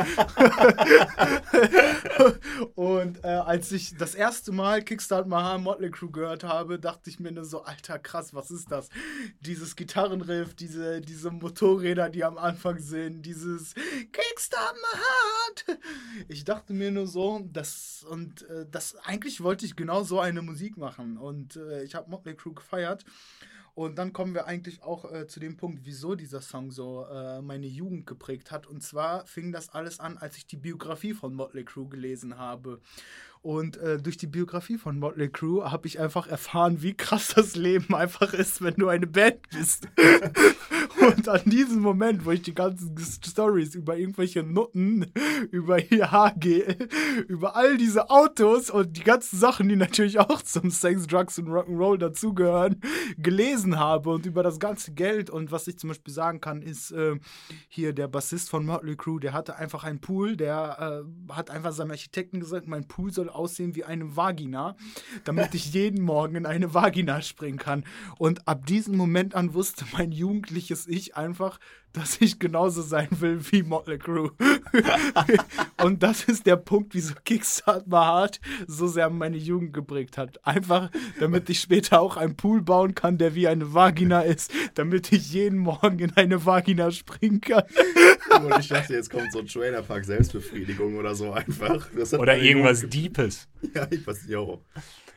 Und 2.76 3.24
äh, 3.24 3.28
als 3.28 3.72
ich 3.72 3.96
das 3.98 4.16
erste 4.16 4.52
Mal 4.52 4.84
Kickstart 4.84 5.28
My 5.28 5.36
Heart 5.36 5.62
Motley 5.62 5.92
Crue 5.92 6.12
gehört 6.12 6.44
habe, 6.44 6.80
dachte 6.80 7.10
ich 7.10 7.20
mir 7.20 7.32
nur 7.32 7.46
so, 7.46 7.64
alter 7.64 8.00
krass, 8.00 8.34
was 8.34 8.52
ist 8.52 8.72
das? 8.72 8.90
Dieses 9.42 9.76
Gitarrenriff, 9.76 10.54
diese, 10.54 11.02
diese 11.02 11.32
Motorräder, 11.32 12.10
die 12.10 12.24
am 12.24 12.38
Anfang 12.38 12.80
sind, 12.80 13.24
dieses 13.24 13.74
Kickstart 13.74 14.76
My 14.76 15.00
Heart. 15.00 15.80
Ich 16.28 16.46
dachte 16.46 16.74
mir 16.74 16.92
nur 16.92 17.08
so, 17.08 17.42
das 17.52 18.06
und 18.10 18.48
äh, 18.50 18.66
das 18.70 18.96
eigentlich 19.04 19.42
wollte 19.42 19.66
ich 19.66 19.76
genau 19.76 20.04
so 20.04 20.20
eine 20.20 20.42
Musik 20.42 20.78
machen 20.78 21.18
und 21.18 21.56
äh, 21.56 21.84
ich 21.84 21.96
habe 21.96 22.10
Motley 22.10 22.36
Crue 22.36 22.54
gefeiert. 22.54 23.06
Und 23.76 23.98
dann 23.98 24.14
kommen 24.14 24.34
wir 24.34 24.48
eigentlich 24.48 24.84
auch 24.84 25.12
äh, 25.12 25.28
zu 25.28 25.42
dem 25.42 25.58
Punkt, 25.58 25.82
wieso 25.84 26.16
dieser 26.16 26.40
Song 26.40 26.72
so 26.72 27.06
äh, 27.12 27.42
meine 27.42 27.68
Jugend 27.68 28.08
geprägt 28.08 28.50
hat. 28.50 28.68
Und 28.68 28.82
zwar 28.82 29.26
fing 29.26 29.52
das 29.52 29.70
alles 29.70 30.00
an, 30.00 30.18
als 30.18 30.38
ich 30.38 30.48
die 30.48 30.56
Biografie 30.56 31.14
von 31.14 31.34
Motley 31.34 31.66
Crue 31.66 31.90
gelesen 31.90 32.38
habe. 32.38 32.80
Und 33.42 33.76
äh, 33.78 34.02
durch 34.02 34.16
die 34.16 34.28
Biografie 34.28 34.78
von 34.78 34.98
Motley 34.98 35.30
Crue 35.30 35.70
habe 35.70 35.88
ich 35.88 36.00
einfach 36.00 36.26
erfahren, 36.28 36.82
wie 36.82 36.94
krass 36.96 37.34
das 37.36 37.58
Leben 37.58 37.94
einfach 37.94 38.34
ist, 38.34 38.62
wenn 38.62 38.76
du 38.76 38.88
eine 38.88 39.08
Band 39.08 39.48
bist. 39.50 39.90
Und 41.18 41.28
an 41.30 41.42
diesem 41.46 41.82
Moment, 41.82 42.26
wo 42.26 42.32
ich 42.32 42.42
die 42.42 42.54
ganzen 42.54 42.96
Stories 42.98 43.76
über 43.76 43.98
irgendwelche 43.98 44.44
Nutten, 44.44 45.06
über 45.52 45.78
Haargel, 45.78 46.90
über 47.28 47.56
all 47.56 47.78
diese 47.78 48.10
Autos 48.10 48.70
und 48.70 48.98
die 48.98 49.04
ganzen 49.04 49.38
Sachen, 49.38 49.70
die 49.70 49.76
natürlich 49.76 50.20
auch 50.20 50.42
zum 50.42 50.72
Sex, 50.72 51.08
Drugs 51.08 51.38
und 51.38 51.48
Rock'n'Roll 51.48 51.98
dazugehören, 51.98 52.82
gelesen 53.18 53.80
habe 53.80 54.10
und 54.10 54.26
über 54.26 54.44
das 54.44 54.60
ganze 54.60 54.94
Geld 54.94 55.30
und 55.30 55.52
was 55.52 55.68
ich 55.68 55.78
zum 55.78 55.90
Beispiel 55.90 56.14
sagen 56.14 56.42
kann, 56.42 56.62
ist 56.62 56.92
äh, 56.92 57.16
hier 57.68 57.94
der 57.94 58.08
Bassist 58.08 58.50
von 58.50 58.66
Motley 58.66 58.96
Crue, 58.96 59.20
der 59.20 59.34
hatte 59.34 59.56
einfach 59.58 59.84
einen 59.84 60.00
Pool, 60.00 60.36
der 60.36 61.04
äh, 61.06 61.34
hat 61.34 61.50
einfach 61.50 61.72
seinem 61.72 61.92
Architekten 61.92 62.40
gesagt, 62.40 62.68
mein 62.68 62.88
Pool 62.88 63.12
soll 63.12 63.30
aussehen 63.30 63.76
wie 63.76 63.84
eine 63.84 64.16
Vagina, 64.16 64.76
damit 65.24 65.54
ich 65.54 65.74
jeden 65.74 66.04
Morgen 66.04 66.36
in 66.36 66.46
eine 66.46 66.74
Vagina 66.74 67.22
springen 67.22 67.58
kann. 67.58 67.84
Und 68.18 68.48
ab 68.48 68.66
diesem 68.66 68.96
Moment 68.98 69.36
an 69.36 69.54
wusste 69.54 69.86
mein 69.94 70.12
jugendliches 70.12 70.88
Ich 70.96 71.18
einfach, 71.18 71.60
dass 71.92 72.22
ich 72.22 72.40
genauso 72.40 72.82
sein 72.82 73.10
will 73.12 73.40
wie 73.52 73.64
Motley 73.64 73.98
Crue. 73.98 74.32
und 75.84 76.02
das 76.02 76.24
ist 76.24 76.46
der 76.46 76.56
Punkt, 76.56 76.96
wieso 76.96 77.16
Kickstart 77.26 77.86
My 77.86 77.98
Heart 77.98 78.40
so 78.66 78.88
sehr 78.88 79.10
meine 79.10 79.36
Jugend 79.36 79.74
geprägt 79.74 80.18
hat. 80.18 80.46
Einfach, 80.48 80.90
damit 81.20 81.50
ich 81.50 81.60
später 81.60 82.00
auch 82.00 82.16
einen 82.16 82.38
Pool 82.38 82.62
bauen 82.62 82.96
kann, 82.96 83.18
der 83.18 83.36
wie 83.36 83.50
eine 83.50 83.74
Vagina 83.74 84.22
ist, 84.22 84.54
damit 84.76 85.12
ich 85.12 85.34
jeden 85.34 85.60
Morgen 85.60 86.00
in 86.00 86.16
eine 86.16 86.46
Vagina 86.46 86.92
springen 86.92 87.42
kann. 87.42 87.64
Und 88.42 88.58
ich 88.58 88.70
dachte, 88.70 88.94
jetzt 88.94 89.10
kommt 89.10 89.34
so 89.34 89.40
ein 89.40 89.48
Trailerpark 89.48 90.06
Selbstbefriedigung 90.06 90.96
oder 90.96 91.14
so 91.14 91.34
einfach. 91.34 91.90
Oder 92.18 92.38
irgendwas 92.38 92.88
Deepes. 92.88 93.50
Ja, 93.74 93.86
ich 93.92 94.08
weiß, 94.08 94.28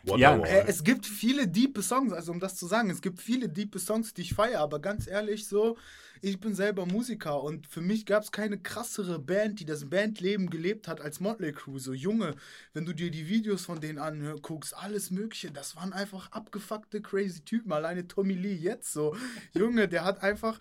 Ja, 0.05 0.39
es 0.39 0.85
gibt 0.85 1.07
viele 1.07 1.49
diepe 1.49 1.83
Songs, 1.83 2.13
also 2.13 2.33
um 2.33 2.41
das 2.41 2.57
zu 2.57 2.67
sagen, 2.67 2.91
es 2.91 3.03
gibt 3.03 3.21
viele 3.21 3.49
diepe 3.49 3.79
Songs, 3.79 4.15
die 4.15 4.23
ich 4.23 4.35
feiere, 4.35 4.61
aber 4.61 4.81
ganz 4.81 5.07
ehrlich 5.07 5.47
so, 5.47 5.77
ich 6.21 6.41
bin 6.41 6.55
selber 6.55 6.87
Musiker 6.87 7.43
und 7.43 7.67
für 7.67 7.81
mich 7.81 8.05
gab 8.07 8.23
es 8.23 8.33
keine 8.33 8.59
krassere 8.59 9.19
Band, 9.19 9.61
die 9.61 9.65
das 9.65 9.89
Bandleben 9.89 10.51
gelebt 10.51 10.89
hat 10.89 11.01
als 11.01 11.21
Motley 11.21 11.53
Crue. 11.53 11.79
So 11.79 11.93
Junge, 11.93 12.35
wenn 12.73 12.85
du 12.85 12.93
dir 12.93 13.11
die 13.11 13.29
Videos 13.29 13.65
von 13.65 13.81
denen 13.81 13.99
anguckst, 13.99 14.77
alles 14.77 15.11
mögliche, 15.11 15.51
das 15.51 15.77
waren 15.77 15.93
einfach 15.93 16.33
abgefuckte 16.33 17.01
crazy 17.01 17.41
Typen. 17.41 17.73
Alleine 17.73 18.09
Tommy 18.09 18.35
Lee 18.35 18.55
jetzt 18.55 18.93
so. 18.93 19.17
Junge, 19.55 19.89
der 19.89 20.05
hat 20.05 20.23
einfach 20.23 20.59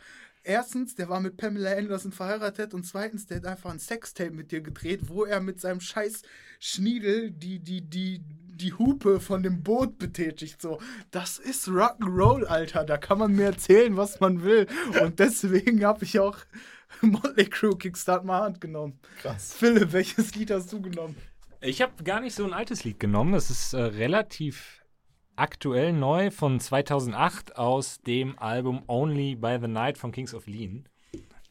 erstens, 0.48 0.96
der 0.96 1.10
war 1.10 1.20
mit 1.20 1.38
Pamela 1.38 1.76
Anderson 1.76 2.12
verheiratet 2.12 2.74
und 2.74 2.86
zweitens, 2.86 3.26
der 3.28 3.38
hat 3.38 3.46
einfach 3.46 3.70
ein 3.70 3.80
Sextape 3.80 4.32
mit 4.32 4.52
dir 4.52 4.62
gedreht, 4.62 5.10
wo 5.10 5.26
er 5.26 5.42
mit 5.42 5.60
seinem 5.60 5.82
scheiß 5.82 6.22
Schniedel 6.60 7.32
die, 7.32 7.60
die, 7.60 7.82
die, 7.82 8.22
die 8.24 8.74
Hupe 8.74 9.20
von 9.20 9.44
dem 9.44 9.62
Boot 9.62 10.00
betätigt. 10.00 10.62
So, 10.62 10.80
das 11.12 11.38
ist 11.38 11.68
Rock'n'Roll, 11.68 12.46
Alter. 12.46 12.86
Da 12.86 12.98
kann 12.98 13.20
man 13.20 13.34
mir 13.34 13.46
erzählen, 13.46 13.96
was 13.98 14.20
man 14.20 14.44
will. 14.44 14.68
Und 15.02 15.20
deswegen 15.20 15.86
habe 15.86 16.06
ich 16.06 16.20
auch 16.20 16.38
Motley 17.02 17.46
Crue 17.46 17.78
Kickstart 17.78 18.24
mal 18.24 18.42
Hand 18.42 18.62
genommen. 18.62 19.00
Krass. 19.22 19.54
Philipp, 19.54 19.92
welches 19.92 20.34
Lied 20.36 20.52
hast 20.52 20.72
du 20.72 20.82
genommen? 20.82 21.16
Ich 21.62 21.82
habe 21.82 22.04
gar 22.04 22.22
nicht 22.22 22.36
so 22.36 22.46
ein 22.46 22.54
altes 22.54 22.84
Lied 22.84 23.00
genommen. 23.00 23.34
Das 23.34 23.50
ist 23.50 23.74
äh, 23.74 23.82
relativ 23.82 24.82
aktuell 25.38 25.94
neu 25.94 26.32
von 26.32 26.60
2008 26.60 27.58
aus 27.58 28.02
dem 28.02 28.38
Album 28.40 28.84
Only 28.88 29.36
by 29.36 29.58
the 29.62 29.68
Night 29.68 29.98
von 29.98 30.12
Kings 30.12 30.34
of 30.34 30.48
Lean. 30.48 30.88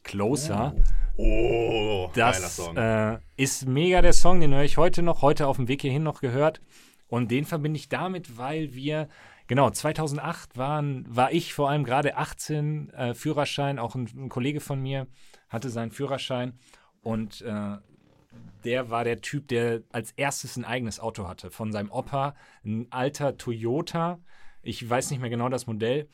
Closer. 0.03 0.75
Oh, 1.17 2.09
geiler 2.13 2.31
Das 2.31 2.55
Song. 2.55 2.77
äh, 2.77 3.17
ist 3.35 3.67
mega 3.67 4.01
der 4.01 4.13
Song, 4.13 4.39
den 4.39 4.53
höre 4.53 4.63
ich 4.63 4.77
heute 4.77 5.01
noch, 5.01 5.21
heute 5.21 5.47
auf 5.47 5.57
dem 5.57 5.67
Weg 5.67 5.81
hierhin 5.81 6.03
noch 6.03 6.21
gehört. 6.21 6.61
Und 7.07 7.31
den 7.31 7.45
verbinde 7.45 7.77
ich 7.77 7.89
damit, 7.89 8.37
weil 8.37 8.73
wir, 8.73 9.07
genau, 9.47 9.69
2008 9.69 10.57
waren, 10.57 11.05
war 11.09 11.31
ich 11.31 11.53
vor 11.53 11.69
allem 11.69 11.83
gerade 11.83 12.17
18, 12.17 12.89
äh, 12.91 13.13
Führerschein, 13.13 13.79
auch 13.79 13.95
ein, 13.95 14.09
ein 14.15 14.29
Kollege 14.29 14.59
von 14.59 14.81
mir 14.81 15.07
hatte 15.49 15.69
seinen 15.69 15.91
Führerschein. 15.91 16.59
Und 17.01 17.41
äh, 17.41 17.77
der 18.63 18.89
war 18.89 19.03
der 19.03 19.21
Typ, 19.21 19.47
der 19.47 19.83
als 19.91 20.11
erstes 20.11 20.57
ein 20.57 20.65
eigenes 20.65 20.99
Auto 20.99 21.27
hatte. 21.27 21.51
Von 21.51 21.71
seinem 21.71 21.91
Opa, 21.91 22.35
ein 22.65 22.87
alter 22.91 23.37
Toyota. 23.37 24.19
Ich 24.61 24.87
weiß 24.87 25.11
nicht 25.11 25.19
mehr 25.19 25.29
genau 25.29 25.49
das 25.49 25.67
Modell. 25.67 26.07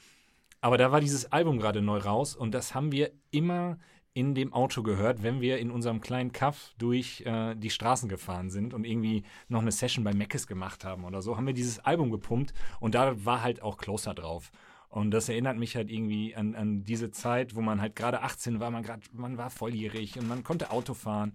Aber 0.61 0.77
da 0.77 0.91
war 0.91 1.01
dieses 1.01 1.31
Album 1.31 1.59
gerade 1.59 1.81
neu 1.81 1.97
raus 1.97 2.35
und 2.35 2.53
das 2.53 2.73
haben 2.73 2.91
wir 2.91 3.11
immer 3.31 3.77
in 4.13 4.35
dem 4.35 4.53
Auto 4.53 4.83
gehört, 4.83 5.23
wenn 5.23 5.41
wir 5.41 5.57
in 5.57 5.71
unserem 5.71 5.99
kleinen 5.99 6.31
Kaff 6.31 6.73
durch 6.77 7.21
äh, 7.25 7.55
die 7.55 7.71
Straßen 7.71 8.07
gefahren 8.07 8.49
sind 8.49 8.73
und 8.73 8.85
irgendwie 8.85 9.23
noch 9.47 9.61
eine 9.61 9.71
Session 9.71 10.03
bei 10.03 10.13
Meckes 10.13 10.45
gemacht 10.45 10.85
haben 10.85 11.03
oder 11.03 11.21
so, 11.21 11.35
haben 11.35 11.47
wir 11.47 11.53
dieses 11.53 11.79
Album 11.79 12.11
gepumpt 12.11 12.53
und 12.79 12.95
da 12.95 13.25
war 13.25 13.41
halt 13.41 13.61
auch 13.61 13.77
Closer 13.77 14.13
drauf. 14.13 14.51
Und 14.93 15.09
das 15.09 15.27
erinnert 15.27 15.57
mich 15.57 15.75
halt 15.75 15.89
irgendwie 15.89 16.35
an, 16.35 16.53
an 16.53 16.83
diese 16.83 17.09
Zeit, 17.09 17.55
wo 17.55 17.61
man 17.61 17.81
halt 17.81 17.95
gerade 17.95 18.21
18 18.21 18.59
war, 18.59 18.69
man, 18.69 18.83
grad, 18.83 19.01
man 19.11 19.39
war 19.39 19.49
volljährig 19.49 20.19
und 20.19 20.27
man 20.27 20.43
konnte 20.43 20.69
Auto 20.69 20.93
fahren. 20.93 21.33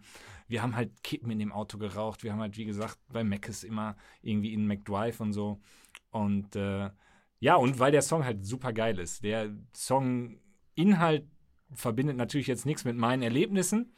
Wir 0.49 0.63
haben 0.63 0.75
halt 0.75 1.03
Kippen 1.03 1.31
in 1.31 1.39
dem 1.39 1.53
Auto 1.53 1.79
geraucht. 1.79 2.25
Wir 2.25 2.33
haben 2.33 2.41
halt, 2.41 2.57
wie 2.57 2.65
gesagt, 2.65 2.99
bei 3.13 3.23
Meckes 3.23 3.63
immer 3.65 3.97
irgendwie 4.23 4.53
in 4.53 4.67
McDrive 4.67 5.21
und 5.21 5.33
so. 5.33 5.61
Und 6.11 6.57
äh, 6.57 6.91
ja, 7.41 7.55
und 7.55 7.79
weil 7.79 7.93
der 7.93 8.03
Song 8.03 8.25
halt 8.25 8.45
super 8.45 8.73
geil 8.73 8.99
ist. 8.99 9.23
Der 9.23 9.55
Song 9.73 10.41
Inhalt 10.75 11.27
verbindet 11.75 12.17
natürlich 12.17 12.47
jetzt 12.47 12.67
nichts 12.67 12.85
mit 12.85 12.97
meinen 12.97 13.23
Erlebnissen, 13.23 13.93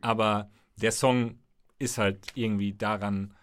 aber 0.00 0.50
der 0.76 0.92
Song 0.92 1.38
ist 1.78 1.98
halt 1.98 2.26
irgendwie 2.34 2.74
daran 2.74 3.34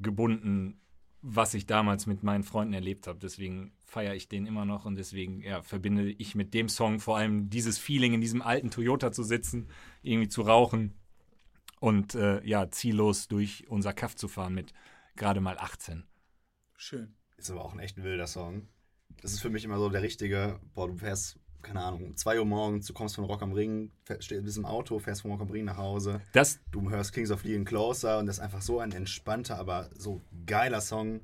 gebunden, 0.00 0.80
was 1.20 1.54
ich 1.54 1.66
damals 1.66 2.06
mit 2.06 2.22
meinen 2.22 2.44
Freunden 2.44 2.74
erlebt 2.74 3.06
habe. 3.06 3.18
Deswegen 3.18 3.72
feiere 3.84 4.14
ich 4.14 4.28
den 4.28 4.46
immer 4.46 4.64
noch 4.64 4.84
und 4.84 4.96
deswegen 4.96 5.40
ja, 5.40 5.62
verbinde 5.62 6.10
ich 6.10 6.34
mit 6.34 6.54
dem 6.54 6.68
Song 6.68 7.00
vor 7.00 7.16
allem 7.16 7.48
dieses 7.50 7.78
Feeling, 7.78 8.12
in 8.12 8.20
diesem 8.20 8.42
alten 8.42 8.70
Toyota 8.70 9.10
zu 9.10 9.22
sitzen, 9.22 9.68
irgendwie 10.02 10.28
zu 10.28 10.42
rauchen 10.42 10.94
und 11.80 12.14
äh, 12.14 12.42
ja, 12.44 12.70
ziellos 12.70 13.28
durch 13.28 13.64
unser 13.68 13.92
Kaff 13.92 14.14
zu 14.16 14.28
fahren 14.28 14.54
mit 14.54 14.72
gerade 15.16 15.40
mal 15.40 15.58
18. 15.58 16.04
Schön. 16.76 17.14
Ist 17.36 17.50
aber 17.50 17.64
auch 17.64 17.72
ein 17.72 17.78
echt 17.78 18.02
wilder 18.02 18.26
Song. 18.26 18.68
Das 19.22 19.32
ist 19.32 19.40
für 19.40 19.50
mich 19.50 19.64
immer 19.64 19.78
so 19.78 19.88
der 19.88 20.02
richtige, 20.02 20.60
boah, 20.74 20.88
du 20.88 20.96
fährst, 20.96 21.38
keine 21.62 21.80
Ahnung, 21.82 22.04
um 22.04 22.16
2 22.16 22.38
Uhr 22.38 22.44
morgens, 22.44 22.86
du 22.86 22.92
kommst 22.92 23.16
von 23.16 23.24
Rock 23.24 23.42
am 23.42 23.52
Ring, 23.52 23.90
fährst, 24.04 24.28
bist 24.28 24.56
im 24.58 24.66
Auto, 24.66 24.98
fährst 24.98 25.22
von 25.22 25.30
Rock 25.30 25.42
am 25.42 25.50
Ring 25.50 25.64
nach 25.64 25.76
Hause. 25.76 26.20
Das, 26.32 26.60
Du 26.70 26.90
hörst 26.90 27.12
Kings 27.12 27.30
of 27.30 27.44
Leon 27.44 27.64
Closer 27.64 28.18
und 28.18 28.26
das 28.26 28.36
ist 28.38 28.42
einfach 28.42 28.62
so 28.62 28.80
ein 28.80 28.92
entspannter, 28.92 29.58
aber 29.58 29.88
so 29.94 30.22
geiler 30.46 30.80
Song. 30.80 31.20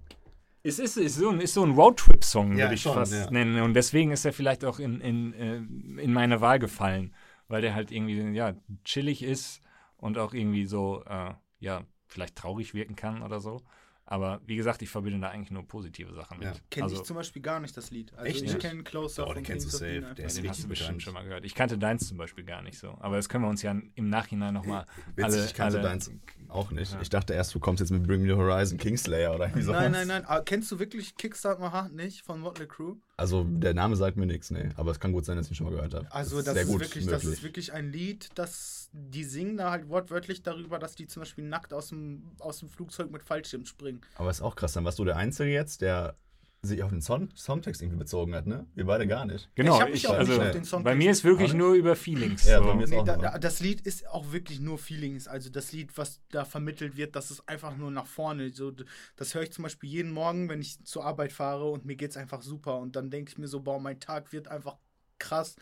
Es 0.63 0.79
ist, 0.79 0.97
ist 0.99 1.17
so 1.17 1.31
ein, 1.31 1.41
ist 1.41 1.55
so 1.55 1.65
ein 1.65 1.73
Roadtrip-Song, 1.73 2.53
Ja, 2.53 2.67
würde 2.67 2.75
ich 2.75 2.83
schon, 2.83 2.95
fast 2.95 3.13
ja. 3.13 3.31
nennen. 3.31 3.61
Und 3.63 3.75
deswegen 3.75 4.13
ist 4.13 4.25
er 4.25 4.33
vielleicht 4.33 4.65
auch 4.65 4.79
in, 4.79 5.01
in, 5.01 5.33
äh, 5.33 5.57
in 6.03 6.13
meine 6.13 6.41
Wahl 6.41 6.59
gefallen, 6.59 7.15
weil 7.49 7.63
der 7.63 7.75
halt 7.75 7.91
irgendwie 7.91 8.37
ja, 8.37 8.55
chillig 8.85 9.23
ist 9.23 9.63
und 10.01 10.19
auch 10.19 10.35
irgendwie 10.35 10.67
so, 10.67 11.05
äh, 11.07 11.35
ja, 11.59 11.85
vielleicht 12.07 12.37
traurig 12.37 12.75
wirken 12.75 12.97
kann 12.97 13.23
oder 13.23 13.41
so. 13.41 13.63
Aber 14.11 14.41
wie 14.45 14.57
gesagt, 14.57 14.83
ich 14.83 14.91
verbinde 14.91 15.21
da 15.21 15.29
eigentlich 15.29 15.53
nur 15.53 15.67
positive 15.69 16.13
Sachen 16.13 16.39
mit. 16.39 16.49
Ja. 16.49 16.55
Kenne 16.69 16.85
also, 16.85 16.97
ich 16.97 17.05
zum 17.05 17.15
Beispiel 17.15 17.43
gar 17.43 17.61
nicht 17.61 17.77
das 17.77 17.93
Lied. 17.93 18.13
Also 18.15 18.25
Echt 18.25 18.43
ich 18.43 18.59
kenne 18.59 18.83
Closer 18.83 19.23
Oh, 19.23 19.27
den 19.27 19.35
von 19.37 19.45
kennst 19.45 19.69
Kings 19.69 19.79
du 19.79 19.79
safe. 19.79 19.99
Leon 20.01 20.15
Der 20.17 20.27
ist 20.27 20.37
den 20.37 20.49
hast 20.49 20.65
du 20.65 20.69
bestimmt 20.69 20.89
bekannt. 20.89 21.03
schon 21.03 21.15
mal 21.15 21.23
gehört. 21.23 21.45
Ich 21.45 21.55
kannte 21.55 21.79
deins 21.79 22.09
zum 22.09 22.17
Beispiel 22.17 22.43
gar 22.43 22.61
nicht 22.61 22.77
so. 22.77 22.97
Aber 22.99 23.15
das 23.15 23.29
können 23.29 23.45
wir 23.45 23.49
uns 23.49 23.63
ja 23.63 23.73
im 23.95 24.09
Nachhinein 24.09 24.55
nochmal 24.55 24.85
Witzig, 25.15 25.25
alle, 25.25 25.45
ich 25.45 25.55
kannte 25.55 25.79
alle 25.79 25.89
deins 25.89 26.11
auch 26.51 26.71
nicht. 26.71 26.93
Ja. 26.93 27.01
Ich 27.01 27.09
dachte 27.09 27.33
erst, 27.33 27.55
du 27.55 27.61
kommst 27.61 27.81
jetzt 27.81 27.91
mit 27.91 28.07
Bring 28.07 28.23
Me 28.23 28.29
the 28.29 28.35
Horizon 28.35 28.79
Kingslayer 28.79 29.35
oder 29.35 29.47
irgendwie 29.47 29.63
sowas. 29.63 29.83
Nein, 29.83 29.93
nein, 29.93 30.09
nein. 30.09 30.25
Ah, 30.27 30.41
kennst 30.41 30.71
du 30.73 30.79
wirklich 30.79 31.15
Kickstart 31.17 31.61
My 31.61 31.71
Heart 31.71 31.93
nicht 31.93 32.23
von 32.23 32.41
Motley 32.41 32.67
Crue? 32.67 32.97
Also 33.17 33.45
der 33.45 33.75
Name 33.75 33.97
sagt 33.97 34.17
mir 34.17 34.27
nichts, 34.27 34.51
nee. 34.51 34.71
Aber 34.77 34.91
es 34.91 35.01
kann 35.01 35.13
gut 35.13 35.25
sein, 35.25 35.37
dass 35.37 35.47
ich 35.47 35.53
ihn 35.53 35.57
schon 35.57 35.67
mal 35.67 35.75
gehört 35.75 35.95
habe. 35.95 36.13
Also 36.13 36.43
das, 36.43 36.55
sehr 36.55 36.63
ist 36.63 36.69
gut 36.69 36.81
wirklich, 36.81 37.07
das 37.07 37.25
ist 37.25 37.43
wirklich 37.43 37.73
ein 37.73 37.91
Lied, 37.93 38.29
das 38.35 38.81
die 38.93 39.25
singen 39.25 39.57
da 39.57 39.71
halt 39.71 39.89
wortwörtlich 39.89 40.43
darüber, 40.43 40.79
dass 40.79 40.95
die 40.95 41.07
zum 41.07 41.21
Beispiel 41.21 41.45
nackt 41.45 41.73
aus 41.73 41.89
dem, 41.89 42.23
aus 42.41 42.59
dem 42.59 42.69
Flugzeug 42.69 43.11
mit 43.11 43.23
Fallschirm 43.23 43.65
springen. 43.65 44.01
Aber 44.17 44.31
ist 44.31 44.43
auch 44.43 44.57
krass, 44.57 44.73
dann 44.73 44.85
warst 44.85 44.99
du 44.99 45.05
der 45.05 45.17
Einzige 45.17 45.51
jetzt, 45.51 45.81
der 45.81 46.17
sich 46.63 46.83
auf 46.83 46.91
den 46.91 47.01
Song 47.01 47.31
Songtext 47.35 47.81
irgendwie 47.81 47.99
bezogen 47.99 48.35
hat, 48.35 48.47
ne? 48.47 48.67
Wir 48.75 48.85
beide 48.85 49.07
gar 49.07 49.25
nicht. 49.25 49.49
Genau, 49.55 49.77
Ich 49.77 49.81
hab 49.81 49.91
mich 49.91 50.07
auch 50.07 50.15
also, 50.15 50.33
nicht 50.33 50.43
auf 50.43 50.51
den 50.51 50.65
Song 50.65 50.85
bei 50.85 50.95
mir 50.95 51.11
ist 51.11 51.25
wirklich 51.25 51.55
nur 51.55 51.75
über 51.75 51.97
Feelings. 51.97 52.45
Ja, 52.45 52.59
so. 52.59 52.65
bei 52.65 52.75
mir 52.75 52.85
ist 52.85 52.91
Nee, 52.91 52.99
auch 52.99 53.05
da, 53.05 53.39
das 53.39 53.61
Lied 53.61 53.81
ist 53.81 54.07
auch 54.09 54.33
wirklich 54.33 54.61
nur 54.61 54.79
Feelings. 54.79 55.27
Also 55.27 55.49
das 55.49 55.73
Lied, 55.73 55.97
was 55.97 56.21
da 56.31 56.45
vermittelt 56.45 56.97
wird, 56.97 57.17
das 57.17 57.31
ist 57.31 57.49
einfach 57.49 57.77
nur 57.77 57.91
nach 57.91 58.07
vorne. 58.07 58.51
So, 58.51 58.73
das 59.17 59.35
höre 59.35 59.43
ich 59.43 59.53
zum 59.53 59.63
Beispiel 59.63 59.89
jeden 59.89 60.13
Morgen, 60.13 60.51
wenn 60.51 60.61
ich 60.61 60.85
zur 60.85 61.05
Arbeit 61.05 61.33
fahre 61.33 61.71
und 61.71 61.87
mir 61.87 61.97
geht 61.97 62.11
es 62.11 62.17
einfach 62.19 62.43
super. 62.43 62.79
Und 62.79 62.95
dann 62.95 63.11
denke 63.11 63.31
ich 63.31 63.39
mir 63.39 63.49
so, 63.49 63.61
boah, 63.61 63.81
mein 63.81 63.99
Tag 63.99 64.33
wird 64.33 64.49
einfach 64.49 64.77
krass. 65.19 65.57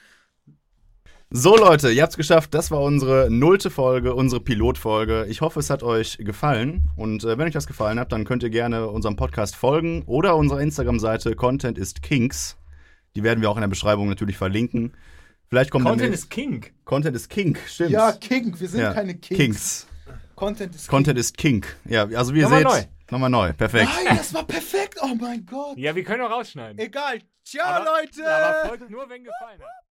So 1.31 1.57
Leute, 1.57 1.91
ihr 1.91 2.03
habt's 2.03 2.17
geschafft. 2.17 2.55
Das 2.55 2.71
war 2.71 2.81
unsere 2.81 3.29
nullte 3.31 3.69
Folge, 3.69 4.15
unsere 4.15 4.41
Pilotfolge. 4.41 5.27
Ich 5.29 5.43
hoffe, 5.43 5.61
es 5.61 5.69
hat 5.69 5.83
euch 5.83 6.17
gefallen. 6.17 6.89
Und 6.97 7.23
äh, 7.23 7.37
wenn 7.37 7.47
euch 7.47 7.53
das 7.53 7.67
gefallen 7.67 8.01
hat, 8.01 8.13
dann 8.13 8.25
könnt 8.25 8.43
ihr 8.43 8.49
gerne 8.49 8.89
unserem 8.89 9.17
Podcast 9.17 9.55
folgen 9.55 10.05
oder 10.07 10.37
unserer 10.37 10.63
Instagram-Seite 10.63 11.37
Content 11.37 11.77
ist 11.77 12.01
Kinks. 12.01 12.57
Die 13.15 13.23
werden 13.23 13.43
wir 13.43 13.51
auch 13.51 13.57
in 13.57 13.61
der 13.61 13.69
Beschreibung 13.69 14.09
natürlich 14.09 14.39
verlinken. 14.39 14.95
Vielleicht 15.51 15.71
kommt 15.71 15.85
Content 15.85 16.15
ist 16.15 16.31
King. 16.31 16.65
Content 16.87 17.15
ist 17.15 17.29
Kink, 17.29 17.59
stimmt. 17.67 17.91
Ja, 17.91 18.13
King, 18.13 18.59
wir 18.59 18.69
sind 18.69 18.81
Ja, 18.81 18.95
keine 18.95 19.15
Kings. 19.15 19.39
Kinks. 19.39 19.87
Content 20.35 20.75
ist 20.75 20.89
Content 20.89 21.19
ist 21.19 21.37
Kink. 21.37 21.77
Ja, 21.85 22.07
also 22.07 22.35
wie 22.35 22.39
ihr 22.39 22.49
Nochmal 22.49 22.73
seht, 22.81 23.11
nochmal 23.11 23.31
neu. 23.31 23.53
Perfekt. 23.53 23.91
King. 23.95 24.05
Nein, 24.07 24.17
das 24.17 24.33
war 24.33 24.45
perfekt. 24.45 24.99
Oh 25.03 25.15
mein 25.15 25.45
Gott. 25.45 25.77
Ja, 25.77 25.95
wir 25.95 26.05
können 26.05 26.23
auch 26.23 26.31
rausschneiden. 26.31 26.79
Egal. 26.79 27.21
Ciao, 27.45 27.67
aber, 27.67 27.85
Leute. 27.85 28.27
Aber 28.27 28.69
folgt 28.69 28.91
nur, 28.91 29.09
wenn 29.11 29.25
gefallen 29.25 29.61
hat. 29.61 29.79